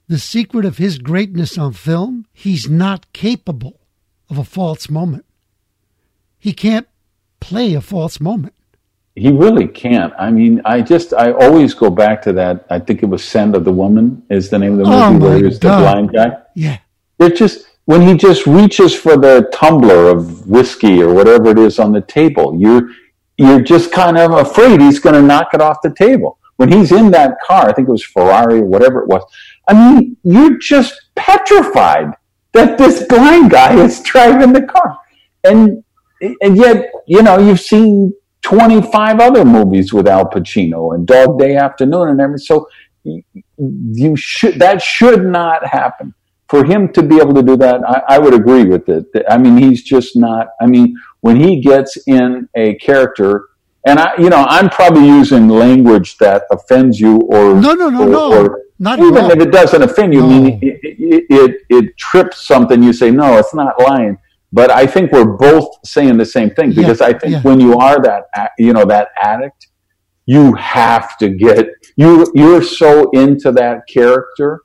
the 0.07 0.19
secret 0.19 0.65
of 0.65 0.77
his 0.77 0.97
greatness 0.99 1.57
on 1.57 1.73
film, 1.73 2.25
he's 2.33 2.69
not 2.69 3.11
capable 3.13 3.79
of 4.29 4.37
a 4.37 4.43
false 4.43 4.89
moment. 4.89 5.25
He 6.37 6.53
can't 6.53 6.87
play 7.39 7.73
a 7.73 7.81
false 7.81 8.19
moment. 8.19 8.53
He 9.15 9.31
really 9.31 9.67
can't. 9.67 10.13
I 10.19 10.29
mean, 10.29 10.61
I 10.65 10.81
just, 10.81 11.13
I 11.13 11.31
always 11.31 11.73
go 11.73 11.89
back 11.89 12.21
to 12.23 12.33
that. 12.33 12.65
I 12.69 12.79
think 12.79 13.01
it 13.01 13.05
was 13.05 13.23
Scent 13.23 13.55
of 13.55 13.63
the 13.63 13.71
Woman 13.71 14.21
is 14.29 14.49
the 14.49 14.59
name 14.59 14.73
of 14.73 14.79
the 14.79 14.85
oh 14.85 15.13
movie 15.13 15.25
oh 15.25 15.29
where 15.29 15.43
he's 15.43 15.59
the 15.59 15.67
blind 15.67 16.13
guy. 16.13 16.37
Yeah. 16.53 16.79
it 17.19 17.35
just, 17.35 17.65
when 17.85 18.01
he 18.01 18.15
just 18.15 18.45
reaches 18.45 18.93
for 18.93 19.15
the 19.15 19.49
tumbler 19.53 20.09
of 20.09 20.47
whiskey 20.47 21.01
or 21.01 21.13
whatever 21.13 21.51
it 21.51 21.59
is 21.59 21.79
on 21.79 21.93
the 21.93 22.01
table, 22.01 22.55
you're 22.59 22.89
you're 23.37 23.61
just 23.61 23.91
kind 23.91 24.17
of 24.17 24.31
afraid 24.31 24.79
he's 24.79 24.99
going 24.99 25.15
to 25.15 25.21
knock 25.21 25.53
it 25.53 25.61
off 25.61 25.81
the 25.81 25.93
table. 25.93 26.39
When 26.55 26.71
he's 26.71 26.93
in 26.93 27.11
that 27.11 27.37
car, 27.45 27.67
I 27.67 27.73
think 27.73 27.89
it 27.89 27.91
was 27.91 28.03
Ferrari 28.03 28.59
or 28.59 28.65
whatever 28.65 29.01
it 29.01 29.07
was. 29.07 29.23
I 29.67 29.73
mean, 29.73 30.17
you're 30.23 30.57
just 30.57 30.93
petrified 31.15 32.11
that 32.53 32.77
this 32.77 33.03
blind 33.05 33.51
guy 33.51 33.75
is 33.75 34.01
driving 34.03 34.53
the 34.53 34.63
car, 34.63 34.97
and 35.43 35.83
and 36.41 36.57
yet 36.57 36.91
you 37.07 37.21
know 37.21 37.37
you've 37.37 37.61
seen 37.61 38.13
25 38.41 39.19
other 39.19 39.43
movies 39.43 39.93
with 39.93 40.07
Al 40.07 40.29
Pacino 40.29 40.93
and 40.93 41.07
Dog 41.07 41.39
Day 41.39 41.55
Afternoon 41.55 42.09
and 42.09 42.21
everything. 42.21 42.45
So 42.45 42.67
you 43.03 44.15
should 44.15 44.59
that 44.59 44.81
should 44.81 45.25
not 45.25 45.65
happen 45.65 46.13
for 46.47 46.63
him 46.63 46.91
to 46.93 47.01
be 47.01 47.17
able 47.17 47.33
to 47.33 47.43
do 47.43 47.57
that, 47.57 47.81
I, 47.87 48.15
I, 48.15 48.19
would 48.19 48.33
agree 48.33 48.65
with 48.65 48.87
it. 48.87 49.05
I 49.29 49.37
mean, 49.37 49.57
he's 49.57 49.83
just 49.83 50.15
not. 50.15 50.49
I 50.61 50.67
mean, 50.67 50.95
when 51.21 51.37
he 51.37 51.59
gets 51.59 51.97
in 52.07 52.47
a 52.55 52.75
character, 52.75 53.49
and 53.87 53.99
I, 53.99 54.15
you 54.17 54.29
know, 54.29 54.45
I'm 54.47 54.69
probably 54.69 55.07
using 55.07 55.47
language 55.47 56.17
that 56.17 56.43
offends 56.51 56.99
you, 56.99 57.17
or 57.21 57.55
no, 57.55 57.73
no, 57.73 57.89
no, 57.89 58.03
or, 58.03 58.09
no, 58.09 58.33
or 58.33 58.61
not 58.79 58.99
even 58.99 59.31
if 59.31 59.39
it 59.39 59.51
doesn't 59.51 59.81
offend 59.81 60.13
you. 60.13 60.21
No. 60.21 60.25
I 60.27 60.29
mean, 60.29 60.59
it, 60.61 60.79
it, 60.83 61.25
it, 61.29 61.61
it 61.69 61.97
trips 61.97 62.45
something. 62.45 62.83
You 62.83 62.93
say, 62.93 63.11
no, 63.11 63.37
it's 63.37 63.53
not 63.53 63.79
lying. 63.79 64.17
But 64.51 64.71
I 64.71 64.85
think 64.85 65.11
we're 65.11 65.37
both 65.37 65.67
saying 65.85 66.17
the 66.17 66.25
same 66.25 66.49
thing 66.49 66.69
because 66.73 67.01
yeah, 67.01 67.07
I 67.07 67.13
think 67.13 67.33
yeah. 67.33 67.41
when 67.41 67.59
you 67.59 67.77
are 67.77 68.01
that, 68.01 68.51
you 68.57 68.73
know, 68.73 68.85
that 68.85 69.09
addict, 69.21 69.67
you 70.25 70.53
have 70.55 71.17
to 71.17 71.29
get 71.29 71.67
you. 71.97 72.31
You're 72.33 72.63
so 72.63 73.09
into 73.11 73.51
that 73.51 73.87
character 73.87 74.61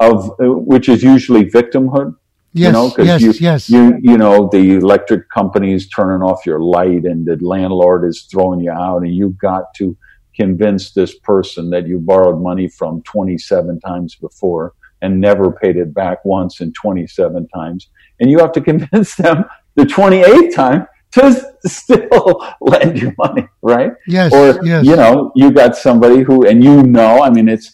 of 0.00 0.32
which 0.38 0.88
is 0.88 1.02
usually 1.02 1.46
victimhood. 1.46 2.14
Yes, 2.52 2.68
you 2.68 2.72
know, 2.72 2.94
yes, 2.98 3.20
you, 3.20 3.32
yes. 3.32 3.70
You, 3.70 3.98
you 4.00 4.16
know, 4.16 4.48
the 4.50 4.76
electric 4.76 5.28
company 5.28 5.72
is 5.72 5.88
turning 5.88 6.22
off 6.22 6.46
your 6.46 6.60
light 6.60 7.04
and 7.04 7.26
the 7.26 7.36
landlord 7.40 8.08
is 8.08 8.26
throwing 8.30 8.60
you 8.60 8.70
out 8.70 9.02
and 9.02 9.14
you've 9.14 9.38
got 9.38 9.74
to 9.76 9.96
convince 10.36 10.92
this 10.92 11.18
person 11.18 11.70
that 11.70 11.86
you 11.86 11.98
borrowed 11.98 12.40
money 12.40 12.68
from 12.68 13.02
27 13.02 13.80
times 13.80 14.14
before 14.14 14.74
and 15.02 15.20
never 15.20 15.52
paid 15.52 15.76
it 15.76 15.92
back 15.94 16.24
once 16.24 16.60
in 16.60 16.72
27 16.72 17.48
times. 17.48 17.88
And 18.20 18.30
you 18.30 18.38
have 18.38 18.52
to 18.52 18.60
convince 18.72 19.14
them 19.16 19.44
the 19.74 19.84
28th 19.84 20.54
time 20.54 20.86
to 21.12 21.58
still 21.64 22.54
lend 22.60 23.00
you 23.00 23.12
money, 23.18 23.48
right? 23.62 23.92
Yes. 24.06 24.32
Or, 24.32 24.64
yes. 24.64 24.84
you 24.84 24.96
know, 24.96 25.32
you 25.34 25.50
got 25.50 25.76
somebody 25.76 26.20
who, 26.22 26.46
and 26.46 26.62
you 26.62 26.82
know, 26.82 27.22
I 27.22 27.30
mean, 27.30 27.48
it's, 27.48 27.72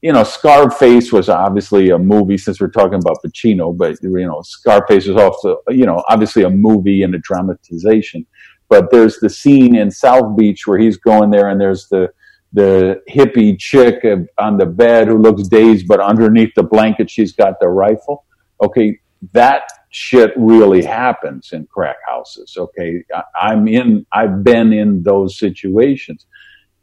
you 0.00 0.12
know, 0.12 0.22
Scarface 0.22 1.12
was 1.12 1.28
obviously 1.28 1.90
a 1.90 1.98
movie 1.98 2.38
since 2.38 2.60
we're 2.60 2.70
talking 2.70 2.94
about 2.94 3.18
Pacino, 3.24 3.76
but, 3.76 3.96
you 4.00 4.26
know, 4.26 4.40
Scarface 4.42 5.08
was 5.08 5.16
also, 5.16 5.58
you 5.68 5.86
know, 5.86 6.04
obviously 6.08 6.44
a 6.44 6.50
movie 6.50 7.02
and 7.02 7.14
a 7.14 7.18
dramatization. 7.18 8.24
But 8.68 8.90
there's 8.90 9.18
the 9.18 9.30
scene 9.30 9.74
in 9.74 9.90
South 9.90 10.36
Beach 10.36 10.66
where 10.66 10.78
he's 10.78 10.96
going 10.96 11.30
there 11.30 11.48
and 11.48 11.60
there's 11.60 11.88
the, 11.88 12.12
the 12.52 13.02
hippie 13.08 13.58
chick 13.58 14.04
on 14.38 14.58
the 14.58 14.66
bed 14.66 15.08
who 15.08 15.18
looks 15.18 15.48
dazed, 15.48 15.86
but 15.88 16.00
underneath 16.00 16.54
the 16.54 16.62
blanket, 16.62 17.10
she's 17.10 17.32
got 17.32 17.60
the 17.60 17.68
rifle. 17.68 18.24
Okay. 18.62 19.00
That 19.32 19.62
shit 19.90 20.32
really 20.36 20.84
happens 20.84 21.52
in 21.52 21.66
crack 21.66 21.96
houses. 22.06 22.56
Okay. 22.56 23.02
I, 23.40 23.52
am 23.52 23.66
in, 23.66 24.06
I've 24.12 24.44
been 24.44 24.72
in 24.72 25.02
those 25.02 25.38
situations. 25.38 26.26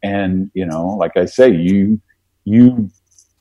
And, 0.03 0.51
you 0.53 0.65
know, 0.65 0.87
like 0.87 1.17
I 1.17 1.25
say, 1.25 1.51
you, 1.51 2.01
you 2.43 2.89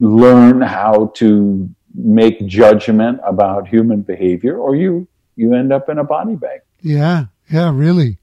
learn 0.00 0.60
how 0.60 1.12
to 1.16 1.68
make 1.94 2.46
judgment 2.46 3.20
about 3.24 3.68
human 3.68 4.02
behavior 4.02 4.58
or 4.58 4.76
you, 4.76 5.08
you 5.36 5.54
end 5.54 5.72
up 5.72 5.88
in 5.88 5.98
a 5.98 6.04
body 6.04 6.36
bag. 6.36 6.60
Yeah. 6.82 7.26
Yeah. 7.50 7.72
Really. 7.74 8.18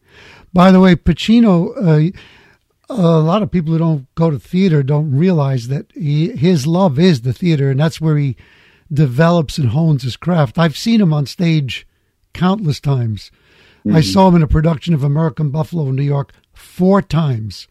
By 0.54 0.72
the 0.72 0.80
way, 0.80 0.96
Pacino, 0.96 1.72
uh, 1.78 2.12
a 2.90 3.20
lot 3.20 3.42
of 3.42 3.52
people 3.52 3.74
who 3.74 3.80
don't 3.80 4.16
go 4.16 4.30
to 4.30 4.40
theater 4.40 4.84
don't 4.84 5.16
realize 5.16 5.68
that 5.70 5.92
he, 5.94 6.32
his 6.32 6.68
love 6.68 7.00
is 7.00 7.22
the 7.22 7.34
theater, 7.34 7.70
and 7.70 7.80
that's 7.80 8.02
where 8.02 8.18
he 8.18 8.36
develops 8.92 9.58
and 9.58 9.70
hones 9.70 10.04
his 10.04 10.18
craft. 10.18 10.58
I've 10.58 10.78
seen 10.78 11.00
him 11.00 11.14
on 11.14 11.26
stage 11.26 11.88
countless 12.34 12.80
times. 12.80 13.32
Mm-hmm. 13.86 13.96
I 13.96 14.02
saw 14.02 14.28
him 14.28 14.36
in 14.36 14.44
a 14.44 14.48
production 14.48 14.94
of 14.94 15.04
American 15.04 15.50
Buffalo 15.50 15.88
in 15.88 15.96
New 15.96 16.04
York 16.04 16.34
four 16.54 17.02
times. 17.02 17.68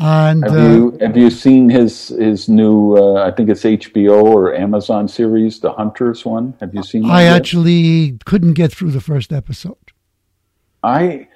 And 0.00 0.44
have 0.44 0.54
you 0.54 0.96
uh, 1.00 1.06
have 1.06 1.16
you 1.16 1.28
seen 1.28 1.68
his 1.68 2.08
his 2.08 2.48
new? 2.48 2.96
Uh, 2.96 3.26
I 3.26 3.32
think 3.32 3.48
it's 3.48 3.64
HBO 3.64 4.22
or 4.22 4.54
Amazon 4.54 5.08
series, 5.08 5.58
the 5.58 5.72
Hunters 5.72 6.24
one. 6.24 6.54
Have 6.60 6.72
you 6.72 6.84
seen? 6.84 7.04
I 7.04 7.24
yet? 7.24 7.34
actually 7.34 8.16
couldn't 8.24 8.52
get 8.52 8.70
through 8.70 8.92
the 8.92 9.00
first 9.00 9.32
episode. 9.32 9.92
I 10.84 11.26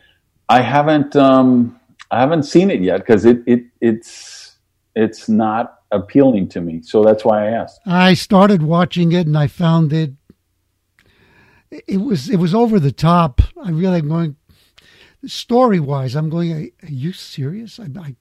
I 0.48 0.60
haven't 0.60 1.16
um 1.16 1.78
I 2.10 2.20
haven't 2.20 2.44
seen 2.44 2.70
it 2.70 2.80
yet 2.80 2.98
because 2.98 3.24
it, 3.24 3.42
it 3.46 3.64
it's 3.80 4.56
it's 4.94 5.28
not 5.28 5.78
appealing 5.90 6.48
to 6.48 6.60
me. 6.60 6.82
So 6.82 7.02
that's 7.02 7.24
why 7.24 7.46
I 7.46 7.50
asked. 7.50 7.80
I 7.86 8.14
started 8.14 8.62
watching 8.62 9.12
it 9.12 9.26
and 9.26 9.36
I 9.36 9.46
found 9.46 9.92
it 9.92 10.12
it 11.70 11.98
was 11.98 12.28
it 12.28 12.36
was 12.36 12.54
over 12.54 12.78
the 12.78 12.92
top. 12.92 13.40
I 13.62 13.70
really 13.70 13.98
am 13.98 14.08
going 14.08 14.36
story 15.26 15.80
wise. 15.80 16.14
I'm 16.14 16.28
going. 16.28 16.72
Are 16.82 16.86
you 16.86 17.12
serious? 17.12 17.80
I, 17.80 17.86
I 17.98 18.16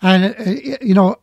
and 0.00 0.34
uh, 0.38 0.78
you 0.82 0.94
know, 0.94 1.16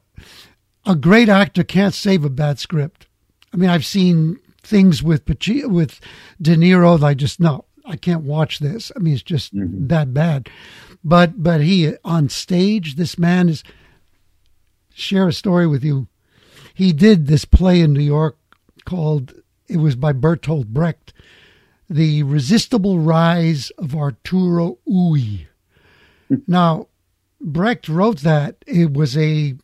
a 0.85 0.95
great 0.95 1.29
actor 1.29 1.63
can't 1.63 1.93
save 1.93 2.25
a 2.25 2.29
bad 2.29 2.59
script. 2.59 3.07
I 3.53 3.57
mean, 3.57 3.69
I've 3.69 3.85
seen 3.85 4.39
things 4.61 5.03
with 5.03 5.27
with 5.27 5.99
De 6.41 6.55
Niro. 6.55 6.99
That 6.99 7.05
I 7.05 7.13
just 7.13 7.39
no, 7.39 7.65
I 7.87 7.95
can't 7.95 8.23
watch 8.23 8.59
this. 8.59 8.91
I 8.95 8.99
mean, 8.99 9.13
it's 9.13 9.23
just 9.23 9.53
mm-hmm. 9.53 9.87
that 9.87 10.13
bad. 10.13 10.49
But 11.03 11.43
but 11.43 11.61
he 11.61 11.93
on 12.03 12.29
stage, 12.29 12.95
this 12.95 13.17
man 13.17 13.49
is 13.49 13.63
share 14.93 15.27
a 15.27 15.33
story 15.33 15.67
with 15.67 15.83
you. 15.83 16.07
He 16.73 16.93
did 16.93 17.27
this 17.27 17.45
play 17.45 17.81
in 17.81 17.93
New 17.93 18.01
York 18.01 18.37
called 18.85 19.33
it 19.67 19.77
was 19.77 19.95
by 19.95 20.13
Bertolt 20.13 20.67
Brecht, 20.67 21.13
The 21.89 22.23
Resistible 22.23 22.99
Rise 22.99 23.71
of 23.77 23.95
Arturo 23.95 24.77
Ui. 24.87 25.47
now, 26.47 26.87
Brecht 27.41 27.89
wrote 27.89 28.21
that 28.21 28.57
it 28.67 28.93
was 28.93 29.17
a 29.17 29.55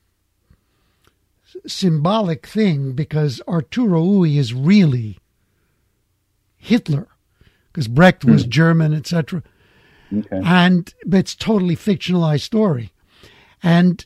symbolic 1.66 2.48
thing 2.48 2.94
because 2.94 3.42
Arturo 3.48 4.04
Ui 4.04 4.38
is 4.38 4.54
really 4.54 5.20
Hitler, 6.58 7.08
because 7.72 7.88
Brecht 7.88 8.26
was 8.26 8.46
mm. 8.46 8.50
German, 8.50 8.94
etc. 8.94 9.44
Okay. 10.14 10.42
And 10.44 10.94
it's 11.12 11.36
totally 11.36 11.76
fictionalized 11.76 12.42
story. 12.42 12.92
And 13.64 14.06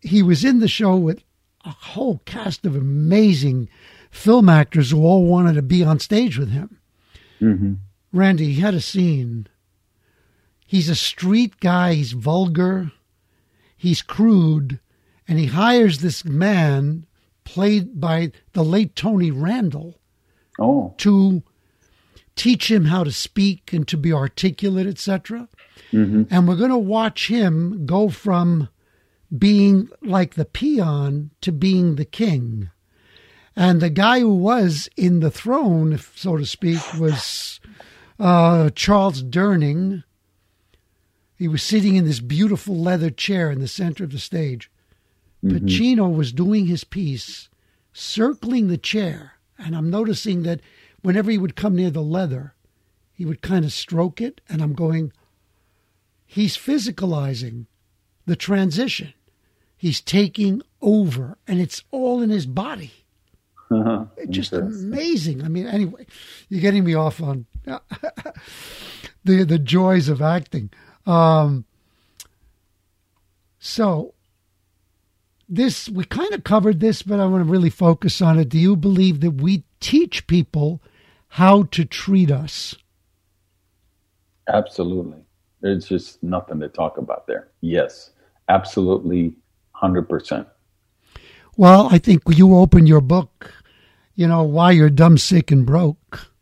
he 0.00 0.22
was 0.22 0.44
in 0.44 0.60
the 0.60 0.68
show 0.68 0.96
with 0.96 1.22
a 1.64 1.70
whole 1.70 2.22
cast 2.24 2.64
of 2.64 2.74
amazing 2.74 3.68
film 4.10 4.48
actors 4.48 4.90
who 4.90 5.04
all 5.04 5.26
wanted 5.26 5.54
to 5.54 5.62
be 5.62 5.84
on 5.84 5.98
stage 5.98 6.38
with 6.38 6.50
him. 6.50 6.78
Mm-hmm. 7.40 7.74
Randy, 8.12 8.52
he 8.52 8.60
had 8.60 8.74
a 8.74 8.80
scene. 8.80 9.46
He's 10.66 10.88
a 10.88 10.94
street 10.94 11.60
guy, 11.60 11.94
he's 11.94 12.12
vulgar, 12.12 12.92
he's 13.76 14.02
crude, 14.02 14.78
and 15.26 15.38
he 15.38 15.46
hires 15.46 15.98
this 15.98 16.24
man 16.24 17.06
played 17.44 18.00
by 18.00 18.30
the 18.52 18.62
late 18.62 18.94
Tony 18.94 19.30
Randall 19.30 19.98
oh. 20.60 20.94
to 20.98 21.42
teach 22.40 22.70
him 22.70 22.86
how 22.86 23.04
to 23.04 23.12
speak 23.12 23.70
and 23.74 23.86
to 23.86 23.98
be 23.98 24.14
articulate, 24.14 24.86
etc. 24.86 25.46
Mm-hmm. 25.92 26.22
And 26.30 26.48
we're 26.48 26.56
going 26.56 26.70
to 26.70 26.78
watch 26.78 27.28
him 27.28 27.84
go 27.84 28.08
from 28.08 28.70
being 29.36 29.90
like 30.00 30.36
the 30.36 30.46
peon 30.46 31.32
to 31.42 31.52
being 31.52 31.96
the 31.96 32.06
king. 32.06 32.70
And 33.54 33.82
the 33.82 33.90
guy 33.90 34.20
who 34.20 34.34
was 34.34 34.88
in 34.96 35.20
the 35.20 35.30
throne, 35.30 36.00
so 36.14 36.38
to 36.38 36.46
speak, 36.46 36.80
was 36.98 37.60
uh, 38.18 38.70
Charles 38.70 39.22
Durning. 39.22 40.02
He 41.36 41.46
was 41.46 41.62
sitting 41.62 41.94
in 41.94 42.06
this 42.06 42.20
beautiful 42.20 42.74
leather 42.74 43.10
chair 43.10 43.50
in 43.50 43.60
the 43.60 43.68
center 43.68 44.04
of 44.04 44.12
the 44.12 44.18
stage. 44.18 44.70
Mm-hmm. 45.44 45.58
Pacino 45.58 46.16
was 46.16 46.32
doing 46.32 46.68
his 46.68 46.84
piece, 46.84 47.50
circling 47.92 48.68
the 48.68 48.78
chair. 48.78 49.32
And 49.58 49.76
I'm 49.76 49.90
noticing 49.90 50.42
that 50.44 50.60
whenever 51.02 51.30
he 51.30 51.38
would 51.38 51.56
come 51.56 51.76
near 51.76 51.90
the 51.90 52.02
leather, 52.02 52.54
he 53.12 53.24
would 53.24 53.42
kind 53.42 53.64
of 53.64 53.72
stroke 53.72 54.20
it. 54.20 54.40
And 54.48 54.62
I'm 54.62 54.74
going, 54.74 55.12
he's 56.26 56.56
physicalizing 56.56 57.66
the 58.26 58.36
transition. 58.36 59.12
He's 59.76 60.00
taking 60.00 60.62
over, 60.82 61.38
and 61.46 61.60
it's 61.60 61.82
all 61.90 62.20
in 62.20 62.30
his 62.30 62.46
body. 62.46 62.92
Uh-huh. 63.70 64.04
It's 64.16 64.30
just 64.30 64.52
amazing. 64.52 65.42
I 65.44 65.48
mean, 65.48 65.66
anyway, 65.66 66.06
you're 66.48 66.60
getting 66.60 66.84
me 66.84 66.94
off 66.94 67.22
on 67.22 67.46
the 67.64 69.44
the 69.44 69.58
joys 69.58 70.08
of 70.08 70.20
acting. 70.20 70.70
Um, 71.06 71.64
so 73.58 74.14
this 75.48 75.88
we 75.88 76.04
kind 76.04 76.32
of 76.32 76.44
covered 76.44 76.80
this, 76.80 77.02
but 77.02 77.20
I 77.20 77.26
want 77.26 77.44
to 77.44 77.50
really 77.50 77.70
focus 77.70 78.20
on 78.20 78.38
it. 78.38 78.48
Do 78.48 78.58
you 78.58 78.76
believe 78.76 79.20
that 79.20 79.32
we 79.32 79.64
teach 79.78 80.26
people 80.26 80.82
how 81.30 81.62
to 81.62 81.84
treat 81.84 82.30
us? 82.30 82.74
Absolutely. 84.48 85.18
There's 85.60 85.86
just 85.86 86.20
nothing 86.22 86.58
to 86.60 86.68
talk 86.68 86.98
about 86.98 87.28
there. 87.28 87.52
Yes, 87.60 88.10
absolutely 88.48 89.36
100%. 89.80 90.46
Well, 91.56 91.88
I 91.90 91.98
think 91.98 92.22
you 92.26 92.56
open 92.56 92.86
your 92.86 93.00
book, 93.00 93.52
you 94.14 94.26
know, 94.26 94.42
why 94.42 94.72
you're 94.72 94.90
dumb, 94.90 95.18
sick, 95.18 95.52
and 95.52 95.64
broke, 95.64 96.32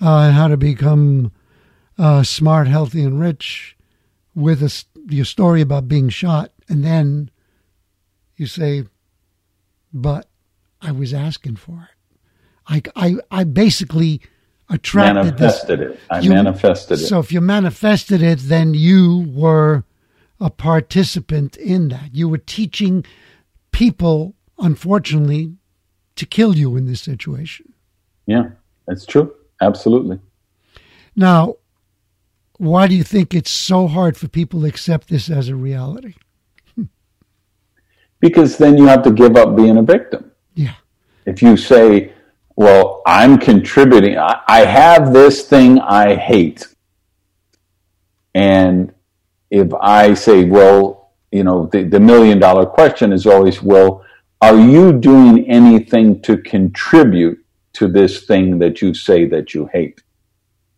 uh, 0.00 0.30
how 0.30 0.48
to 0.48 0.56
become 0.56 1.32
uh, 1.98 2.22
smart, 2.22 2.66
healthy, 2.66 3.02
and 3.02 3.20
rich 3.20 3.76
with 4.34 4.62
a, 4.62 4.84
your 5.12 5.26
story 5.26 5.60
about 5.60 5.86
being 5.86 6.08
shot. 6.08 6.52
And 6.66 6.82
then 6.82 7.30
you 8.36 8.46
say, 8.46 8.84
but 9.92 10.28
I 10.80 10.92
was 10.92 11.12
asking 11.12 11.56
for 11.56 11.90
it. 11.90 11.97
I, 12.68 12.82
I, 12.94 13.16
I 13.30 13.44
basically 13.44 14.20
attracted 14.68 15.14
manifested 15.14 15.80
this. 15.80 15.92
it. 15.92 16.00
I 16.10 16.20
you, 16.20 16.30
manifested 16.30 17.00
it. 17.00 17.06
So 17.06 17.18
if 17.18 17.32
you 17.32 17.40
manifested 17.40 18.22
it, 18.22 18.40
then 18.40 18.74
you 18.74 19.26
were 19.28 19.84
a 20.40 20.50
participant 20.50 21.56
in 21.56 21.88
that. 21.88 22.14
You 22.14 22.28
were 22.28 22.38
teaching 22.38 23.04
people, 23.72 24.34
unfortunately, 24.58 25.54
to 26.16 26.26
kill 26.26 26.56
you 26.56 26.76
in 26.76 26.86
this 26.86 27.00
situation. 27.00 27.72
Yeah, 28.26 28.50
that's 28.86 29.06
true. 29.06 29.34
Absolutely. 29.60 30.20
Now, 31.16 31.56
why 32.58 32.86
do 32.86 32.94
you 32.94 33.04
think 33.04 33.34
it's 33.34 33.50
so 33.50 33.86
hard 33.88 34.16
for 34.16 34.28
people 34.28 34.60
to 34.60 34.66
accept 34.66 35.08
this 35.08 35.30
as 35.30 35.48
a 35.48 35.56
reality? 35.56 36.14
because 38.20 38.58
then 38.58 38.76
you 38.76 38.86
have 38.86 39.02
to 39.04 39.12
give 39.12 39.36
up 39.36 39.56
being 39.56 39.76
a 39.76 39.82
victim. 39.82 40.30
Yeah. 40.54 40.74
If 41.26 41.42
you 41.42 41.56
say, 41.56 42.12
well, 42.58 43.02
I'm 43.06 43.38
contributing, 43.38 44.18
I, 44.18 44.40
I 44.48 44.64
have 44.64 45.12
this 45.12 45.46
thing 45.46 45.78
I 45.78 46.16
hate. 46.16 46.66
And 48.34 48.92
if 49.48 49.72
I 49.80 50.14
say, 50.14 50.42
well, 50.44 51.12
you 51.30 51.44
know, 51.44 51.66
the, 51.66 51.84
the 51.84 52.00
million 52.00 52.40
dollar 52.40 52.66
question 52.66 53.12
is 53.12 53.26
always, 53.28 53.62
well, 53.62 54.04
are 54.40 54.58
you 54.58 54.92
doing 54.92 55.48
anything 55.48 56.20
to 56.22 56.36
contribute 56.36 57.38
to 57.74 57.86
this 57.86 58.24
thing 58.24 58.58
that 58.58 58.82
you 58.82 58.92
say 58.92 59.24
that 59.26 59.54
you 59.54 59.70
hate? 59.72 60.02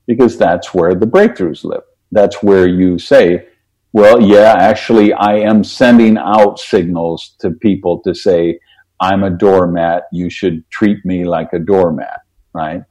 Because 0.07 0.37
that's 0.37 0.75
where 0.75 0.95
the 0.95 1.07
breakthroughs 1.07 1.65
live. 1.65 1.85
That's 2.13 2.43
where 2.43 2.67
you 2.67 2.99
say, 2.99 3.49
well, 3.95 4.21
yeah, 4.21 4.53
actually, 4.59 5.15
I 5.15 5.37
am 5.37 5.65
sending 5.65 6.19
out 6.19 6.59
signals 6.59 7.37
to 7.41 7.53
people 7.53 8.01
to 8.01 8.15
say, 8.15 8.61
I'm 9.01 9.23
a 9.23 9.31
doormat. 9.31 10.05
You 10.13 10.31
should 10.31 10.69
treat 10.71 11.05
me 11.05 11.25
like 11.25 11.53
a 11.53 11.59
doormat, 11.59 12.21
right? 12.53 12.83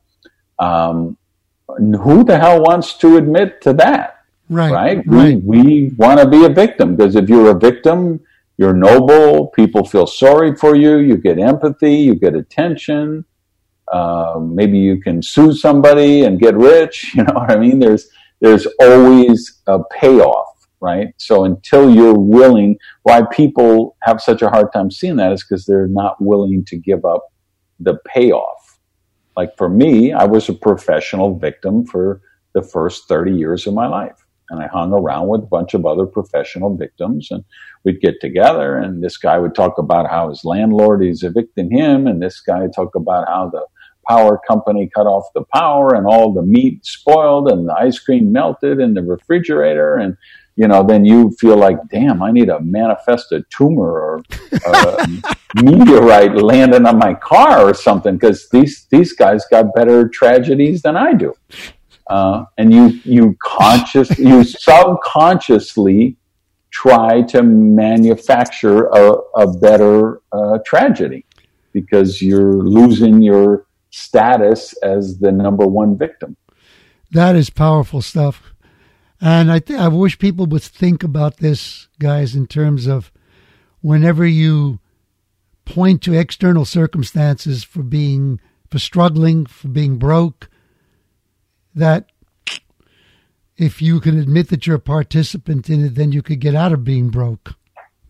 Um, 0.58 1.18
who 1.78 2.24
the 2.24 2.38
hell 2.40 2.62
wants 2.62 2.96
to 2.96 3.18
admit 3.18 3.62
to 3.62 3.74
that? 3.74 4.24
Right. 4.50 4.72
Right. 4.72 5.04
right. 5.06 5.44
We, 5.44 5.62
we 5.62 5.90
want 5.98 6.20
to 6.20 6.28
be 6.28 6.46
a 6.46 6.50
victim 6.50 6.96
because 6.96 7.16
if 7.16 7.30
you're 7.30 7.52
a 7.52 7.60
victim, 7.60 8.20
you're 8.58 8.74
noble. 8.74 9.48
People 9.48 9.86
feel 9.86 10.08
sorry 10.08 10.56
for 10.56 10.76
you. 10.76 10.98
You 10.98 11.18
get 11.18 11.40
empathy. 11.40 11.96
You 11.96 12.16
get 12.16 12.36
attention. 12.36 13.24
Uh, 13.92 14.40
maybe 14.42 14.78
you 14.78 15.00
can 15.00 15.22
sue 15.22 15.54
somebody 15.54 16.24
and 16.24 16.40
get 16.40 16.56
rich. 16.56 17.12
You 17.16 17.24
know 17.24 17.34
what 17.34 17.52
I 17.52 17.58
mean? 17.58 17.80
There's 17.80 18.10
there's 18.42 18.68
always 18.80 19.62
a 19.68 19.80
payoff, 19.92 20.49
right? 20.82 21.10
So 21.18 21.44
until 21.44 21.94
you're 21.94 22.18
willing, 22.18 22.78
why 23.04 23.24
people 23.32 23.98
have 24.04 24.22
such 24.22 24.42
a 24.42 24.50
hard 24.50 24.72
time 24.74 24.92
seeing 24.92 25.18
that 25.18 25.32
is 25.32 25.44
because 25.44 25.66
they're 25.66 25.88
not 25.88 26.22
willing 26.22 26.64
to 26.66 26.78
give 26.78 27.06
up 27.06 27.24
the 27.80 27.98
payoff. 28.08 28.80
Like 29.36 29.56
for 29.58 29.70
me, 29.70 30.12
I 30.12 30.26
was 30.26 30.50
a 30.50 30.54
professional 30.54 31.38
victim 31.38 31.86
for 31.86 32.22
the 32.54 32.62
first 32.62 33.08
30 33.08 33.34
years 33.36 33.68
of 33.68 33.74
my 33.74 33.88
life 33.88 34.26
and 34.50 34.62
I 34.62 34.68
hung 34.68 34.94
around 34.94 35.28
with 35.28 35.44
a 35.44 35.48
bunch 35.48 35.74
of 35.74 35.86
other 35.86 36.06
professional 36.06 36.76
victims 36.76 37.30
and 37.32 37.44
we'd 37.84 38.02
get 38.02 38.20
together 38.20 38.78
and 38.78 39.04
this 39.04 39.18
guy 39.18 39.38
would 39.38 39.56
talk 39.56 39.78
about 39.78 40.10
how 40.10 40.30
his 40.30 40.44
landlord 40.44 41.04
is 41.04 41.24
evicting 41.24 41.72
him 41.72 42.08
and 42.08 42.22
this 42.22 42.42
guy 42.42 42.68
talk 42.68 42.96
about 42.96 43.28
how 43.28 43.50
the 43.50 43.66
power 44.08 44.40
company 44.48 44.90
cut 44.94 45.06
off 45.06 45.26
the 45.36 45.44
power 45.54 45.94
and 45.94 46.08
all 46.08 46.34
the 46.34 46.42
meat 46.42 46.84
spoiled 46.86 47.50
and 47.50 47.70
the 47.70 47.74
ice 47.74 48.00
cream 48.00 48.32
melted 48.32 48.80
in 48.80 48.96
the 48.96 49.04
refrigerator 49.04 49.96
and 49.96 50.18
you 50.60 50.68
know 50.68 50.82
then 50.84 51.06
you 51.06 51.32
feel 51.40 51.58
like 51.58 51.78
damn 51.90 52.22
i 52.22 52.32
need 52.32 52.50
a 52.50 52.60
manifested 52.62 53.44
tumor 53.50 53.92
or 54.06 54.24
a 54.66 55.08
meteorite 55.64 56.36
landing 56.36 56.86
on 56.86 56.98
my 56.98 57.14
car 57.14 57.70
or 57.70 57.74
something 57.74 58.16
because 58.16 58.50
these 58.50 58.86
these 58.92 59.14
guys 59.14 59.46
got 59.50 59.74
better 59.74 60.08
tragedies 60.10 60.82
than 60.82 60.96
i 60.98 61.14
do 61.14 61.34
uh, 62.10 62.44
and 62.58 62.74
you 62.74 62.88
you 63.04 63.36
conscious 63.42 64.10
you 64.18 64.44
subconsciously 64.44 66.18
try 66.72 67.22
to 67.24 67.42
manufacture 67.44 68.88
a, 68.88 69.14
a 69.36 69.60
better 69.60 70.22
uh, 70.32 70.58
tragedy 70.66 71.26
because 71.72 72.22
you're 72.22 72.64
losing 72.64 73.22
your 73.22 73.66
status 73.92 74.74
as 74.84 75.20
the 75.20 75.32
number 75.32 75.66
one 75.66 75.98
victim. 75.98 76.38
That 77.12 77.36
is 77.36 77.50
powerful 77.50 78.02
stuff, 78.02 78.54
and 79.22 79.52
I 79.52 79.60
th- 79.60 79.80
I 79.80 79.88
wish 79.88 80.18
people 80.18 80.46
would 80.48 80.64
think 80.64 81.04
about 81.04 81.38
this, 81.38 81.88
guys, 82.00 82.36
in 82.36 82.48
terms 82.48 82.88
of 82.88 83.12
whenever 83.82 84.26
you 84.26 84.80
point 85.66 86.02
to 86.04 86.14
external 86.14 86.66
circumstances 86.66 87.64
for 87.64 87.84
being 87.84 88.40
for 88.70 88.80
struggling, 88.80 89.46
for 89.46 89.68
being 89.68 89.98
broke 89.98 90.50
that 91.76 92.12
if 93.58 93.82
you 93.82 94.00
can 94.00 94.18
admit 94.18 94.50
that 94.50 94.66
you're 94.66 94.78
a 94.78 94.80
participant 94.80 95.70
in 95.70 95.86
it, 95.86 95.96
then 95.96 96.12
you 96.12 96.22
could 96.22 96.40
get 96.40 96.56
out 96.56 96.72
of 96.72 96.84
being 96.84 97.10
broke. 97.10 97.56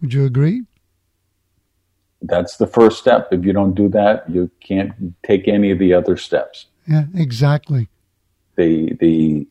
Would 0.01 0.13
you 0.13 0.25
agree? 0.25 0.63
That's 2.21 2.57
the 2.57 2.67
first 2.67 2.99
step. 2.99 3.29
If 3.31 3.45
you 3.45 3.53
don't 3.53 3.73
do 3.73 3.89
that, 3.89 4.29
you 4.29 4.51
can't 4.59 4.93
take 5.23 5.47
any 5.47 5.71
of 5.71 5.79
the 5.79 5.93
other 5.93 6.17
steps. 6.17 6.67
Yeah, 6.87 7.05
exactly. 7.15 7.89
The 8.57 8.93
the 8.99 9.47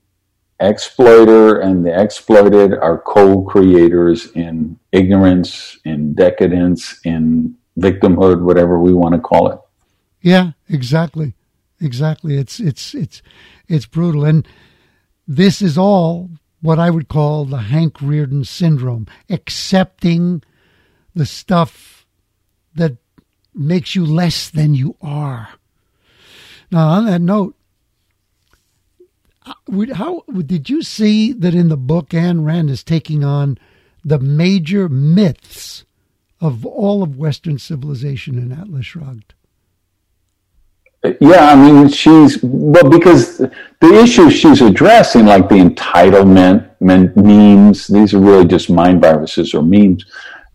exploiter 0.61 1.61
and 1.61 1.85
the 1.85 2.01
exploited 2.01 2.75
are 2.75 2.99
co-creators 2.99 4.31
in 4.33 4.79
ignorance, 4.93 5.79
in 5.85 6.15
decadence, 6.15 7.01
in 7.05 7.57
victimhood, 7.79 8.43
whatever 8.43 8.79
we 8.81 8.93
want 8.93 9.15
to 9.15 9.21
call 9.21 9.51
it. 9.51 9.59
Yeah, 10.21 10.53
exactly. 10.69 11.35
Exactly. 11.81 12.37
It's 12.37 12.59
it's 12.59 12.95
it's 12.95 13.23
it's 13.69 13.87
brutal. 13.87 14.25
And 14.25 14.47
this 15.29 15.63
is 15.63 15.79
all 15.79 16.31
what 16.61 16.79
I 16.79 16.91
would 16.91 17.09
call 17.09 17.45
the 17.45 17.59
Hank 17.59 17.99
Rearden 17.99 18.45
syndrome, 18.45 19.07
accepting 19.31 20.43
the 21.15 21.27
stuff 21.27 22.05
that 22.75 22.97
makes 23.55 23.95
you 23.95 24.05
less 24.05 24.51
than 24.51 24.75
you 24.75 24.97
are. 25.01 25.51
Now, 26.71 26.89
on 26.89 27.07
that 27.07 27.21
note, 27.21 27.55
how 29.95 30.25
did 30.45 30.71
you 30.71 30.83
see 30.83 31.33
that 31.33 31.55
in 31.55 31.69
the 31.69 31.77
book 31.77 32.11
Ayn 32.11 32.45
Rand 32.45 32.71
is 32.71 32.83
taking 32.83 33.25
on 33.25 33.59
the 34.05 34.19
major 34.19 34.89
myths 34.89 35.85
of 36.41 36.65
all 36.65 37.03
of 37.03 37.19
Western 37.19 37.59
civilization 37.59 38.39
in 38.39 38.53
Atlas 38.53 38.87
Shrugged? 38.87 39.35
Yeah, 41.21 41.53
I 41.53 41.55
mean, 41.55 41.89
she's 41.89 42.43
well 42.43 42.89
because 42.89 43.39
the 43.39 44.01
issues 44.03 44.35
she's 44.35 44.61
addressing, 44.61 45.27
like 45.27 45.49
the 45.49 45.57
entitlement 45.57 46.69
memes, 46.81 47.87
these 47.87 48.15
are 48.15 48.19
really 48.19 48.47
just 48.47 48.69
mind 48.69 49.01
viruses 49.01 49.55
or 49.55 49.63
memes. 49.63 50.05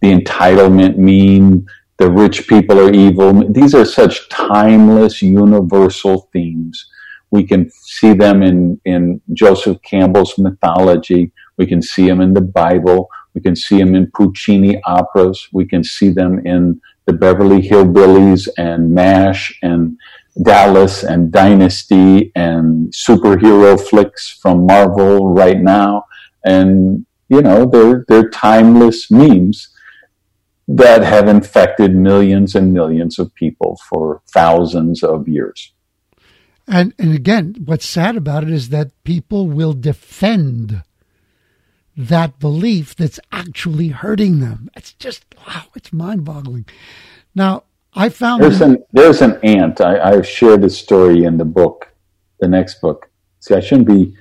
The 0.02 0.14
entitlement 0.14 0.98
meme, 0.98 1.66
the 1.98 2.12
rich 2.12 2.48
people 2.48 2.78
are 2.78 2.92
evil. 2.92 3.50
These 3.54 3.74
are 3.74 3.86
such 3.86 4.28
timeless, 4.28 5.22
universal 5.22 6.30
themes. 6.34 6.88
We 7.34 7.44
can 7.52 7.72
see 7.72 8.14
them 8.14 8.44
in 8.44 8.80
in 8.86 9.20
Joseph 9.34 9.82
Campbell's 9.82 10.36
mythology. 10.38 11.32
We 11.58 11.66
can 11.66 11.82
see 11.82 12.06
them 12.08 12.22
in 12.22 12.36
the 12.36 12.48
Bible. 12.64 13.10
We 13.34 13.42
can 13.42 13.56
see 13.56 13.80
them 13.80 13.96
in 13.96 14.12
Puccini 14.16 14.80
operas. 14.84 15.48
We 15.52 15.66
can 15.66 15.84
see 15.84 16.10
them 16.10 16.46
in 16.46 16.80
the 17.08 17.14
Beverly 17.14 17.62
Hillbillies 17.68 18.48
and 18.60 18.92
MASH 18.92 19.58
and 19.64 19.98
Dallas 20.44 21.04
and 21.04 21.32
Dynasty 21.32 22.32
and 22.36 22.94
superhero 22.94 23.82
flicks 23.90 24.38
from 24.42 24.68
Marvel 24.68 25.34
right 25.34 25.60
now. 25.60 26.06
And, 26.46 27.06
you 27.30 27.42
know, 27.42 27.66
they're, 27.66 28.06
they're 28.08 28.30
timeless 28.30 29.10
memes 29.10 29.70
that 30.68 31.02
have 31.04 31.28
infected 31.28 31.96
millions 31.96 32.54
and 32.54 32.72
millions 32.72 33.18
of 33.18 33.34
people 33.34 33.80
for 33.90 34.22
thousands 34.32 35.04
of 35.04 35.28
years. 35.28 35.73
And, 36.68 36.94
and 36.98 37.14
again, 37.14 37.56
what's 37.66 37.86
sad 37.86 38.16
about 38.16 38.44
it 38.44 38.50
is 38.50 38.70
that 38.70 38.92
people 39.04 39.48
will 39.48 39.74
defend 39.74 40.84
that 41.96 42.40
belief 42.40 42.96
that's 42.96 43.20
actually 43.32 43.90
hurting 43.90 44.40
them. 44.40 44.70
It's 44.76 44.94
just, 44.94 45.26
wow, 45.48 45.66
it's 45.76 45.94
mind 45.94 46.24
boggling. 46.24 46.66
Now, 47.36 47.64
I 47.96 48.10
found 48.10 48.42
there's 48.42 48.62
an 48.62 48.84
there's 48.92 49.22
an 49.22 49.40
ant. 49.44 49.80
I, 49.80 50.00
I've 50.00 50.28
shared 50.28 50.62
this 50.62 50.78
story 50.78 51.26
in 51.26 51.38
the 51.38 51.46
book, 51.46 51.94
the 52.40 52.48
next 52.48 52.82
book. 52.82 53.10
See, 53.40 53.54
I 53.54 53.60
shouldn't 53.60 53.88
be, 53.88 54.16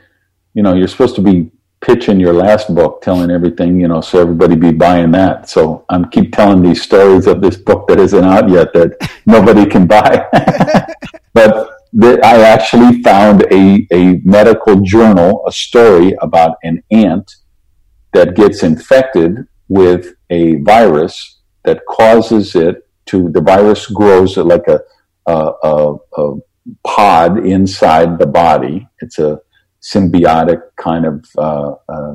you 0.52 0.62
know, 0.62 0.74
you're 0.74 0.88
supposed 0.88 1.14
to 1.16 1.22
be 1.22 1.50
pitching 1.80 2.20
your 2.20 2.32
last 2.32 2.72
book, 2.74 3.02
telling 3.02 3.30
everything, 3.30 3.80
you 3.80 3.88
know, 3.88 4.00
so 4.00 4.20
everybody 4.20 4.56
be 4.56 4.72
buying 4.72 5.10
that. 5.12 5.48
So 5.48 5.84
I'm 5.88 6.10
keep 6.10 6.32
telling 6.32 6.62
these 6.62 6.82
stories 6.82 7.26
of 7.26 7.40
this 7.40 7.56
book 7.56 7.88
that 7.88 7.98
isn't 7.98 8.24
out 8.24 8.48
yet 8.50 8.72
that 8.74 9.10
nobody 9.26 9.66
can 9.66 9.86
buy. 9.86 10.26
but 11.34 11.81
the, 11.92 12.20
I 12.24 12.40
actually 12.40 13.02
found 13.02 13.42
a, 13.52 13.86
a 13.92 14.20
medical 14.24 14.80
journal, 14.80 15.44
a 15.46 15.52
story 15.52 16.14
about 16.20 16.56
an 16.62 16.82
ant 16.90 17.36
that 18.12 18.34
gets 18.34 18.62
infected 18.62 19.46
with 19.68 20.14
a 20.30 20.56
virus 20.56 21.40
that 21.64 21.84
causes 21.86 22.54
it 22.54 22.88
to 23.06 23.28
the 23.30 23.40
virus 23.40 23.86
grows 23.86 24.36
like 24.36 24.66
a, 24.68 24.80
a, 25.26 25.52
a, 25.62 25.96
a 26.16 26.34
pod 26.86 27.44
inside 27.44 28.18
the 28.18 28.26
body. 28.26 28.88
It's 29.00 29.18
a 29.18 29.40
symbiotic 29.82 30.62
kind 30.76 31.06
of, 31.06 31.24
uh, 31.36 31.74
uh, 31.88 32.14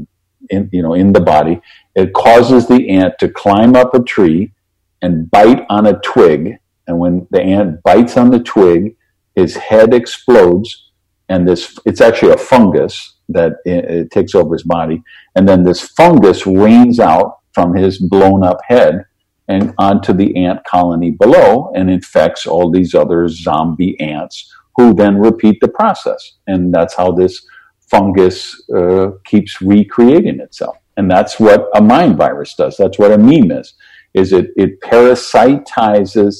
in, 0.50 0.70
you 0.72 0.82
know, 0.82 0.94
in 0.94 1.14
the 1.14 1.20
body. 1.20 1.62
It 1.96 2.14
causes 2.14 2.68
the 2.68 2.90
ant 2.90 3.16
to 3.20 3.30
climb 3.30 3.76
up 3.76 3.94
a 3.94 4.04
tree 4.04 4.54
and 5.02 5.30
bite 5.30 5.66
on 5.70 5.86
a 5.86 6.00
twig. 6.00 6.58
And 6.88 7.00
when 7.00 7.28
the 7.32 7.42
ant 7.42 7.84
bites 7.84 8.18
on 8.18 8.32
the 8.32 8.40
twig, 8.40 8.96
his 9.38 9.56
head 9.56 9.94
explodes, 9.94 10.90
and 11.30 11.48
this 11.48 11.78
it's 11.86 12.02
actually 12.02 12.34
a 12.34 12.38
fungus 12.38 12.94
that 13.30 13.54
it, 13.66 13.86
it 13.86 14.12
takes 14.12 14.34
over 14.34 14.54
his 14.56 14.64
body, 14.64 15.02
and 15.36 15.48
then 15.48 15.64
this 15.64 15.82
fungus 15.82 16.48
rains 16.48 17.00
out 17.00 17.40
from 17.54 17.76
his 17.76 18.00
blown 18.00 18.44
up 18.44 18.60
head 18.68 19.06
and 19.48 19.74
onto 19.78 20.12
the 20.12 20.36
ant 20.46 20.64
colony 20.66 21.12
below 21.12 21.72
and 21.76 21.90
infects 21.90 22.46
all 22.46 22.70
these 22.70 22.94
other 22.94 23.28
zombie 23.28 24.00
ants 24.00 24.54
who 24.76 24.94
then 24.94 25.18
repeat 25.18 25.58
the 25.62 25.68
process. 25.68 26.34
And 26.48 26.74
that's 26.74 26.96
how 26.96 27.12
this 27.12 27.46
fungus 27.90 28.62
uh, 28.76 29.12
keeps 29.24 29.62
recreating 29.62 30.40
itself. 30.40 30.78
And 30.98 31.10
that's 31.10 31.40
what 31.40 31.70
a 31.76 31.82
mind 31.82 32.18
virus 32.18 32.56
does. 32.56 32.76
That's 32.78 33.00
what 33.00 33.12
a 33.12 33.18
meme 33.18 33.52
is. 33.52 33.74
Is 34.14 34.34
it, 34.34 34.48
it 34.58 34.82
parasitizes 34.82 36.36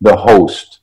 the 0.00 0.16
host 0.16 0.75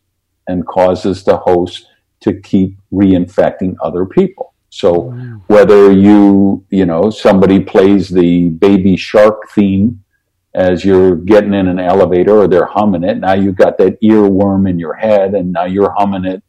and 0.48 0.66
causes 0.68 1.24
the 1.24 1.38
host 1.38 1.88
to 2.22 2.40
keep 2.40 2.78
reinfecting 2.92 3.76
other 3.82 4.06
people. 4.06 4.54
So 4.70 5.12
whether 5.48 5.92
you, 5.92 6.66
you 6.72 6.86
know, 6.86 7.12
somebody 7.12 7.60
plays 7.60 8.10
the 8.10 8.50
baby 8.50 8.98
shark 8.98 9.52
theme 9.52 10.04
as 10.56 10.84
you're 10.84 11.16
getting 11.16 11.54
in 11.54 11.68
an 11.68 11.80
elevator 11.80 12.40
or 12.40 12.48
they're 12.48 12.66
humming 12.66 13.04
it, 13.04 13.20
now 13.20 13.34
you've 13.34 13.56
got 13.56 13.78
that 13.78 14.02
earworm 14.02 14.68
in 14.68 14.80
your 14.80 14.96
head 14.96 15.36
and 15.36 15.52
now 15.52 15.66
you're 15.66 15.94
humming 15.96 16.26
it 16.26 16.42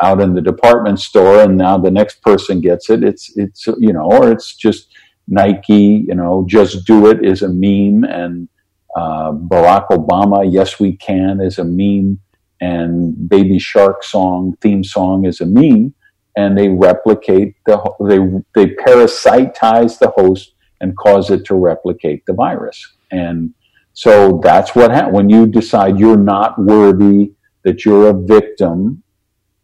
out 0.00 0.20
in 0.20 0.34
the 0.34 0.40
department 0.40 0.98
store 0.98 1.42
and 1.42 1.56
now 1.56 1.78
the 1.78 1.90
next 1.90 2.20
person 2.22 2.60
gets 2.60 2.90
it. 2.90 3.04
It's, 3.04 3.36
it's, 3.36 3.68
you 3.78 3.92
know, 3.92 4.10
or 4.10 4.32
it's 4.32 4.56
just 4.56 4.88
Nike, 5.28 6.04
you 6.08 6.16
know, 6.16 6.44
just 6.48 6.84
do 6.84 7.06
it 7.06 7.24
is 7.24 7.42
a 7.42 7.48
meme 7.48 8.02
and, 8.02 8.48
uh, 8.96 9.32
Barack 9.32 9.86
Obama, 9.88 10.50
yes, 10.50 10.80
we 10.80 10.96
can 10.96 11.40
is 11.40 11.58
a 11.58 11.64
meme 11.64 12.18
and 12.62 13.28
baby 13.28 13.58
shark 13.58 14.02
song 14.02 14.56
theme 14.62 14.84
song 14.84 15.26
is 15.26 15.40
a 15.40 15.46
meme 15.46 15.92
and 16.36 16.56
they 16.56 16.68
replicate 16.68 17.54
the, 17.66 17.76
they, 18.08 18.18
they 18.54 18.74
parasitize 18.76 19.98
the 19.98 20.10
host 20.16 20.54
and 20.80 20.96
cause 20.96 21.30
it 21.30 21.44
to 21.44 21.54
replicate 21.54 22.24
the 22.26 22.32
virus. 22.32 22.78
And 23.10 23.52
so 23.92 24.40
that's 24.42 24.74
what 24.74 24.90
happens 24.90 25.14
when 25.14 25.28
you 25.28 25.46
decide 25.46 25.98
you're 25.98 26.16
not 26.16 26.58
worthy, 26.58 27.32
that 27.64 27.84
you're 27.84 28.08
a 28.08 28.14
victim 28.14 29.02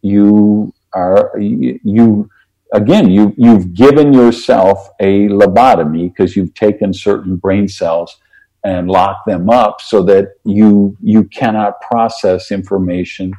you 0.01 0.73
are 0.93 1.31
you 1.37 2.29
again 2.73 3.09
you 3.09 3.33
you've 3.37 3.73
given 3.73 4.13
yourself 4.13 4.89
a 4.99 5.27
lobotomy 5.27 6.13
because 6.13 6.35
you've 6.35 6.53
taken 6.53 6.93
certain 6.93 7.35
brain 7.35 7.67
cells 7.67 8.17
and 8.63 8.89
lock 8.89 9.17
them 9.25 9.49
up 9.49 9.81
so 9.81 10.03
that 10.03 10.33
you 10.43 10.97
you 11.01 11.23
cannot 11.25 11.79
process 11.81 12.51
information 12.51 13.33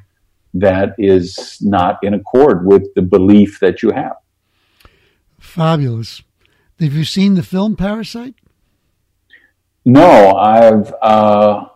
that 0.55 0.95
is 0.99 1.59
not 1.61 1.99
in 2.03 2.15
accord 2.15 2.67
with 2.67 2.93
the 2.95 3.03
belief 3.03 3.61
that 3.61 3.83
you 3.83 3.91
have. 3.91 4.17
Fabulous. 5.39 6.23
Have 6.81 6.95
you 6.95 7.05
seen 7.05 7.35
the 7.35 7.43
film 7.43 7.77
Parasite? 7.77 8.35
No, 9.85 10.35
I've 10.37 10.93
uh, 11.03 11.67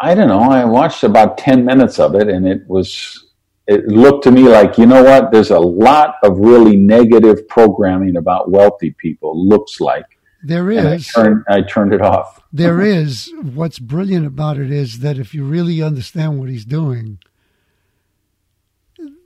I 0.00 0.14
don't 0.14 0.28
know. 0.28 0.40
I 0.40 0.64
watched 0.64 1.04
about 1.04 1.38
ten 1.38 1.64
minutes 1.64 1.98
of 1.98 2.14
it, 2.14 2.28
and 2.28 2.46
it 2.46 2.66
was 2.68 3.26
it 3.66 3.86
looked 3.86 4.24
to 4.24 4.30
me 4.30 4.42
like, 4.42 4.76
you 4.76 4.86
know 4.86 5.02
what, 5.02 5.30
there's 5.30 5.50
a 5.50 5.58
lot 5.58 6.16
of 6.22 6.38
really 6.38 6.76
negative 6.76 7.46
programming 7.48 8.16
about 8.16 8.50
wealthy 8.50 8.90
people, 8.98 9.48
looks 9.48 9.80
like. 9.80 10.11
There 10.42 10.70
is. 10.70 11.10
I 11.16 11.22
turned, 11.22 11.44
I 11.48 11.62
turned, 11.62 11.92
it 11.92 12.00
off. 12.00 12.42
there 12.52 12.80
is. 12.80 13.32
What's 13.40 13.78
brilliant 13.78 14.26
about 14.26 14.58
it 14.58 14.70
is 14.70 15.00
that 15.00 15.18
if 15.18 15.34
you 15.34 15.44
really 15.44 15.80
understand 15.82 16.38
what 16.38 16.48
he's 16.48 16.64
doing, 16.64 17.18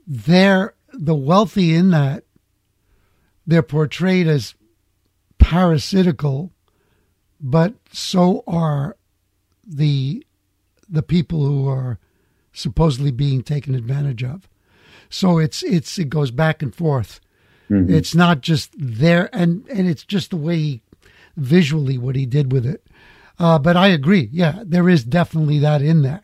they're 0.05 0.75
the 0.93 1.15
wealthy 1.15 1.73
in 1.73 1.91
that 1.91 2.23
they're 3.47 3.63
portrayed 3.63 4.27
as 4.27 4.53
parasitical, 5.39 6.51
but 7.39 7.75
so 7.91 8.43
are 8.45 8.97
the 9.65 10.25
the 10.89 11.03
people 11.03 11.45
who 11.45 11.67
are 11.67 11.97
supposedly 12.51 13.11
being 13.11 13.43
taken 13.43 13.73
advantage 13.73 14.23
of. 14.23 14.49
So 15.09 15.37
it's 15.37 15.63
it's 15.63 15.97
it 15.97 16.09
goes 16.09 16.31
back 16.31 16.61
and 16.61 16.75
forth. 16.75 17.21
Mm-hmm. 17.69 17.93
It's 17.93 18.13
not 18.13 18.41
just 18.41 18.73
there, 18.77 19.29
and 19.33 19.65
and 19.69 19.87
it's 19.87 20.03
just 20.03 20.31
the 20.31 20.37
way 20.37 20.57
he, 20.57 20.81
visually 21.37 21.97
what 21.97 22.15
he 22.15 22.25
did 22.25 22.51
with 22.51 22.65
it. 22.65 22.85
Uh, 23.39 23.59
but 23.59 23.77
I 23.77 23.87
agree. 23.87 24.29
Yeah, 24.31 24.63
there 24.65 24.89
is 24.89 25.03
definitely 25.03 25.59
that 25.59 25.81
in 25.81 26.01
there. 26.01 26.23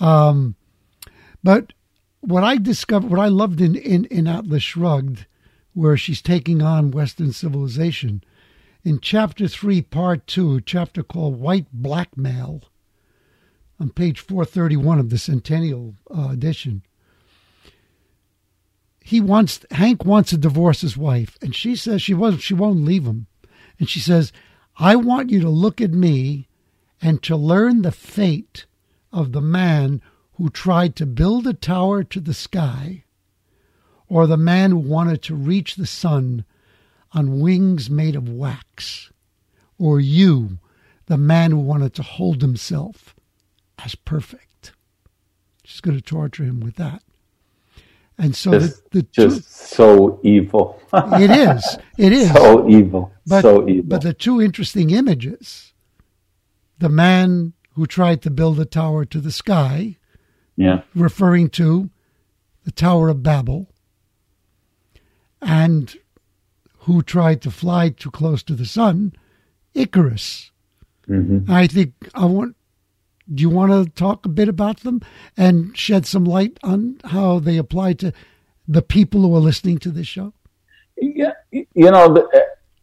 Um, 0.00 0.56
but 1.42 1.72
what 2.20 2.44
I 2.44 2.56
discovered, 2.56 3.10
what 3.10 3.20
I 3.20 3.28
loved 3.28 3.60
in, 3.60 3.76
in, 3.76 4.04
in 4.06 4.26
Atlas 4.26 4.62
Shrugged, 4.62 5.26
where 5.72 5.96
she's 5.96 6.20
taking 6.20 6.60
on 6.60 6.90
Western 6.90 7.32
civilization, 7.32 8.22
in 8.84 8.98
chapter 9.00 9.46
three, 9.46 9.80
part 9.80 10.26
two, 10.26 10.60
chapter 10.60 11.02
called 11.02 11.38
White 11.38 11.66
Blackmail, 11.72 12.64
on 13.78 13.90
page 13.90 14.20
431 14.20 14.98
of 14.98 15.10
the 15.10 15.18
Centennial 15.18 15.94
uh, 16.14 16.28
edition. 16.30 16.82
He 19.00 19.20
wants 19.20 19.64
Hank 19.72 20.04
wants 20.04 20.30
to 20.30 20.38
divorce 20.38 20.82
his 20.82 20.96
wife, 20.96 21.36
and 21.42 21.54
she 21.54 21.74
says 21.74 22.02
she 22.02 22.14
won't 22.14 22.40
she 22.40 22.54
won't 22.54 22.84
leave 22.84 23.04
him, 23.04 23.26
and 23.78 23.88
she 23.88 24.00
says, 24.00 24.32
"I 24.76 24.96
want 24.96 25.30
you 25.30 25.40
to 25.40 25.50
look 25.50 25.80
at 25.80 25.92
me, 25.92 26.48
and 27.00 27.22
to 27.22 27.36
learn 27.36 27.82
the 27.82 27.92
fate 27.92 28.66
of 29.12 29.32
the 29.32 29.40
man 29.40 30.00
who 30.34 30.48
tried 30.48 30.96
to 30.96 31.06
build 31.06 31.46
a 31.46 31.52
tower 31.52 32.04
to 32.04 32.20
the 32.20 32.34
sky, 32.34 33.04
or 34.08 34.26
the 34.26 34.36
man 34.36 34.70
who 34.70 34.78
wanted 34.78 35.22
to 35.22 35.34
reach 35.34 35.76
the 35.76 35.86
sun 35.86 36.44
on 37.12 37.40
wings 37.40 37.90
made 37.90 38.16
of 38.16 38.28
wax, 38.28 39.10
or 39.78 40.00
you, 40.00 40.58
the 41.06 41.18
man 41.18 41.50
who 41.50 41.58
wanted 41.58 41.94
to 41.94 42.02
hold 42.02 42.40
himself." 42.40 43.14
as 43.84 43.94
perfect. 43.94 44.72
She's 45.64 45.80
going 45.80 45.96
to 45.96 46.02
torture 46.02 46.44
him 46.44 46.60
with 46.60 46.76
that. 46.76 47.02
And 48.22 48.36
so 48.36 48.52
just, 48.52 48.88
the, 48.92 49.00
the 49.00 49.02
just 49.10 49.36
two, 49.36 49.76
so 49.76 50.20
evil. 50.22 50.80
it 50.92 51.30
is. 51.30 51.78
It 51.98 52.12
is 52.12 52.32
so 52.32 52.68
evil. 52.68 53.12
But, 53.26 53.42
so 53.42 53.68
evil. 53.68 53.88
But 53.88 54.02
the 54.02 54.14
two 54.14 54.40
interesting 54.40 54.90
images: 54.90 55.72
the 56.78 56.88
man 56.88 57.54
who 57.74 57.84
tried 57.84 58.22
to 58.22 58.30
build 58.30 58.60
a 58.60 58.64
tower 58.64 59.04
to 59.06 59.20
the 59.20 59.32
sky, 59.32 59.96
yeah, 60.56 60.82
referring 60.94 61.50
to 61.50 61.90
the 62.62 62.70
Tower 62.70 63.08
of 63.08 63.24
Babel, 63.24 63.66
and 65.40 65.96
who 66.86 67.02
tried 67.02 67.42
to 67.42 67.50
fly 67.50 67.88
too 67.88 68.12
close 68.12 68.44
to 68.44 68.54
the 68.54 68.66
sun, 68.66 69.14
Icarus. 69.74 70.52
Mm-hmm. 71.08 71.50
I 71.50 71.66
think 71.66 71.94
I 72.14 72.26
want 72.26 72.54
do 73.32 73.42
you 73.42 73.50
want 73.50 73.72
to 73.72 73.90
talk 73.92 74.26
a 74.26 74.28
bit 74.28 74.48
about 74.48 74.80
them 74.80 75.00
and 75.36 75.76
shed 75.76 76.06
some 76.06 76.24
light 76.24 76.58
on 76.62 77.00
how 77.04 77.38
they 77.38 77.56
apply 77.56 77.94
to 77.94 78.12
the 78.66 78.82
people 78.82 79.22
who 79.22 79.34
are 79.36 79.40
listening 79.40 79.78
to 79.78 79.90
this 79.90 80.06
show? 80.06 80.32
Yeah, 80.96 81.32
you 81.50 81.90
know, 81.90 82.14
uh, 82.16 82.40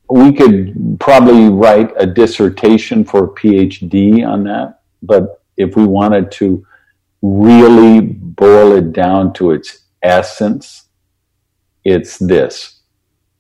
we 0.10 0.34
could 0.34 0.98
probably 1.00 1.50
write 1.50 1.92
a 1.98 2.06
dissertation 2.06 3.04
for 3.04 3.26
a 3.26 3.30
PhD 3.30 4.28
on 4.28 4.44
that, 4.46 4.82
but 5.04 5.42
if 5.58 5.76
we 5.76 5.86
wanted 5.86 6.32
to 6.34 6.66
really 7.22 8.02
boil 8.02 8.74
it 8.74 8.94
down 8.94 9.34
to 9.34 9.52
its 9.52 9.86
essence, 10.02 10.86
it's 11.84 12.18
this. 12.18 12.80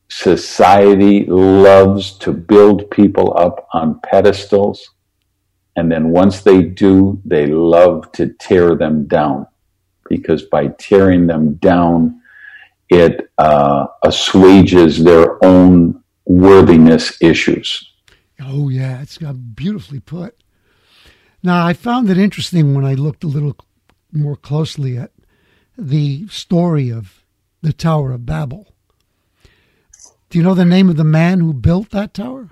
Society 0.09 1.25
loves 1.25 2.13
to 2.19 2.33
build 2.33 2.89
people 2.91 3.37
up 3.37 3.67
on 3.73 3.99
pedestals 4.01 4.89
and 5.79 5.89
then 5.89 6.09
once 6.09 6.41
they 6.41 6.61
do, 6.61 7.21
they 7.23 7.47
love 7.47 8.11
to 8.11 8.27
tear 8.33 8.75
them 8.75 9.07
down 9.07 9.47
because 10.09 10.43
by 10.43 10.67
tearing 10.77 11.27
them 11.27 11.53
down, 11.53 12.19
it 12.89 13.31
uh, 13.37 13.87
assuages 14.03 15.05
their 15.05 15.41
own 15.41 16.03
worthiness 16.25 17.17
issues. 17.21 17.89
Oh, 18.41 18.67
yeah, 18.67 19.01
it's 19.01 19.17
got 19.17 19.55
beautifully 19.55 20.01
put. 20.01 20.35
Now, 21.41 21.65
I 21.65 21.71
found 21.71 22.09
it 22.09 22.17
interesting 22.17 22.75
when 22.75 22.83
I 22.83 22.95
looked 22.95 23.23
a 23.23 23.27
little 23.27 23.55
more 24.11 24.35
closely 24.35 24.97
at 24.97 25.11
the 25.77 26.27
story 26.27 26.91
of 26.91 27.23
the 27.61 27.71
Tower 27.71 28.11
of 28.11 28.25
Babel. 28.25 28.67
Do 30.29 30.37
you 30.37 30.43
know 30.43 30.55
the 30.55 30.65
name 30.65 30.89
of 30.89 30.97
the 30.97 31.05
man 31.05 31.39
who 31.39 31.53
built 31.53 31.91
that 31.91 32.13
tower? 32.13 32.49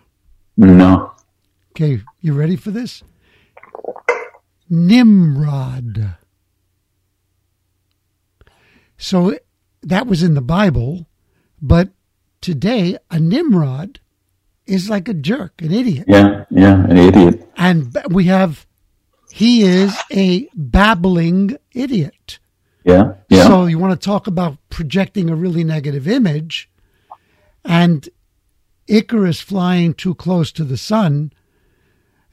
No. 0.55 1.11
Okay, 1.71 2.01
you 2.21 2.33
ready 2.33 2.55
for 2.55 2.71
this? 2.71 3.03
Nimrod. 4.69 6.15
So 8.97 9.37
that 9.81 10.07
was 10.07 10.23
in 10.23 10.33
the 10.33 10.41
Bible, 10.41 11.07
but 11.61 11.89
today 12.41 12.97
a 13.11 13.19
Nimrod 13.19 13.99
is 14.65 14.89
like 14.89 15.07
a 15.07 15.13
jerk, 15.13 15.61
an 15.61 15.71
idiot. 15.71 16.05
Yeah, 16.07 16.45
yeah, 16.49 16.83
an 16.85 16.97
idiot. 16.97 17.47
And 17.55 17.95
we 18.09 18.25
have, 18.25 18.65
he 19.31 19.61
is 19.61 19.95
a 20.11 20.49
babbling 20.55 21.57
idiot. 21.73 22.39
Yeah, 22.83 23.13
yeah. 23.29 23.47
So 23.47 23.65
you 23.65 23.79
want 23.79 23.99
to 23.99 24.05
talk 24.05 24.27
about 24.27 24.57
projecting 24.69 25.29
a 25.29 25.35
really 25.35 25.63
negative 25.63 26.07
image 26.07 26.69
and 27.63 28.07
Icarus 28.87 29.41
flying 29.41 29.93
too 29.93 30.15
close 30.15 30.51
to 30.53 30.63
the 30.63 30.77
sun 30.77 31.33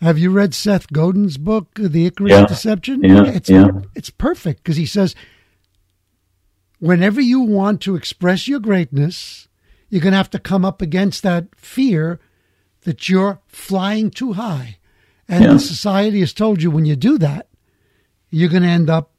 Have 0.04 0.18
you 0.18 0.30
read 0.30 0.52
Seth 0.52 0.92
Godin's 0.92 1.38
book, 1.38 1.68
The 1.76 2.04
Icarus 2.04 2.30
Yeah. 2.30 2.44
Deception? 2.44 3.00
Yeah, 3.02 3.24
It's, 3.24 3.48
yeah. 3.48 3.68
it's 3.94 4.10
perfect 4.10 4.62
because 4.62 4.76
he 4.76 4.84
says, 4.84 5.14
whenever 6.78 7.22
you 7.22 7.40
want 7.40 7.80
to 7.82 7.96
express 7.96 8.46
your 8.46 8.60
greatness, 8.60 9.48
you're 9.88 10.02
going 10.02 10.12
to 10.12 10.18
have 10.18 10.28
to 10.32 10.38
come 10.38 10.62
up 10.62 10.82
against 10.82 11.22
that 11.22 11.46
fear 11.56 12.20
that 12.82 13.08
you're 13.08 13.40
flying 13.46 14.10
too 14.10 14.34
high. 14.34 14.76
And 15.26 15.42
Yeah. 15.44 15.52
the 15.54 15.58
society 15.58 16.20
has 16.20 16.34
told 16.34 16.62
you 16.62 16.70
when 16.70 16.84
you 16.84 16.96
do 16.96 17.16
that, 17.16 17.48
you're 18.30 18.50
going 18.50 18.62
to 18.62 18.68
end 18.68 18.90
up. 18.90 19.10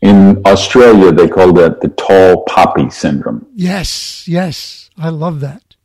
In 0.00 0.40
Australia, 0.46 1.12
they 1.12 1.28
call 1.28 1.52
that 1.52 1.82
the 1.82 1.88
tall 1.88 2.42
poppy 2.44 2.88
syndrome. 2.88 3.46
Yes, 3.54 4.26
yes, 4.26 4.88
I 4.96 5.10
love 5.10 5.40
that. 5.40 5.76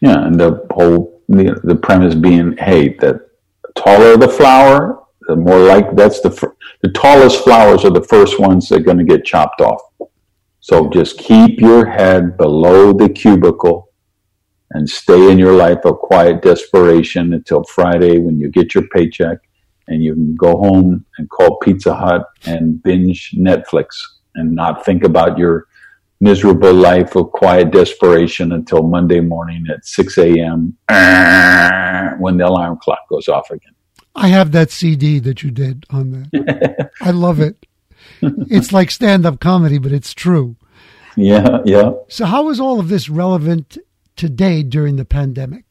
Yeah, 0.00 0.26
and 0.26 0.38
the 0.40 0.66
whole 0.72 1.15
the, 1.28 1.60
the 1.64 1.74
premise 1.74 2.14
being, 2.14 2.56
hey, 2.56 2.94
the 2.94 3.26
taller 3.74 4.16
the 4.16 4.28
flower, 4.28 5.02
the 5.28 5.36
more 5.36 5.58
like 5.58 5.94
that's 5.96 6.20
the 6.20 6.52
the 6.82 6.90
tallest 6.92 7.42
flowers 7.42 7.84
are 7.84 7.90
the 7.90 8.02
first 8.02 8.38
ones 8.38 8.68
that 8.68 8.80
are 8.80 8.84
going 8.84 8.98
to 8.98 9.04
get 9.04 9.24
chopped 9.24 9.60
off. 9.60 9.80
So 10.60 10.88
just 10.88 11.18
keep 11.18 11.60
your 11.60 11.86
head 11.86 12.36
below 12.36 12.92
the 12.92 13.08
cubicle 13.08 13.92
and 14.72 14.88
stay 14.88 15.30
in 15.30 15.38
your 15.38 15.54
life 15.54 15.84
of 15.84 15.98
quiet 15.98 16.42
desperation 16.42 17.34
until 17.34 17.64
Friday 17.64 18.18
when 18.18 18.38
you 18.38 18.50
get 18.50 18.74
your 18.74 18.86
paycheck 18.88 19.38
and 19.88 20.02
you 20.02 20.14
can 20.14 20.34
go 20.34 20.56
home 20.56 21.04
and 21.18 21.30
call 21.30 21.58
Pizza 21.58 21.94
Hut 21.94 22.26
and 22.46 22.82
binge 22.82 23.32
Netflix 23.36 23.86
and 24.34 24.54
not 24.54 24.84
think 24.84 25.04
about 25.04 25.38
your 25.38 25.66
miserable 26.20 26.72
life 26.72 27.14
of 27.16 27.30
quiet 27.32 27.70
desperation 27.70 28.52
until 28.52 28.82
Monday 28.82 29.20
morning 29.20 29.66
at 29.70 29.84
6 29.84 30.18
a.m. 30.18 30.76
when 32.20 32.36
the 32.36 32.46
alarm 32.46 32.78
clock 32.82 33.08
goes 33.08 33.28
off 33.28 33.50
again. 33.50 33.74
I 34.14 34.28
have 34.28 34.52
that 34.52 34.70
CD 34.70 35.18
that 35.20 35.42
you 35.42 35.50
did 35.50 35.84
on 35.90 36.10
that. 36.32 36.90
I 37.00 37.10
love 37.10 37.40
it. 37.40 37.66
It's 38.22 38.72
like 38.72 38.90
stand 38.90 39.26
up 39.26 39.40
comedy, 39.40 39.78
but 39.78 39.92
it's 39.92 40.14
true. 40.14 40.56
Yeah, 41.16 41.58
yeah. 41.64 41.92
So, 42.08 42.24
how 42.24 42.48
is 42.50 42.60
all 42.60 42.78
of 42.78 42.88
this 42.88 43.08
relevant 43.08 43.78
today 44.16 44.62
during 44.62 44.96
the 44.96 45.04
pandemic? 45.04 45.64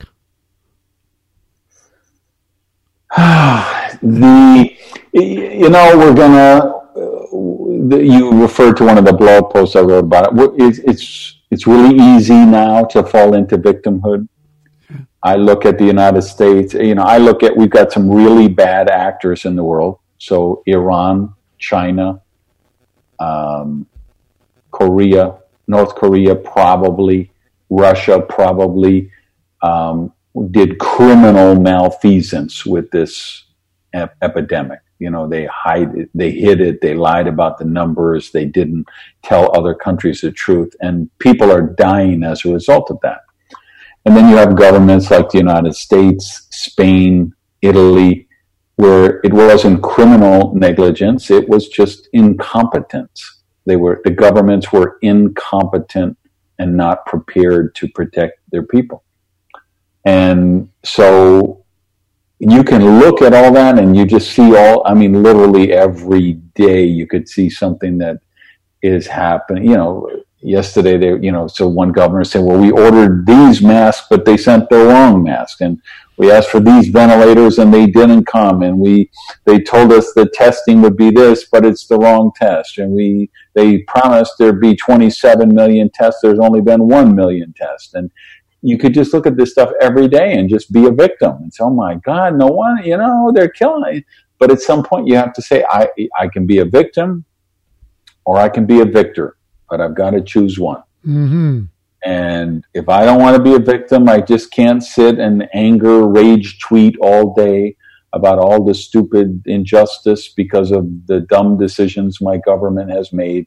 the 3.17 4.75
you 5.13 5.69
know 5.69 5.97
we're 5.97 6.13
gonna 6.13 6.74
you 7.91 8.31
referred 8.41 8.77
to 8.77 8.85
one 8.85 8.97
of 8.97 9.05
the 9.05 9.13
blog 9.13 9.51
posts 9.51 9.75
I 9.75 9.81
wrote 9.81 10.05
about 10.05 10.37
it. 10.37 10.51
It's 10.57 10.79
it's 10.79 11.39
it's 11.51 11.67
really 11.67 11.95
easy 12.15 12.45
now 12.45 12.83
to 12.85 13.03
fall 13.03 13.33
into 13.33 13.57
victimhood. 13.57 14.27
I 15.23 15.35
look 15.35 15.65
at 15.65 15.77
the 15.77 15.85
United 15.85 16.21
States. 16.21 16.73
You 16.73 16.95
know, 16.95 17.03
I 17.03 17.17
look 17.17 17.43
at 17.43 17.55
we've 17.55 17.69
got 17.69 17.91
some 17.91 18.09
really 18.09 18.47
bad 18.47 18.89
actors 18.89 19.45
in 19.45 19.55
the 19.55 19.63
world. 19.63 19.99
So 20.17 20.63
Iran, 20.65 21.33
China, 21.57 22.21
um, 23.19 23.87
Korea, 24.71 25.37
North 25.67 25.95
Korea, 25.95 26.35
probably 26.35 27.31
Russia, 27.69 28.19
probably 28.21 29.11
um, 29.61 30.13
did 30.51 30.77
criminal 30.79 31.55
malfeasance 31.59 32.65
with 32.65 32.91
this 32.91 33.45
ep- 33.93 34.15
epidemic. 34.21 34.79
You 34.99 35.09
know, 35.09 35.27
they 35.27 35.45
hide 35.45 35.95
it, 35.95 36.09
they 36.13 36.31
hid 36.31 36.61
it, 36.61 36.81
they 36.81 36.93
lied 36.93 37.27
about 37.27 37.57
the 37.57 37.65
numbers, 37.65 38.31
they 38.31 38.45
didn't 38.45 38.87
tell 39.23 39.55
other 39.55 39.75
countries 39.75 40.21
the 40.21 40.31
truth, 40.31 40.73
and 40.79 41.09
people 41.19 41.51
are 41.51 41.61
dying 41.61 42.23
as 42.23 42.45
a 42.45 42.53
result 42.53 42.89
of 42.89 42.99
that. 43.01 43.19
And 44.05 44.15
then 44.15 44.29
you 44.29 44.37
have 44.37 44.55
governments 44.55 45.11
like 45.11 45.29
the 45.29 45.39
United 45.39 45.75
States, 45.75 46.47
Spain, 46.51 47.33
Italy, 47.61 48.27
where 48.75 49.19
it 49.23 49.33
wasn't 49.33 49.81
criminal 49.81 50.53
negligence, 50.55 51.31
it 51.31 51.49
was 51.49 51.67
just 51.69 52.07
incompetence. 52.13 53.41
They 53.65 53.77
were 53.77 54.01
the 54.03 54.11
governments 54.11 54.71
were 54.71 54.97
incompetent 55.01 56.17
and 56.59 56.77
not 56.77 57.05
prepared 57.05 57.73
to 57.75 57.87
protect 57.89 58.39
their 58.51 58.63
people. 58.63 59.03
And 60.05 60.69
so 60.83 61.64
you 62.39 62.63
can 62.63 62.99
look 62.99 63.21
at 63.21 63.33
all 63.33 63.51
that 63.53 63.79
and 63.79 63.95
you 63.95 64.05
just 64.05 64.31
see 64.31 64.55
all, 64.55 64.85
I 64.85 64.93
mean, 64.93 65.23
literally 65.23 65.71
every 65.71 66.33
day 66.53 66.83
you 66.83 67.07
could 67.07 67.29
see 67.29 67.49
something 67.49 67.97
that 67.99 68.17
is 68.81 69.07
happening. 69.07 69.65
You 69.65 69.77
know, 69.77 70.23
yesterday 70.41 70.97
they, 70.97 71.25
you 71.25 71.31
know, 71.31 71.47
so 71.47 71.67
one 71.67 71.91
governor 71.91 72.23
said, 72.23 72.43
well, 72.43 72.59
we 72.59 72.71
ordered 72.71 73.25
these 73.25 73.61
masks, 73.61 74.07
but 74.09 74.25
they 74.25 74.37
sent 74.37 74.69
the 74.69 74.85
wrong 74.85 75.23
mask. 75.23 75.61
And 75.61 75.81
we 76.17 76.31
asked 76.31 76.49
for 76.49 76.59
these 76.59 76.89
ventilators 76.89 77.57
and 77.59 77.73
they 77.73 77.87
didn't 77.87 78.25
come. 78.25 78.63
And 78.63 78.79
we, 78.79 79.09
they 79.45 79.59
told 79.59 79.91
us 79.91 80.13
the 80.13 80.29
testing 80.33 80.81
would 80.81 80.97
be 80.97 81.11
this, 81.11 81.45
but 81.51 81.65
it's 81.65 81.87
the 81.87 81.97
wrong 81.97 82.31
test. 82.35 82.77
And 82.77 82.91
we, 82.91 83.29
they 83.53 83.79
promised 83.79 84.33
there'd 84.37 84.61
be 84.61 84.75
27 84.75 85.53
million 85.53 85.89
tests. 85.89 86.19
There's 86.21 86.39
only 86.39 86.61
been 86.61 86.87
1 86.87 87.15
million 87.15 87.53
tests. 87.53 87.93
And 87.93 88.11
you 88.65 88.77
could 88.77 88.93
just 88.93 89.13
look 89.13 89.27
at 89.27 89.37
this 89.37 89.51
stuff 89.51 89.69
every 89.79 90.07
day 90.07 90.33
and 90.33 90.49
just 90.49 90.71
be 90.71 90.85
a 90.85 90.91
victim 90.91 91.33
and 91.41 91.53
say, 91.53 91.63
"Oh 91.63 91.69
my 91.69 91.95
God, 91.95 92.37
no 92.37 92.47
one, 92.47 92.83
you 92.83 92.97
know, 92.97 93.31
they're 93.33 93.49
killing." 93.49 93.97
it." 93.97 94.03
But 94.39 94.51
at 94.51 94.59
some 94.59 94.83
point, 94.83 95.07
you 95.07 95.15
have 95.15 95.33
to 95.33 95.41
say, 95.41 95.63
"I, 95.69 95.87
I 96.19 96.27
can 96.27 96.45
be 96.45 96.57
a 96.57 96.65
victim, 96.65 97.25
or 98.25 98.37
I 98.37 98.49
can 98.49 98.65
be 98.65 98.81
a 98.81 98.85
victor, 98.85 99.37
but 99.69 99.79
I've 99.81 99.95
got 99.95 100.11
to 100.11 100.21
choose 100.21 100.59
one." 100.59 100.81
hmm 101.03 101.61
And 102.03 102.65
if 102.73 102.89
I 102.89 103.05
don't 103.05 103.21
want 103.21 103.37
to 103.37 103.43
be 103.43 103.55
a 103.55 103.59
victim, 103.59 104.09
I 104.09 104.21
just 104.21 104.51
can't 104.51 104.83
sit 104.83 105.19
and 105.19 105.47
anger, 105.53 106.07
rage 106.07 106.59
tweet 106.59 106.95
all 106.99 107.33
day 107.33 107.75
about 108.13 108.39
all 108.39 108.63
the 108.63 108.73
stupid 108.73 109.43
injustice 109.45 110.29
because 110.29 110.71
of 110.71 110.85
the 111.07 111.19
dumb 111.19 111.57
decisions 111.57 112.21
my 112.21 112.37
government 112.37 112.89
has 112.89 113.11
made. 113.11 113.45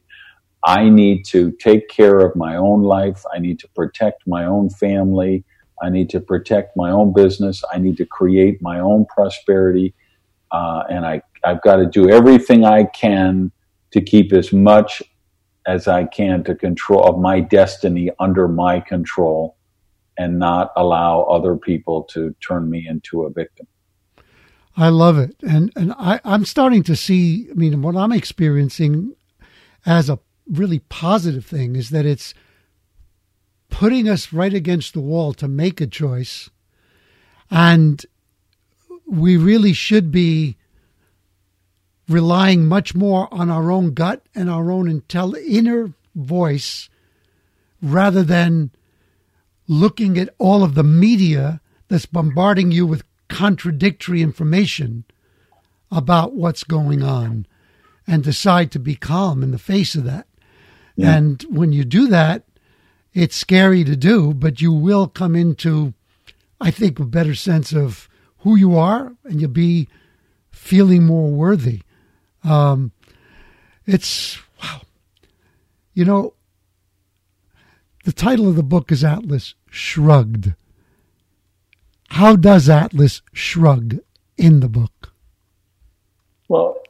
I 0.63 0.89
need 0.89 1.25
to 1.25 1.51
take 1.53 1.87
care 1.89 2.19
of 2.19 2.35
my 2.35 2.55
own 2.55 2.83
life. 2.83 3.23
I 3.33 3.39
need 3.39 3.59
to 3.59 3.67
protect 3.69 4.27
my 4.27 4.45
own 4.45 4.69
family. 4.69 5.45
I 5.81 5.89
need 5.89 6.09
to 6.11 6.19
protect 6.19 6.75
my 6.75 6.91
own 6.91 7.13
business. 7.13 7.63
I 7.71 7.77
need 7.77 7.97
to 7.97 8.05
create 8.05 8.61
my 8.61 8.79
own 8.79 9.05
prosperity. 9.05 9.93
Uh, 10.51 10.83
and 10.89 11.05
I, 11.05 11.21
I've 11.45 11.61
got 11.61 11.77
to 11.77 11.85
do 11.85 12.09
everything 12.09 12.65
I 12.65 12.83
can 12.83 13.51
to 13.91 14.01
keep 14.01 14.33
as 14.33 14.51
much 14.51 15.01
as 15.65 15.87
I 15.87 16.05
can 16.05 16.43
to 16.45 16.55
control 16.55 17.03
of 17.05 17.19
my 17.19 17.39
destiny 17.39 18.09
under 18.19 18.47
my 18.47 18.79
control 18.79 19.57
and 20.17 20.37
not 20.37 20.71
allow 20.75 21.21
other 21.23 21.55
people 21.55 22.03
to 22.03 22.35
turn 22.45 22.69
me 22.69 22.85
into 22.87 23.23
a 23.23 23.29
victim. 23.29 23.67
I 24.75 24.89
love 24.89 25.17
it, 25.17 25.35
and 25.41 25.71
and 25.75 25.93
I, 25.93 26.21
I'm 26.23 26.45
starting 26.45 26.83
to 26.83 26.95
see. 26.95 27.49
I 27.51 27.53
mean, 27.53 27.81
what 27.81 27.97
I'm 27.97 28.13
experiencing 28.13 29.13
as 29.85 30.09
a 30.09 30.19
really 30.49 30.79
positive 30.79 31.45
thing 31.45 31.75
is 31.75 31.89
that 31.89 32.05
it's 32.05 32.33
putting 33.69 34.09
us 34.09 34.33
right 34.33 34.53
against 34.53 34.93
the 34.93 34.99
wall 34.99 35.33
to 35.33 35.47
make 35.47 35.79
a 35.79 35.87
choice, 35.87 36.49
and 37.51 38.05
we 39.05 39.37
really 39.37 39.73
should 39.73 40.11
be 40.11 40.57
relying 42.07 42.65
much 42.65 42.95
more 42.95 43.31
on 43.31 43.49
our 43.49 43.71
own 43.71 43.93
gut 43.93 44.23
and 44.33 44.49
our 44.49 44.71
own 44.71 44.87
intel 44.87 45.37
inner 45.47 45.93
voice 46.15 46.89
rather 47.81 48.23
than 48.23 48.71
looking 49.67 50.17
at 50.17 50.33
all 50.39 50.63
of 50.63 50.73
the 50.73 50.83
media 50.83 51.61
that's 51.87 52.07
bombarding 52.07 52.71
you 52.71 52.85
with 52.85 53.03
contradictory 53.27 54.21
information 54.21 55.03
about 55.91 56.33
what's 56.33 56.63
going 56.63 57.03
on 57.03 57.45
and 58.07 58.23
decide 58.23 58.71
to 58.71 58.79
be 58.79 58.95
calm 58.95 59.43
in 59.43 59.51
the 59.51 59.59
face 59.59 59.93
of 59.93 60.03
that. 60.03 60.25
Yeah. 60.99 61.15
And 61.15 61.41
when 61.49 61.71
you 61.71 61.85
do 61.85 62.07
that, 62.07 62.43
it's 63.13 63.35
scary 63.35 63.85
to 63.85 63.95
do, 63.95 64.33
but 64.33 64.59
you 64.59 64.73
will 64.73 65.07
come 65.07 65.33
into, 65.33 65.93
I 66.59 66.71
think, 66.71 66.99
a 66.99 67.05
better 67.05 67.35
sense 67.35 67.71
of 67.71 68.09
who 68.39 68.57
you 68.57 68.77
are 68.77 69.13
and 69.23 69.39
you'll 69.39 69.49
be 69.49 69.87
feeling 70.51 71.05
more 71.05 71.29
worthy. 71.29 71.83
Um, 72.43 72.91
it's, 73.85 74.39
wow. 74.61 74.81
You 75.93 76.03
know, 76.03 76.33
the 78.03 78.11
title 78.11 78.49
of 78.49 78.57
the 78.57 78.63
book 78.63 78.91
is 78.91 79.03
Atlas 79.03 79.55
Shrugged. 79.69 80.53
How 82.09 82.35
does 82.35 82.67
Atlas 82.67 83.21
shrug 83.31 83.99
in 84.37 84.59
the 84.59 84.67
book? 84.67 85.13
Well, 86.49 86.81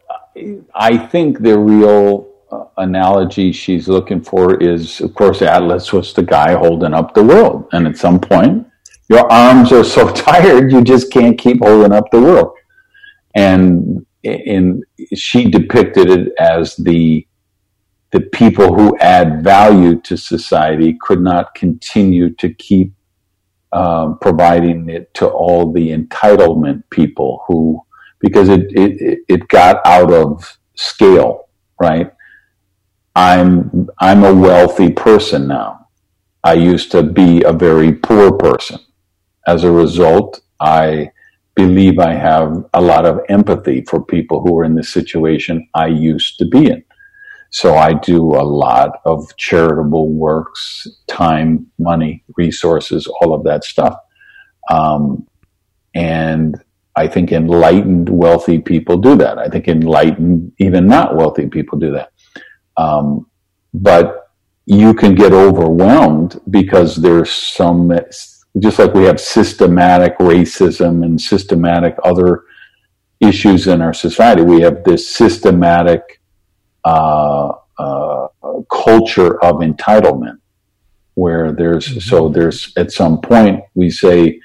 I 0.74 0.98
think 0.98 1.42
the 1.42 1.60
real 1.60 2.29
analogy 2.78 3.52
she's 3.52 3.88
looking 3.88 4.22
for 4.22 4.56
is, 4.62 5.02
of 5.02 5.14
course, 5.14 5.42
Atlas 5.42 5.94
was 5.94 6.14
the 6.14 6.24
guy 6.24 6.54
holding 6.54 6.94
up 6.94 7.14
the 7.14 7.24
world. 7.24 7.68
And 7.72 7.88
at 7.88 7.98
some 7.98 8.20
point, 8.20 8.68
your 9.10 9.32
arms 9.32 9.72
are 9.72 9.84
so 9.84 10.10
tired, 10.14 10.72
you 10.72 10.84
just 10.84 11.12
can't 11.12 11.38
keep 11.38 11.60
holding 11.64 11.92
up 11.92 12.10
the 12.12 12.22
world. 12.22 12.54
And 13.36 14.06
in, 14.24 14.84
she 15.16 15.50
depicted 15.50 16.10
it 16.10 16.34
as 16.40 16.76
the 16.76 17.26
the 18.12 18.22
people 18.22 18.74
who 18.74 18.98
add 18.98 19.44
value 19.44 20.02
to 20.02 20.18
society 20.18 20.98
could 21.00 21.22
not 21.22 21.54
continue 21.54 22.34
to 22.36 22.52
keep 22.56 22.92
um, 23.72 24.18
providing 24.20 24.90
it 24.90 25.14
to 25.14 25.28
all 25.28 25.72
the 25.72 25.96
entitlement 25.96 26.82
people 26.90 27.44
who, 27.48 27.80
because 28.20 28.50
it, 28.50 28.66
it, 28.72 29.20
it 29.28 29.48
got 29.48 29.86
out 29.86 30.12
of 30.12 30.58
scale, 30.76 31.50
right? 31.80 32.12
I'm, 33.20 33.90
I'm 34.00 34.24
a 34.24 34.34
wealthy 34.34 34.92
person 34.92 35.46
now. 35.50 35.90
I 36.42 36.54
used 36.54 36.90
to 36.92 37.04
be 37.04 37.44
a 37.44 37.52
very 37.52 37.92
poor 37.92 38.32
person. 38.32 38.80
As 39.46 39.66
a 39.66 39.72
result, 39.72 40.40
I 40.62 41.12
believe 41.54 42.00
I 42.00 42.14
have 42.14 42.64
a 42.74 42.80
lot 42.80 43.06
of 43.06 43.20
empathy 43.28 43.84
for 43.90 44.06
people 44.06 44.42
who 44.42 44.58
are 44.58 44.64
in 44.64 44.74
the 44.74 44.86
situation 44.86 45.68
I 45.76 45.88
used 45.88 46.38
to 46.40 46.46
be 46.46 46.68
in. 46.68 46.82
So 47.50 47.76
I 47.76 47.92
do 47.92 48.22
a 48.36 48.48
lot 48.66 49.02
of 49.04 49.36
charitable 49.36 50.14
works, 50.14 50.88
time, 51.08 51.68
money, 51.78 52.24
resources, 52.38 53.06
all 53.20 53.34
of 53.34 53.44
that 53.44 53.66
stuff. 53.66 53.98
Um, 54.72 55.28
and 55.94 56.56
I 56.96 57.08
think 57.08 57.34
enlightened, 57.34 58.08
wealthy 58.08 58.60
people 58.60 58.98
do 58.98 59.18
that. 59.18 59.38
I 59.38 59.50
think 59.50 59.68
enlightened, 59.68 60.54
even 60.60 60.88
not 60.88 61.18
wealthy 61.18 61.48
people 61.48 61.80
do 61.80 61.92
that. 61.92 62.14
Um, 62.80 63.28
but 63.74 64.32
you 64.66 64.94
can 64.94 65.14
get 65.16 65.34
overwhelmed 65.34 66.40
because 66.50 66.96
there's 66.96 67.32
some, 67.32 67.92
just 68.60 68.80
like 68.80 68.94
we 68.94 69.04
have 69.04 69.20
systematic 69.20 70.18
racism 70.20 71.04
and 71.04 71.20
systematic 71.20 71.96
other 72.04 72.44
issues 73.20 73.68
in 73.68 73.82
our 73.82 73.94
society, 73.94 74.42
we 74.42 74.62
have 74.62 74.84
this 74.84 75.14
systematic 75.14 76.22
uh, 76.86 77.52
uh, 77.78 78.28
culture 78.72 79.44
of 79.44 79.58
entitlement 79.58 80.40
where 81.16 81.52
there's 81.52 81.88
mm-hmm. 81.90 82.00
so 82.00 82.30
there's 82.30 82.72
at 82.78 82.92
some 82.92 83.20
point 83.20 83.62
we 83.76 83.90
say 83.90 84.40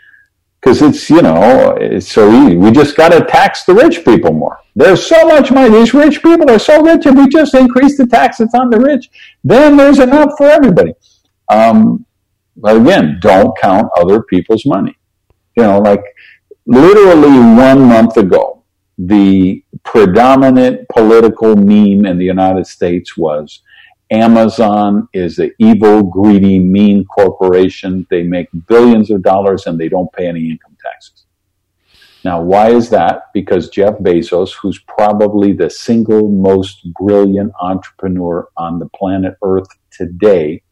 because 0.65 0.81
it's 0.81 1.11
you 1.11 1.21
know 1.21 1.77
it's 1.79 2.11
so 2.11 2.31
easy. 2.33 2.57
We 2.57 2.71
just 2.71 2.97
got 2.97 3.11
to 3.11 3.25
tax 3.25 3.65
the 3.65 3.75
rich 3.75 4.05
people 4.05 4.33
more. 4.33 4.61
There's 4.75 5.07
so 5.07 5.27
much 5.27 5.51
money. 5.53 5.71
These 5.71 5.93
rich 5.93 6.23
people 6.23 6.51
are 6.51 6.59
so 6.59 6.83
rich 6.83 7.07
and 7.07 7.17
we 7.19 7.29
just 7.29 7.55
increase 7.55 7.97
the 7.99 8.07
taxes 8.07 8.51
on 8.55 8.71
the 8.71 8.81
rich 8.81 9.11
then 9.43 9.77
there's 9.77 9.99
enough 9.99 10.31
for 10.39 10.47
everybody. 10.47 10.95
Um, 11.51 12.07
but 12.57 12.77
again 12.77 13.19
don't 13.21 13.57
count 13.59 13.91
other 13.99 14.23
people's 14.23 14.65
money. 14.65 14.97
You 15.57 15.65
know 15.65 15.81
like 15.81 16.03
literally 16.67 17.39
one 17.39 17.83
month 17.83 18.17
ago 18.17 18.65
the 18.97 19.63
predominant 19.83 20.89
political 20.89 21.57
meme 21.57 22.07
in 22.07 22.17
the 22.17 22.25
United 22.25 22.67
States 22.67 23.17
was 23.17 23.61
Amazon 24.23 25.09
is 25.13 25.39
an 25.41 25.51
evil, 25.59 26.03
greedy, 26.05 26.61
mean 26.61 27.05
corporation. 27.05 28.07
They 28.11 28.23
make 28.23 28.49
billions 28.69 29.11
of 29.11 29.23
dollars 29.23 29.67
and 29.67 29.79
they 29.79 29.89
don't 29.89 30.13
pay 30.13 30.29
any 30.29 30.51
income 30.51 30.77
taxes. 30.81 31.27
Now, 32.25 32.41
why 32.41 32.71
is 32.71 32.91
that? 32.91 33.25
Because 33.35 33.69
Jeff 33.69 33.99
Bezos, 33.99 34.53
who's 34.55 34.79
probably 34.79 35.53
the 35.53 35.69
single 35.69 36.29
most 36.29 36.81
brilliant 36.95 37.53
entrepreneur 37.61 38.49
on 38.57 38.79
the 38.79 38.89
planet 38.91 39.37
Earth 39.43 39.69
today, 39.91 40.63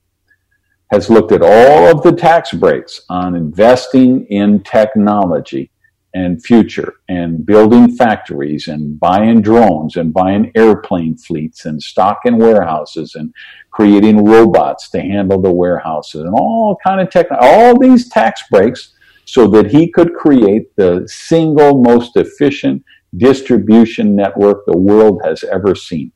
has 0.93 1.11
looked 1.11 1.33
at 1.33 1.43
all 1.43 1.89
of 1.89 2.03
the 2.03 2.13
tax 2.13 2.53
breaks 2.53 3.01
on 3.09 3.35
investing 3.35 4.25
in 4.27 4.63
technology 4.63 5.71
and 6.15 6.45
future 6.45 6.95
and 7.09 7.45
building 7.47 7.97
factories 7.97 8.69
and 8.69 9.01
buying 9.01 9.41
drones 9.41 9.97
and 9.97 10.13
buying 10.13 10.53
airplane 10.55 11.17
fleets 11.17 11.65
and 11.65 11.83
stock 11.83 12.19
in 12.25 12.37
warehouses 12.37 13.15
and 13.15 13.33
creating 13.71 14.25
robots 14.25 14.91
to 14.91 15.01
handle 15.01 15.41
the 15.41 15.51
warehouses 15.51 16.23
and 16.23 16.35
all 16.35 16.77
kind 16.85 17.01
of 17.01 17.09
tech, 17.09 17.27
all 17.41 17.79
these 17.79 18.09
tax 18.09 18.43
breaks 18.51 18.93
so 19.25 19.47
that 19.47 19.71
he 19.71 19.91
could 19.91 20.15
create 20.15 20.75
the 20.77 21.03
single 21.07 21.83
most 21.83 22.17
efficient 22.17 22.85
distribution 23.17 24.15
network 24.15 24.67
the 24.67 24.77
world 24.77 25.21
has 25.25 25.45
ever 25.45 25.75
seen. 25.75 26.13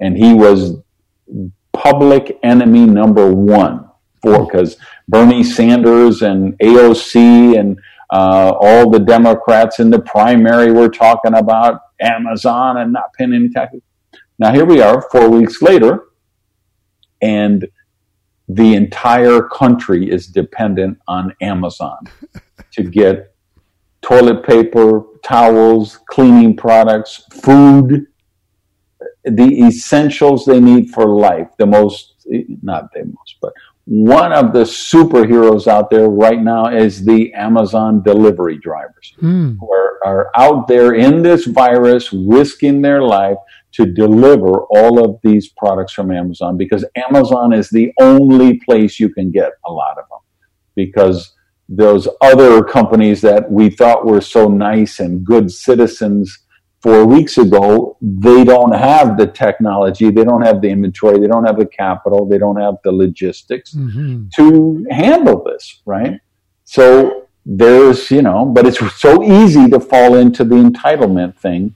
And 0.00 0.16
he 0.16 0.32
was 0.32 0.76
public 1.72 2.38
enemy 2.42 2.86
number 2.86 3.32
one 3.32 3.88
for 4.22 4.44
because 4.44 4.76
Bernie 5.08 5.44
Sanders 5.44 6.22
and 6.22 6.58
AOC 6.58 7.58
and 7.58 7.78
uh, 8.10 8.52
all 8.60 8.90
the 8.90 8.98
Democrats 8.98 9.80
in 9.80 9.90
the 9.90 10.00
primary 10.00 10.72
were 10.72 10.88
talking 10.88 11.34
about 11.34 11.80
Amazon 12.00 12.78
and 12.78 12.92
not 12.92 13.12
paying 13.14 13.34
any 13.34 13.48
taxes. 13.48 13.82
Now 14.38 14.52
here 14.52 14.64
we 14.64 14.80
are, 14.80 15.02
four 15.10 15.28
weeks 15.28 15.60
later, 15.60 16.08
and 17.20 17.68
the 18.48 18.74
entire 18.74 19.42
country 19.42 20.10
is 20.10 20.26
dependent 20.26 20.98
on 21.06 21.34
Amazon 21.42 21.98
to 22.72 22.82
get 22.82 23.34
toilet 24.00 24.44
paper, 24.44 25.02
towels, 25.22 25.98
cleaning 26.08 26.56
products, 26.56 27.24
food, 27.42 28.06
the 29.24 29.66
essentials 29.66 30.46
they 30.46 30.60
need 30.60 30.90
for 30.90 31.06
life. 31.06 31.48
The 31.58 31.66
most, 31.66 32.26
not 32.62 32.92
the 32.92 33.04
most, 33.04 33.36
but 33.42 33.52
one 33.90 34.34
of 34.34 34.52
the 34.52 34.64
superheroes 34.64 35.66
out 35.66 35.88
there 35.88 36.10
right 36.10 36.42
now 36.42 36.66
is 36.66 37.06
the 37.06 37.32
Amazon 37.32 38.02
delivery 38.02 38.58
drivers 38.58 39.14
mm. 39.22 39.56
who 39.58 39.72
are, 39.72 39.98
are 40.04 40.30
out 40.36 40.68
there 40.68 40.92
in 40.92 41.22
this 41.22 41.46
virus 41.46 42.12
risking 42.12 42.82
their 42.82 43.00
life 43.00 43.38
to 43.72 43.86
deliver 43.86 44.64
all 44.64 45.02
of 45.02 45.18
these 45.22 45.48
products 45.56 45.94
from 45.94 46.10
Amazon 46.10 46.58
because 46.58 46.84
Amazon 46.96 47.54
is 47.54 47.70
the 47.70 47.90
only 47.98 48.60
place 48.60 49.00
you 49.00 49.08
can 49.08 49.30
get 49.30 49.52
a 49.64 49.72
lot 49.72 49.92
of 49.92 50.04
them 50.10 50.20
because 50.74 51.34
those 51.70 52.06
other 52.20 52.62
companies 52.62 53.22
that 53.22 53.50
we 53.50 53.70
thought 53.70 54.04
were 54.04 54.20
so 54.20 54.48
nice 54.48 55.00
and 55.00 55.24
good 55.24 55.50
citizens 55.50 56.40
four 56.80 57.04
weeks 57.06 57.38
ago, 57.38 57.96
they 58.00 58.44
don't 58.44 58.72
have 58.72 59.16
the 59.16 59.26
technology, 59.26 60.10
they 60.10 60.24
don't 60.24 60.42
have 60.42 60.60
the 60.60 60.68
inventory, 60.68 61.18
they 61.18 61.26
don't 61.26 61.44
have 61.44 61.58
the 61.58 61.66
capital, 61.66 62.24
they 62.24 62.38
don't 62.38 62.60
have 62.60 62.76
the 62.84 62.92
logistics 62.92 63.74
mm-hmm. 63.74 64.28
to 64.36 64.86
handle 64.90 65.42
this, 65.42 65.82
right? 65.86 66.20
So 66.64 67.28
there's, 67.44 68.10
you 68.10 68.22
know, 68.22 68.44
but 68.44 68.66
it's 68.66 68.78
so 69.00 69.22
easy 69.22 69.68
to 69.70 69.80
fall 69.80 70.16
into 70.16 70.44
the 70.44 70.56
entitlement 70.56 71.36
thing 71.36 71.74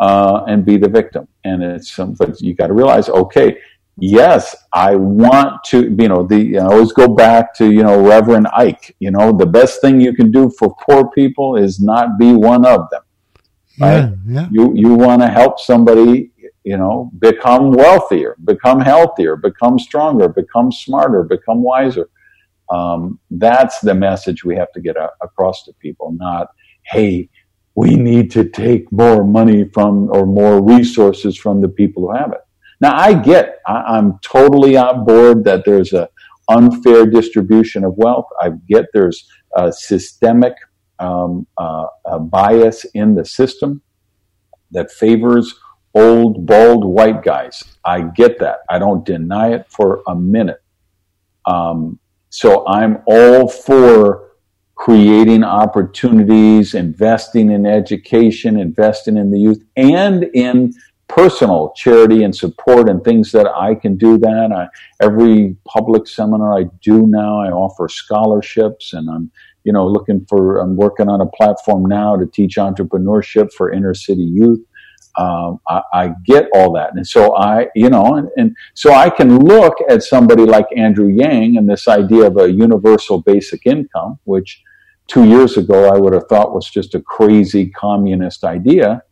uh, 0.00 0.44
and 0.48 0.64
be 0.64 0.76
the 0.76 0.88
victim. 0.88 1.28
And 1.44 1.62
it's, 1.62 1.98
um, 1.98 2.14
but 2.14 2.40
you 2.40 2.54
got 2.54 2.66
to 2.66 2.74
realize, 2.74 3.08
okay, 3.08 3.58
yes, 3.96 4.54
I 4.72 4.96
want 4.96 5.64
to, 5.64 5.84
you 5.98 6.08
know, 6.08 6.26
the, 6.26 6.58
I 6.58 6.64
always 6.64 6.92
go 6.92 7.08
back 7.08 7.54
to, 7.54 7.70
you 7.70 7.84
know, 7.84 8.06
Reverend 8.06 8.48
Ike, 8.52 8.94
you 8.98 9.12
know, 9.12 9.32
the 9.32 9.46
best 9.46 9.80
thing 9.80 10.00
you 10.00 10.12
can 10.12 10.30
do 10.30 10.50
for 10.58 10.74
poor 10.74 11.08
people 11.10 11.56
is 11.56 11.80
not 11.80 12.18
be 12.18 12.32
one 12.34 12.66
of 12.66 12.90
them 12.90 13.02
right? 13.80 13.98
Yeah, 13.98 14.14
yeah. 14.26 14.48
You 14.50 14.72
you 14.74 14.94
want 14.94 15.22
to 15.22 15.28
help 15.28 15.58
somebody, 15.58 16.32
you 16.64 16.76
know, 16.76 17.10
become 17.18 17.72
wealthier, 17.72 18.36
become 18.44 18.80
healthier, 18.80 19.36
become 19.36 19.78
stronger, 19.78 20.28
become 20.28 20.70
smarter, 20.72 21.22
become 21.24 21.62
wiser. 21.62 22.08
Um, 22.70 23.18
that's 23.30 23.80
the 23.80 23.94
message 23.94 24.44
we 24.44 24.56
have 24.56 24.72
to 24.72 24.80
get 24.80 24.96
a, 24.96 25.10
across 25.20 25.64
to 25.64 25.72
people. 25.74 26.12
Not, 26.12 26.48
hey, 26.84 27.28
we 27.74 27.96
need 27.96 28.30
to 28.32 28.48
take 28.48 28.90
more 28.92 29.24
money 29.24 29.68
from 29.72 30.10
or 30.10 30.26
more 30.26 30.62
resources 30.62 31.36
from 31.36 31.60
the 31.60 31.68
people 31.68 32.02
who 32.04 32.16
have 32.16 32.32
it. 32.32 32.40
Now, 32.80 32.96
I 32.96 33.14
get, 33.14 33.58
I, 33.66 33.82
I'm 33.96 34.18
totally 34.22 34.76
on 34.76 35.04
board 35.04 35.44
that 35.44 35.64
there's 35.64 35.92
a 35.92 36.08
unfair 36.48 37.06
distribution 37.06 37.84
of 37.84 37.94
wealth. 37.96 38.26
I 38.40 38.50
get 38.68 38.86
there's 38.92 39.28
a 39.56 39.72
systemic 39.72 40.54
um, 41.02 41.46
uh, 41.58 41.86
a 42.04 42.18
bias 42.18 42.84
in 42.94 43.14
the 43.14 43.24
system 43.24 43.82
that 44.70 44.90
favors 44.90 45.54
old, 45.94 46.46
bald 46.46 46.84
white 46.84 47.22
guys. 47.22 47.62
I 47.84 48.02
get 48.02 48.38
that. 48.38 48.60
I 48.70 48.78
don't 48.78 49.04
deny 49.04 49.52
it 49.52 49.66
for 49.68 50.02
a 50.06 50.14
minute. 50.14 50.62
Um, 51.44 51.98
so 52.30 52.66
I'm 52.66 53.02
all 53.06 53.48
for 53.48 54.30
creating 54.76 55.44
opportunities, 55.44 56.74
investing 56.74 57.50
in 57.50 57.66
education, 57.66 58.58
investing 58.58 59.16
in 59.16 59.30
the 59.30 59.38
youth, 59.38 59.62
and 59.76 60.24
in 60.34 60.72
personal 61.08 61.74
charity 61.76 62.22
and 62.22 62.34
support 62.34 62.88
and 62.88 63.04
things 63.04 63.32
that 63.32 63.46
I 63.46 63.74
can 63.74 63.96
do 63.96 64.16
that. 64.18 64.50
I, 64.50 64.66
every 65.04 65.56
public 65.66 66.08
seminar 66.08 66.58
I 66.58 66.64
do 66.80 67.06
now, 67.06 67.38
I 67.38 67.50
offer 67.50 67.86
scholarships 67.88 68.94
and 68.94 69.10
I'm 69.10 69.30
you 69.64 69.72
know, 69.72 69.86
looking 69.86 70.26
for, 70.28 70.58
I'm 70.58 70.76
working 70.76 71.08
on 71.08 71.20
a 71.20 71.26
platform 71.26 71.84
now 71.86 72.16
to 72.16 72.26
teach 72.26 72.56
entrepreneurship 72.56 73.52
for 73.52 73.72
inner 73.72 73.94
city 73.94 74.22
youth. 74.22 74.60
Um, 75.18 75.60
I, 75.68 75.82
I, 75.92 76.12
get 76.24 76.48
all 76.54 76.72
that. 76.72 76.94
And 76.94 77.06
so 77.06 77.36
I, 77.36 77.66
you 77.74 77.90
know, 77.90 78.14
and, 78.14 78.30
and, 78.38 78.56
so 78.72 78.94
I 78.94 79.10
can 79.10 79.44
look 79.44 79.74
at 79.90 80.02
somebody 80.02 80.46
like 80.46 80.64
Andrew 80.74 81.08
Yang 81.08 81.58
and 81.58 81.68
this 81.68 81.86
idea 81.86 82.28
of 82.28 82.38
a 82.38 82.50
universal 82.50 83.20
basic 83.20 83.66
income, 83.66 84.18
which 84.24 84.62
two 85.08 85.24
years 85.24 85.58
ago 85.58 85.94
I 85.94 85.98
would 85.98 86.14
have 86.14 86.28
thought 86.28 86.54
was 86.54 86.70
just 86.70 86.94
a 86.94 87.00
crazy 87.00 87.68
communist 87.68 88.42
idea, 88.42 89.02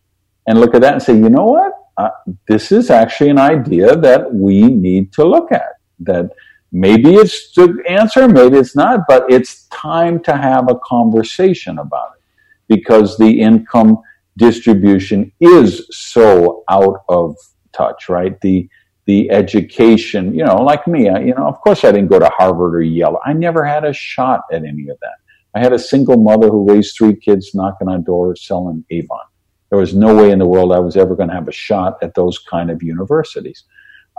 and 0.46 0.58
look 0.58 0.74
at 0.74 0.80
that 0.80 0.94
and 0.94 1.02
say, 1.02 1.14
you 1.14 1.28
know 1.28 1.44
what? 1.44 1.72
Uh, 1.98 2.08
this 2.48 2.72
is 2.72 2.88
actually 2.88 3.28
an 3.28 3.38
idea 3.38 3.94
that 3.94 4.32
we 4.32 4.62
need 4.62 5.12
to 5.12 5.24
look 5.24 5.52
at. 5.52 5.74
That 5.98 6.30
maybe 6.72 7.14
it's 7.14 7.52
the 7.54 7.82
answer, 7.88 8.28
maybe 8.28 8.56
it's 8.56 8.76
not, 8.76 9.00
but 9.08 9.30
it's 9.30 9.64
time 9.66 10.22
to 10.24 10.36
have 10.36 10.70
a 10.70 10.78
conversation 10.84 11.78
about 11.78 12.12
it 12.16 12.22
because 12.68 13.16
the 13.18 13.40
income 13.40 13.98
distribution 14.36 15.32
is 15.40 15.86
so 15.90 16.64
out 16.68 17.02
of 17.08 17.36
touch, 17.72 18.08
right? 18.08 18.40
The 18.40 18.68
the 19.06 19.30
education, 19.30 20.32
you 20.34 20.44
know, 20.44 20.56
like 20.62 20.86
me, 20.86 21.08
I, 21.08 21.18
you 21.20 21.34
know, 21.34 21.48
of 21.48 21.60
course 21.62 21.82
I 21.84 21.90
didn't 21.90 22.08
go 22.08 22.20
to 22.20 22.28
Harvard 22.28 22.76
or 22.76 22.82
Yale. 22.82 23.18
I 23.24 23.32
never 23.32 23.64
had 23.64 23.84
a 23.84 23.92
shot 23.92 24.42
at 24.52 24.64
any 24.64 24.88
of 24.88 24.98
that. 25.00 25.16
I 25.54 25.58
had 25.58 25.72
a 25.72 25.78
single 25.78 26.16
mother 26.16 26.48
who 26.48 26.68
raised 26.70 26.96
three 26.96 27.16
kids 27.16 27.52
knocking 27.52 27.88
on 27.88 28.04
doors 28.04 28.46
selling 28.46 28.84
Avon. 28.90 29.18
There 29.68 29.78
was 29.78 29.94
no 29.94 30.14
way 30.14 30.30
in 30.30 30.38
the 30.38 30.46
world 30.46 30.72
I 30.72 30.78
was 30.78 30.96
ever 30.96 31.16
going 31.16 31.28
to 31.28 31.34
have 31.34 31.48
a 31.48 31.52
shot 31.52 31.98
at 32.02 32.14
those 32.14 32.38
kind 32.38 32.70
of 32.70 32.82
universities. 32.82 33.64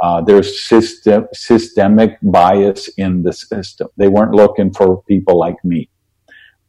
Uh, 0.01 0.19
there's 0.19 0.67
system, 0.67 1.27
systemic 1.31 2.17
bias 2.23 2.87
in 2.97 3.21
the 3.21 3.31
system. 3.31 3.87
They 3.97 4.07
weren't 4.07 4.33
looking 4.33 4.73
for 4.73 5.03
people 5.03 5.37
like 5.37 5.63
me. 5.63 5.89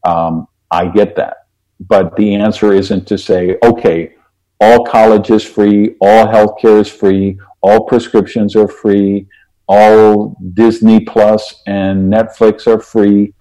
Um, 0.05 0.49
I 0.71 0.89
get 0.89 1.17
that. 1.17 1.47
But 1.81 2.15
the 2.17 2.35
answer 2.35 2.73
isn't 2.75 3.07
to 3.09 3.17
say, 3.17 3.57
okay, 3.65 4.15
all 4.61 4.85
college 4.85 5.31
is 5.31 5.43
free, 5.43 5.97
all 6.01 6.27
healthcare 6.27 6.81
is 6.81 6.89
free, 6.89 7.39
all 7.63 7.85
prescriptions 7.87 8.55
are 8.55 8.69
free, 8.69 9.27
all 9.67 10.37
Disney 10.53 11.01
Plus 11.01 11.63
and 11.67 12.13
Netflix 12.13 12.67
are 12.67 12.81
free, 12.81 13.33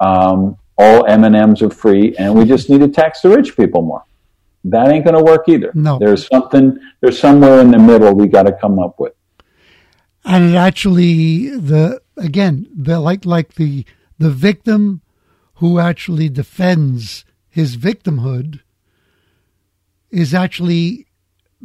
um, 0.00 0.58
all 0.76 1.06
M 1.06 1.24
and 1.24 1.36
M's 1.36 1.62
are 1.62 1.70
free, 1.70 2.14
and 2.18 2.34
we 2.34 2.44
just 2.44 2.68
need 2.68 2.80
to 2.80 2.88
tax 2.88 3.22
the 3.22 3.30
rich 3.30 3.56
people 3.56 3.80
more. 3.82 4.04
That 4.64 4.88
ain't 4.88 5.04
going 5.04 5.16
to 5.16 5.24
work 5.24 5.48
either. 5.48 5.70
No, 5.74 5.98
there's 5.98 6.26
something. 6.26 6.78
There's 7.00 7.18
somewhere 7.18 7.60
in 7.60 7.70
the 7.70 7.78
middle 7.78 8.12
we 8.12 8.26
got 8.26 8.42
to 8.42 8.52
come 8.52 8.78
up 8.78 8.98
with 8.98 9.15
and 10.26 10.50
it 10.50 10.56
actually 10.56 11.48
the 11.50 12.02
again 12.16 12.66
the 12.74 13.00
like 13.00 13.24
like 13.24 13.54
the 13.54 13.86
the 14.18 14.30
victim 14.30 15.00
who 15.54 15.78
actually 15.78 16.28
defends 16.28 17.24
his 17.48 17.76
victimhood 17.76 18.60
is 20.10 20.34
actually 20.34 21.06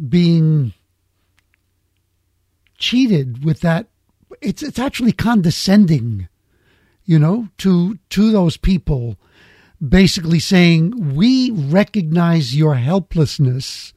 being 0.08 0.74
cheated 2.78 3.44
with 3.44 3.60
that 3.62 3.88
it's 4.42 4.64
it's 4.64 4.80
actually 4.80 5.12
condescending 5.12 6.28
you 7.04 7.18
know 7.18 7.48
to 7.58 7.98
to 8.10 8.32
those 8.32 8.58
people 8.58 9.18
basically 9.86 10.40
saying 10.40 11.16
we 11.16 11.50
recognize 11.52 12.56
your 12.56 12.76
helplessness 12.76 13.94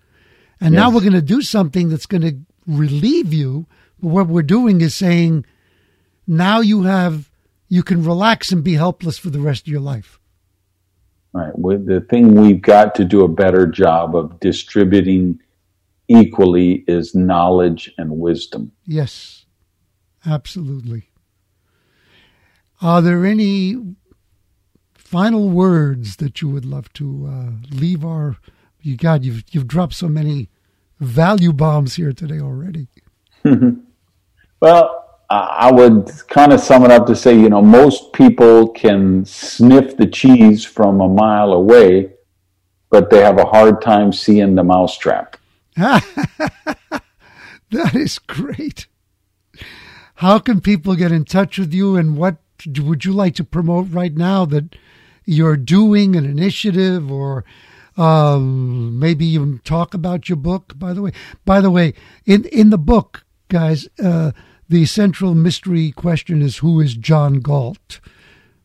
and 0.60 0.72
yes. 0.72 0.80
now 0.80 0.90
we're 0.90 1.00
going 1.00 1.12
to 1.12 1.22
do 1.22 1.42
something 1.42 1.90
that's 1.90 2.06
going 2.06 2.22
to 2.22 2.36
relieve 2.66 3.32
you 3.32 3.66
what 4.04 4.28
we're 4.28 4.42
doing 4.42 4.80
is 4.80 4.94
saying 4.94 5.44
now 6.26 6.60
you 6.60 6.82
have 6.82 7.30
you 7.68 7.82
can 7.82 8.04
relax 8.04 8.52
and 8.52 8.62
be 8.62 8.74
helpless 8.74 9.18
for 9.18 9.30
the 9.30 9.40
rest 9.40 9.62
of 9.62 9.68
your 9.68 9.80
life. 9.80 10.20
Right. 11.32 11.52
The 11.56 12.06
thing 12.08 12.36
we've 12.40 12.62
got 12.62 12.94
to 12.96 13.04
do 13.04 13.24
a 13.24 13.28
better 13.28 13.66
job 13.66 14.14
of 14.14 14.38
distributing 14.38 15.40
equally 16.06 16.84
is 16.86 17.14
knowledge 17.14 17.92
and 17.98 18.18
wisdom. 18.20 18.70
Yes, 18.86 19.46
absolutely. 20.24 21.10
Are 22.80 23.02
there 23.02 23.24
any 23.24 23.96
final 24.94 25.48
words 25.48 26.16
that 26.16 26.40
you 26.40 26.48
would 26.50 26.64
love 26.64 26.92
to 26.94 27.26
uh, 27.26 27.74
leave 27.74 28.04
our? 28.04 28.36
You 28.80 28.96
God, 28.96 29.24
you've 29.24 29.42
you've 29.50 29.66
dropped 29.66 29.94
so 29.94 30.08
many 30.08 30.50
value 31.00 31.52
bombs 31.52 31.94
here 31.94 32.12
today 32.12 32.38
already. 32.38 32.88
Well, 34.60 35.04
I 35.30 35.72
would 35.72 36.10
kind 36.28 36.52
of 36.52 36.60
sum 36.60 36.84
it 36.84 36.90
up 36.90 37.06
to 37.06 37.16
say, 37.16 37.34
you 37.34 37.48
know, 37.48 37.62
most 37.62 38.12
people 38.12 38.68
can 38.68 39.24
sniff 39.24 39.96
the 39.96 40.06
cheese 40.06 40.64
from 40.64 41.00
a 41.00 41.08
mile 41.08 41.52
away, 41.52 42.12
but 42.90 43.10
they 43.10 43.20
have 43.20 43.38
a 43.38 43.44
hard 43.44 43.82
time 43.82 44.12
seeing 44.12 44.54
the 44.54 44.62
mousetrap. 44.62 45.36
that 45.76 46.02
is 47.94 48.18
great. 48.18 48.86
How 50.16 50.38
can 50.38 50.60
people 50.60 50.94
get 50.94 51.10
in 51.10 51.24
touch 51.24 51.58
with 51.58 51.74
you 51.74 51.96
and 51.96 52.16
what 52.16 52.36
would 52.78 53.04
you 53.04 53.12
like 53.12 53.34
to 53.36 53.44
promote 53.44 53.88
right 53.90 54.14
now 54.14 54.44
that 54.44 54.76
you're 55.24 55.56
doing 55.56 56.14
an 56.14 56.24
initiative 56.24 57.10
or 57.10 57.44
um, 57.96 58.98
maybe 58.98 59.26
even 59.26 59.60
talk 59.64 59.94
about 59.94 60.28
your 60.28 60.36
book 60.36 60.72
by 60.76 60.92
the 60.92 61.02
way 61.02 61.12
by 61.44 61.60
the 61.60 61.70
way 61.70 61.94
in 62.26 62.44
in 62.46 62.70
the 62.70 62.78
book 62.78 63.23
guys 63.48 63.88
uh, 64.02 64.32
the 64.68 64.86
central 64.86 65.34
mystery 65.34 65.92
question 65.92 66.42
is 66.42 66.58
who 66.58 66.80
is 66.80 66.94
John 66.94 67.40
Galt? 67.40 68.00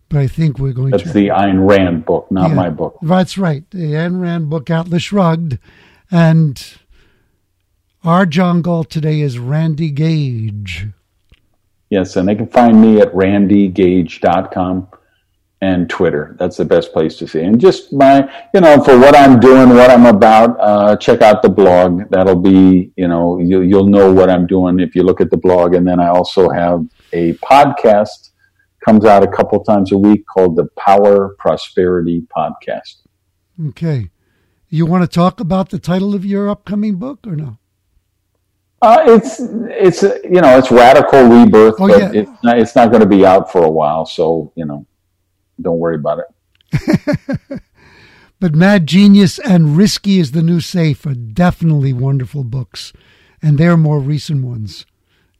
But 0.08 0.20
I 0.20 0.28
think 0.28 0.58
we're 0.58 0.74
going 0.74 0.92
That's 0.92 1.04
to. 1.04 1.10
That's 1.10 1.14
the 1.14 1.28
Ayn 1.28 1.68
Rand 1.68 2.06
book, 2.06 2.32
not 2.32 2.50
yeah, 2.50 2.56
my 2.56 2.70
book. 2.70 2.98
That's 3.02 3.38
right. 3.38 3.64
The 3.70 3.94
Ayn 3.94 4.20
Rand 4.20 4.50
book, 4.50 4.70
Atlas 4.70 5.04
Shrugged. 5.04 5.60
And 6.10 6.80
our 8.04 8.26
John 8.26 8.64
Galt 8.64 8.90
today 8.90 9.22
is 9.22 9.38
Randy 9.38 9.92
Gage. 9.92 10.88
Yes, 11.92 12.16
and 12.16 12.28
they 12.28 12.36
can 12.36 12.48
find 12.48 12.82
me 12.82 13.02
at 13.02 13.14
randygage.com 13.14 14.88
and 15.62 15.90
Twitter. 15.90 16.36
That's 16.40 16.58
the 16.58 16.66
best 16.66 16.94
place 16.94 17.18
to 17.18 17.28
see. 17.28 17.42
And 17.42 17.60
just 17.60 17.92
my, 17.92 18.30
you 18.54 18.62
know, 18.62 18.82
for 18.82 18.98
what 18.98 19.16
I'm 19.16 19.40
doing, 19.40 19.70
what 19.70 19.90
I'm 19.90 20.06
about, 20.06 20.58
uh, 20.60 20.96
check 20.96 21.22
out 21.22 21.42
the 21.42 21.50
blog. 21.50 22.10
That'll 22.10 22.40
be, 22.40 22.92
you 22.96 23.08
know, 23.08 23.40
you, 23.40 23.62
you'll 23.62 23.88
know 23.88 24.12
what 24.12 24.30
I'm 24.30 24.48
doing 24.48 24.80
if 24.80 24.96
you 24.96 25.04
look 25.04 25.20
at 25.20 25.30
the 25.30 25.38
blog. 25.38 25.74
And 25.74 25.86
then 25.86 26.00
I 26.00 26.08
also 26.08 26.50
have 26.50 26.86
a 27.12 27.34
podcast 27.34 28.30
comes 28.86 29.04
out 29.04 29.24
a 29.24 29.28
couple 29.28 29.62
times 29.64 29.92
a 29.92 29.98
week 29.98 30.26
called 30.26 30.56
the 30.56 30.68
Power 30.78 31.36
Prosperity 31.38 32.26
Podcast. 32.36 33.02
Okay. 33.68 34.10
You 34.70 34.86
want 34.86 35.04
to 35.04 35.08
talk 35.08 35.42
about 35.42 35.70
the 35.70 35.80
title 35.80 36.16
of 36.16 36.26
your 36.26 36.50
upcoming 36.50 36.96
book 36.96 37.28
or 37.28 37.36
no? 37.36 37.58
Uh, 38.82 39.04
it's 39.08 39.42
it's 39.42 40.04
you 40.24 40.40
know 40.40 40.58
it's 40.58 40.72
radical 40.72 41.22
rebirth, 41.24 41.76
oh, 41.80 41.88
but 41.90 42.00
yeah. 42.00 42.22
it's 42.22 42.44
not, 42.44 42.58
it's 42.58 42.76
not 42.78 42.90
going 42.90 43.02
to 43.02 43.08
be 43.08 43.26
out 43.26 43.52
for 43.52 43.66
a 43.66 43.70
while. 43.70 44.06
So 44.06 44.54
you 44.56 44.64
know 44.64 44.86
don't 45.62 45.80
worry 45.80 45.96
about 45.96 46.20
it. 46.20 47.62
but 48.40 48.56
Mad 48.56 48.88
Genius 48.88 49.40
and 49.40 49.78
Risky 49.78 50.20
is 50.20 50.32
the 50.32 50.42
New 50.42 50.62
Safe 50.62 51.06
are 51.06 51.14
definitely 51.14 51.94
wonderful 51.94 52.44
books, 52.44 52.94
and 53.42 53.58
they're 53.58 53.78
more 53.78 54.00
recent 54.00 54.44
ones. 54.44 54.86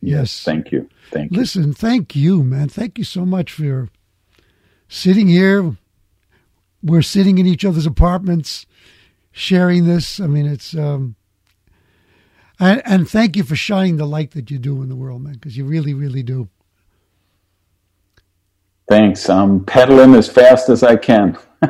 Yes. 0.02 0.12
yes. 0.12 0.44
Thank 0.44 0.72
you. 0.72 0.90
Thank 1.12 1.32
you. 1.32 1.38
Listen, 1.38 1.74
thank 1.74 2.16
you, 2.16 2.44
man. 2.44 2.70
Thank 2.70 2.98
you 2.98 3.04
so 3.04 3.26
much 3.26 3.52
for 3.52 3.90
sitting 4.88 5.28
here. 5.28 5.76
We're 6.82 7.02
sitting 7.02 7.38
in 7.38 7.46
each 7.46 7.66
other's 7.66 7.86
apartments, 7.86 8.66
sharing 9.32 9.86
this. 9.86 10.20
I 10.20 10.28
mean, 10.28 10.46
it's. 10.46 10.74
Um, 10.76 11.16
and, 12.60 12.82
and 12.86 13.10
thank 13.10 13.38
you 13.38 13.44
for 13.44 13.56
shining 13.56 13.98
the 13.98 14.06
light 14.06 14.32
that 14.32 14.52
you 14.52 14.60
do 14.60 14.82
in 14.82 14.90
the 14.90 14.96
world, 14.96 15.22
man, 15.22 15.34
because 15.34 15.58
you 15.58 15.64
really, 15.64 15.94
really 15.94 16.24
do. 16.24 16.50
Thanks. 18.90 19.30
I'm 19.30 19.64
pedaling 19.66 20.16
as 20.16 20.28
fast 20.28 20.68
as 20.68 20.82
I 20.82 20.96
can. 20.96 21.38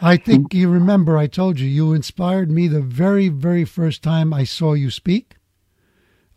I 0.00 0.16
think 0.16 0.54
you 0.54 0.70
remember 0.70 1.18
I 1.18 1.26
told 1.26 1.60
you 1.60 1.68
you 1.68 1.92
inspired 1.92 2.50
me 2.50 2.68
the 2.68 2.80
very, 2.80 3.28
very 3.28 3.66
first 3.66 4.02
time 4.02 4.32
I 4.32 4.44
saw 4.44 4.72
you 4.72 4.90
speak. 4.90 5.36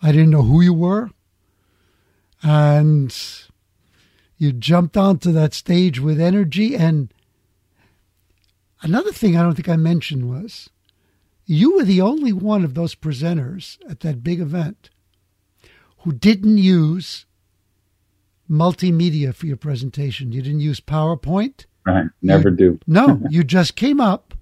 I 0.01 0.11
didn't 0.11 0.31
know 0.31 0.43
who 0.43 0.59
you 0.59 0.73
were. 0.73 1.11
And 2.43 3.15
you 4.37 4.51
jumped 4.51 4.97
onto 4.97 5.31
that 5.31 5.53
stage 5.53 5.99
with 5.99 6.19
energy. 6.19 6.75
And 6.75 7.13
another 8.81 9.13
thing 9.13 9.37
I 9.37 9.43
don't 9.43 9.55
think 9.55 9.69
I 9.69 9.77
mentioned 9.77 10.29
was 10.29 10.69
you 11.45 11.75
were 11.75 11.85
the 11.85 12.01
only 12.01 12.33
one 12.33 12.65
of 12.65 12.73
those 12.73 12.95
presenters 12.95 13.77
at 13.89 14.01
that 14.01 14.23
big 14.23 14.41
event 14.41 14.89
who 15.99 16.11
didn't 16.11 16.57
use 16.57 17.25
multimedia 18.49 19.33
for 19.33 19.45
your 19.45 19.57
presentation. 19.57 20.31
You 20.31 20.41
didn't 20.41 20.61
use 20.61 20.79
PowerPoint. 20.79 21.65
Right. 21.85 22.07
Never 22.21 22.49
you, 22.49 22.55
do. 22.55 22.79
no, 22.87 23.21
you 23.29 23.43
just 23.43 23.75
came 23.75 23.99
up 24.01 24.33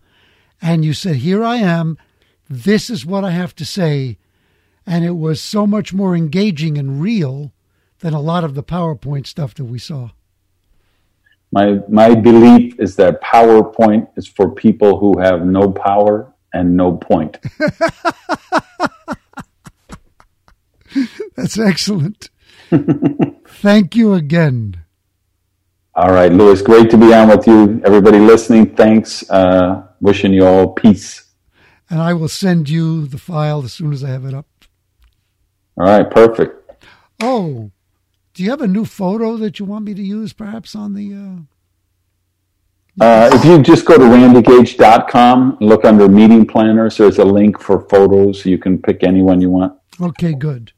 and 0.61 0.85
you 0.85 0.93
said, 0.93 1.17
Here 1.17 1.43
I 1.43 1.57
am. 1.57 1.97
This 2.49 2.89
is 2.89 3.05
what 3.05 3.25
I 3.25 3.31
have 3.31 3.53
to 3.55 3.65
say. 3.65 4.17
And 4.85 5.03
it 5.03 5.17
was 5.17 5.41
so 5.41 5.67
much 5.67 5.93
more 5.93 6.15
engaging 6.15 6.77
and 6.77 7.01
real 7.01 7.51
than 7.99 8.13
a 8.13 8.21
lot 8.21 8.45
of 8.45 8.55
the 8.55 8.63
PowerPoint 8.63 9.27
stuff 9.27 9.53
that 9.55 9.65
we 9.65 9.79
saw. 9.79 10.11
My 11.51 11.79
my 11.89 12.13
belief 12.13 12.79
is 12.79 12.95
that 12.97 13.21
PowerPoint 13.21 14.07
is 14.17 14.27
for 14.27 14.51
people 14.51 14.97
who 14.99 15.19
have 15.19 15.45
no 15.45 15.71
power 15.71 16.33
and 16.53 16.75
no 16.75 16.93
point. 16.93 17.37
That's 21.35 21.57
excellent. 21.59 22.29
Thank 22.69 23.95
you 23.95 24.13
again. 24.13 24.83
All 25.95 26.11
right, 26.11 26.31
Louis, 26.31 26.61
great 26.61 26.89
to 26.91 26.97
be 26.97 27.13
on 27.13 27.29
with 27.29 27.47
you. 27.47 27.81
Everybody 27.83 28.19
listening, 28.19 28.75
thanks. 28.75 29.27
Uh, 29.29 29.87
wishing 29.99 30.31
you 30.31 30.45
all 30.45 30.73
peace. 30.73 31.23
And 31.89 32.01
I 32.01 32.13
will 32.13 32.27
send 32.27 32.69
you 32.69 33.07
the 33.07 33.17
file 33.17 33.63
as 33.63 33.73
soon 33.73 33.93
as 33.93 34.03
I 34.03 34.09
have 34.09 34.25
it 34.25 34.33
up. 34.33 34.45
All 35.77 35.85
right, 35.85 36.09
perfect. 36.09 36.53
Oh, 37.19 37.71
Do 38.33 38.43
you 38.43 38.51
have 38.51 38.61
a 38.61 38.67
new 38.67 38.85
photo 38.85 39.37
that 39.37 39.57
you 39.57 39.65
want 39.65 39.85
me 39.85 39.95
to 39.95 40.03
use, 40.03 40.33
perhaps 40.33 40.75
on 40.75 40.93
the? 40.93 41.13
Uh... 41.13 43.03
Uh, 43.03 43.29
if 43.33 43.45
you 43.45 43.61
just 43.63 43.85
go 43.85 43.97
to 43.97 44.03
randygage.com, 44.03 45.57
and 45.59 45.69
look 45.69 45.85
under 45.85 46.07
meeting 46.07 46.45
planners, 46.45 46.97
there's 46.97 47.17
a 47.17 47.25
link 47.25 47.59
for 47.59 47.81
photos. 47.89 48.45
You 48.45 48.57
can 48.59 48.79
pick 48.79 49.03
any 49.03 49.21
one 49.23 49.41
you 49.41 49.49
want. 49.49 49.73
Okay, 49.99 50.33
good. 50.33 50.73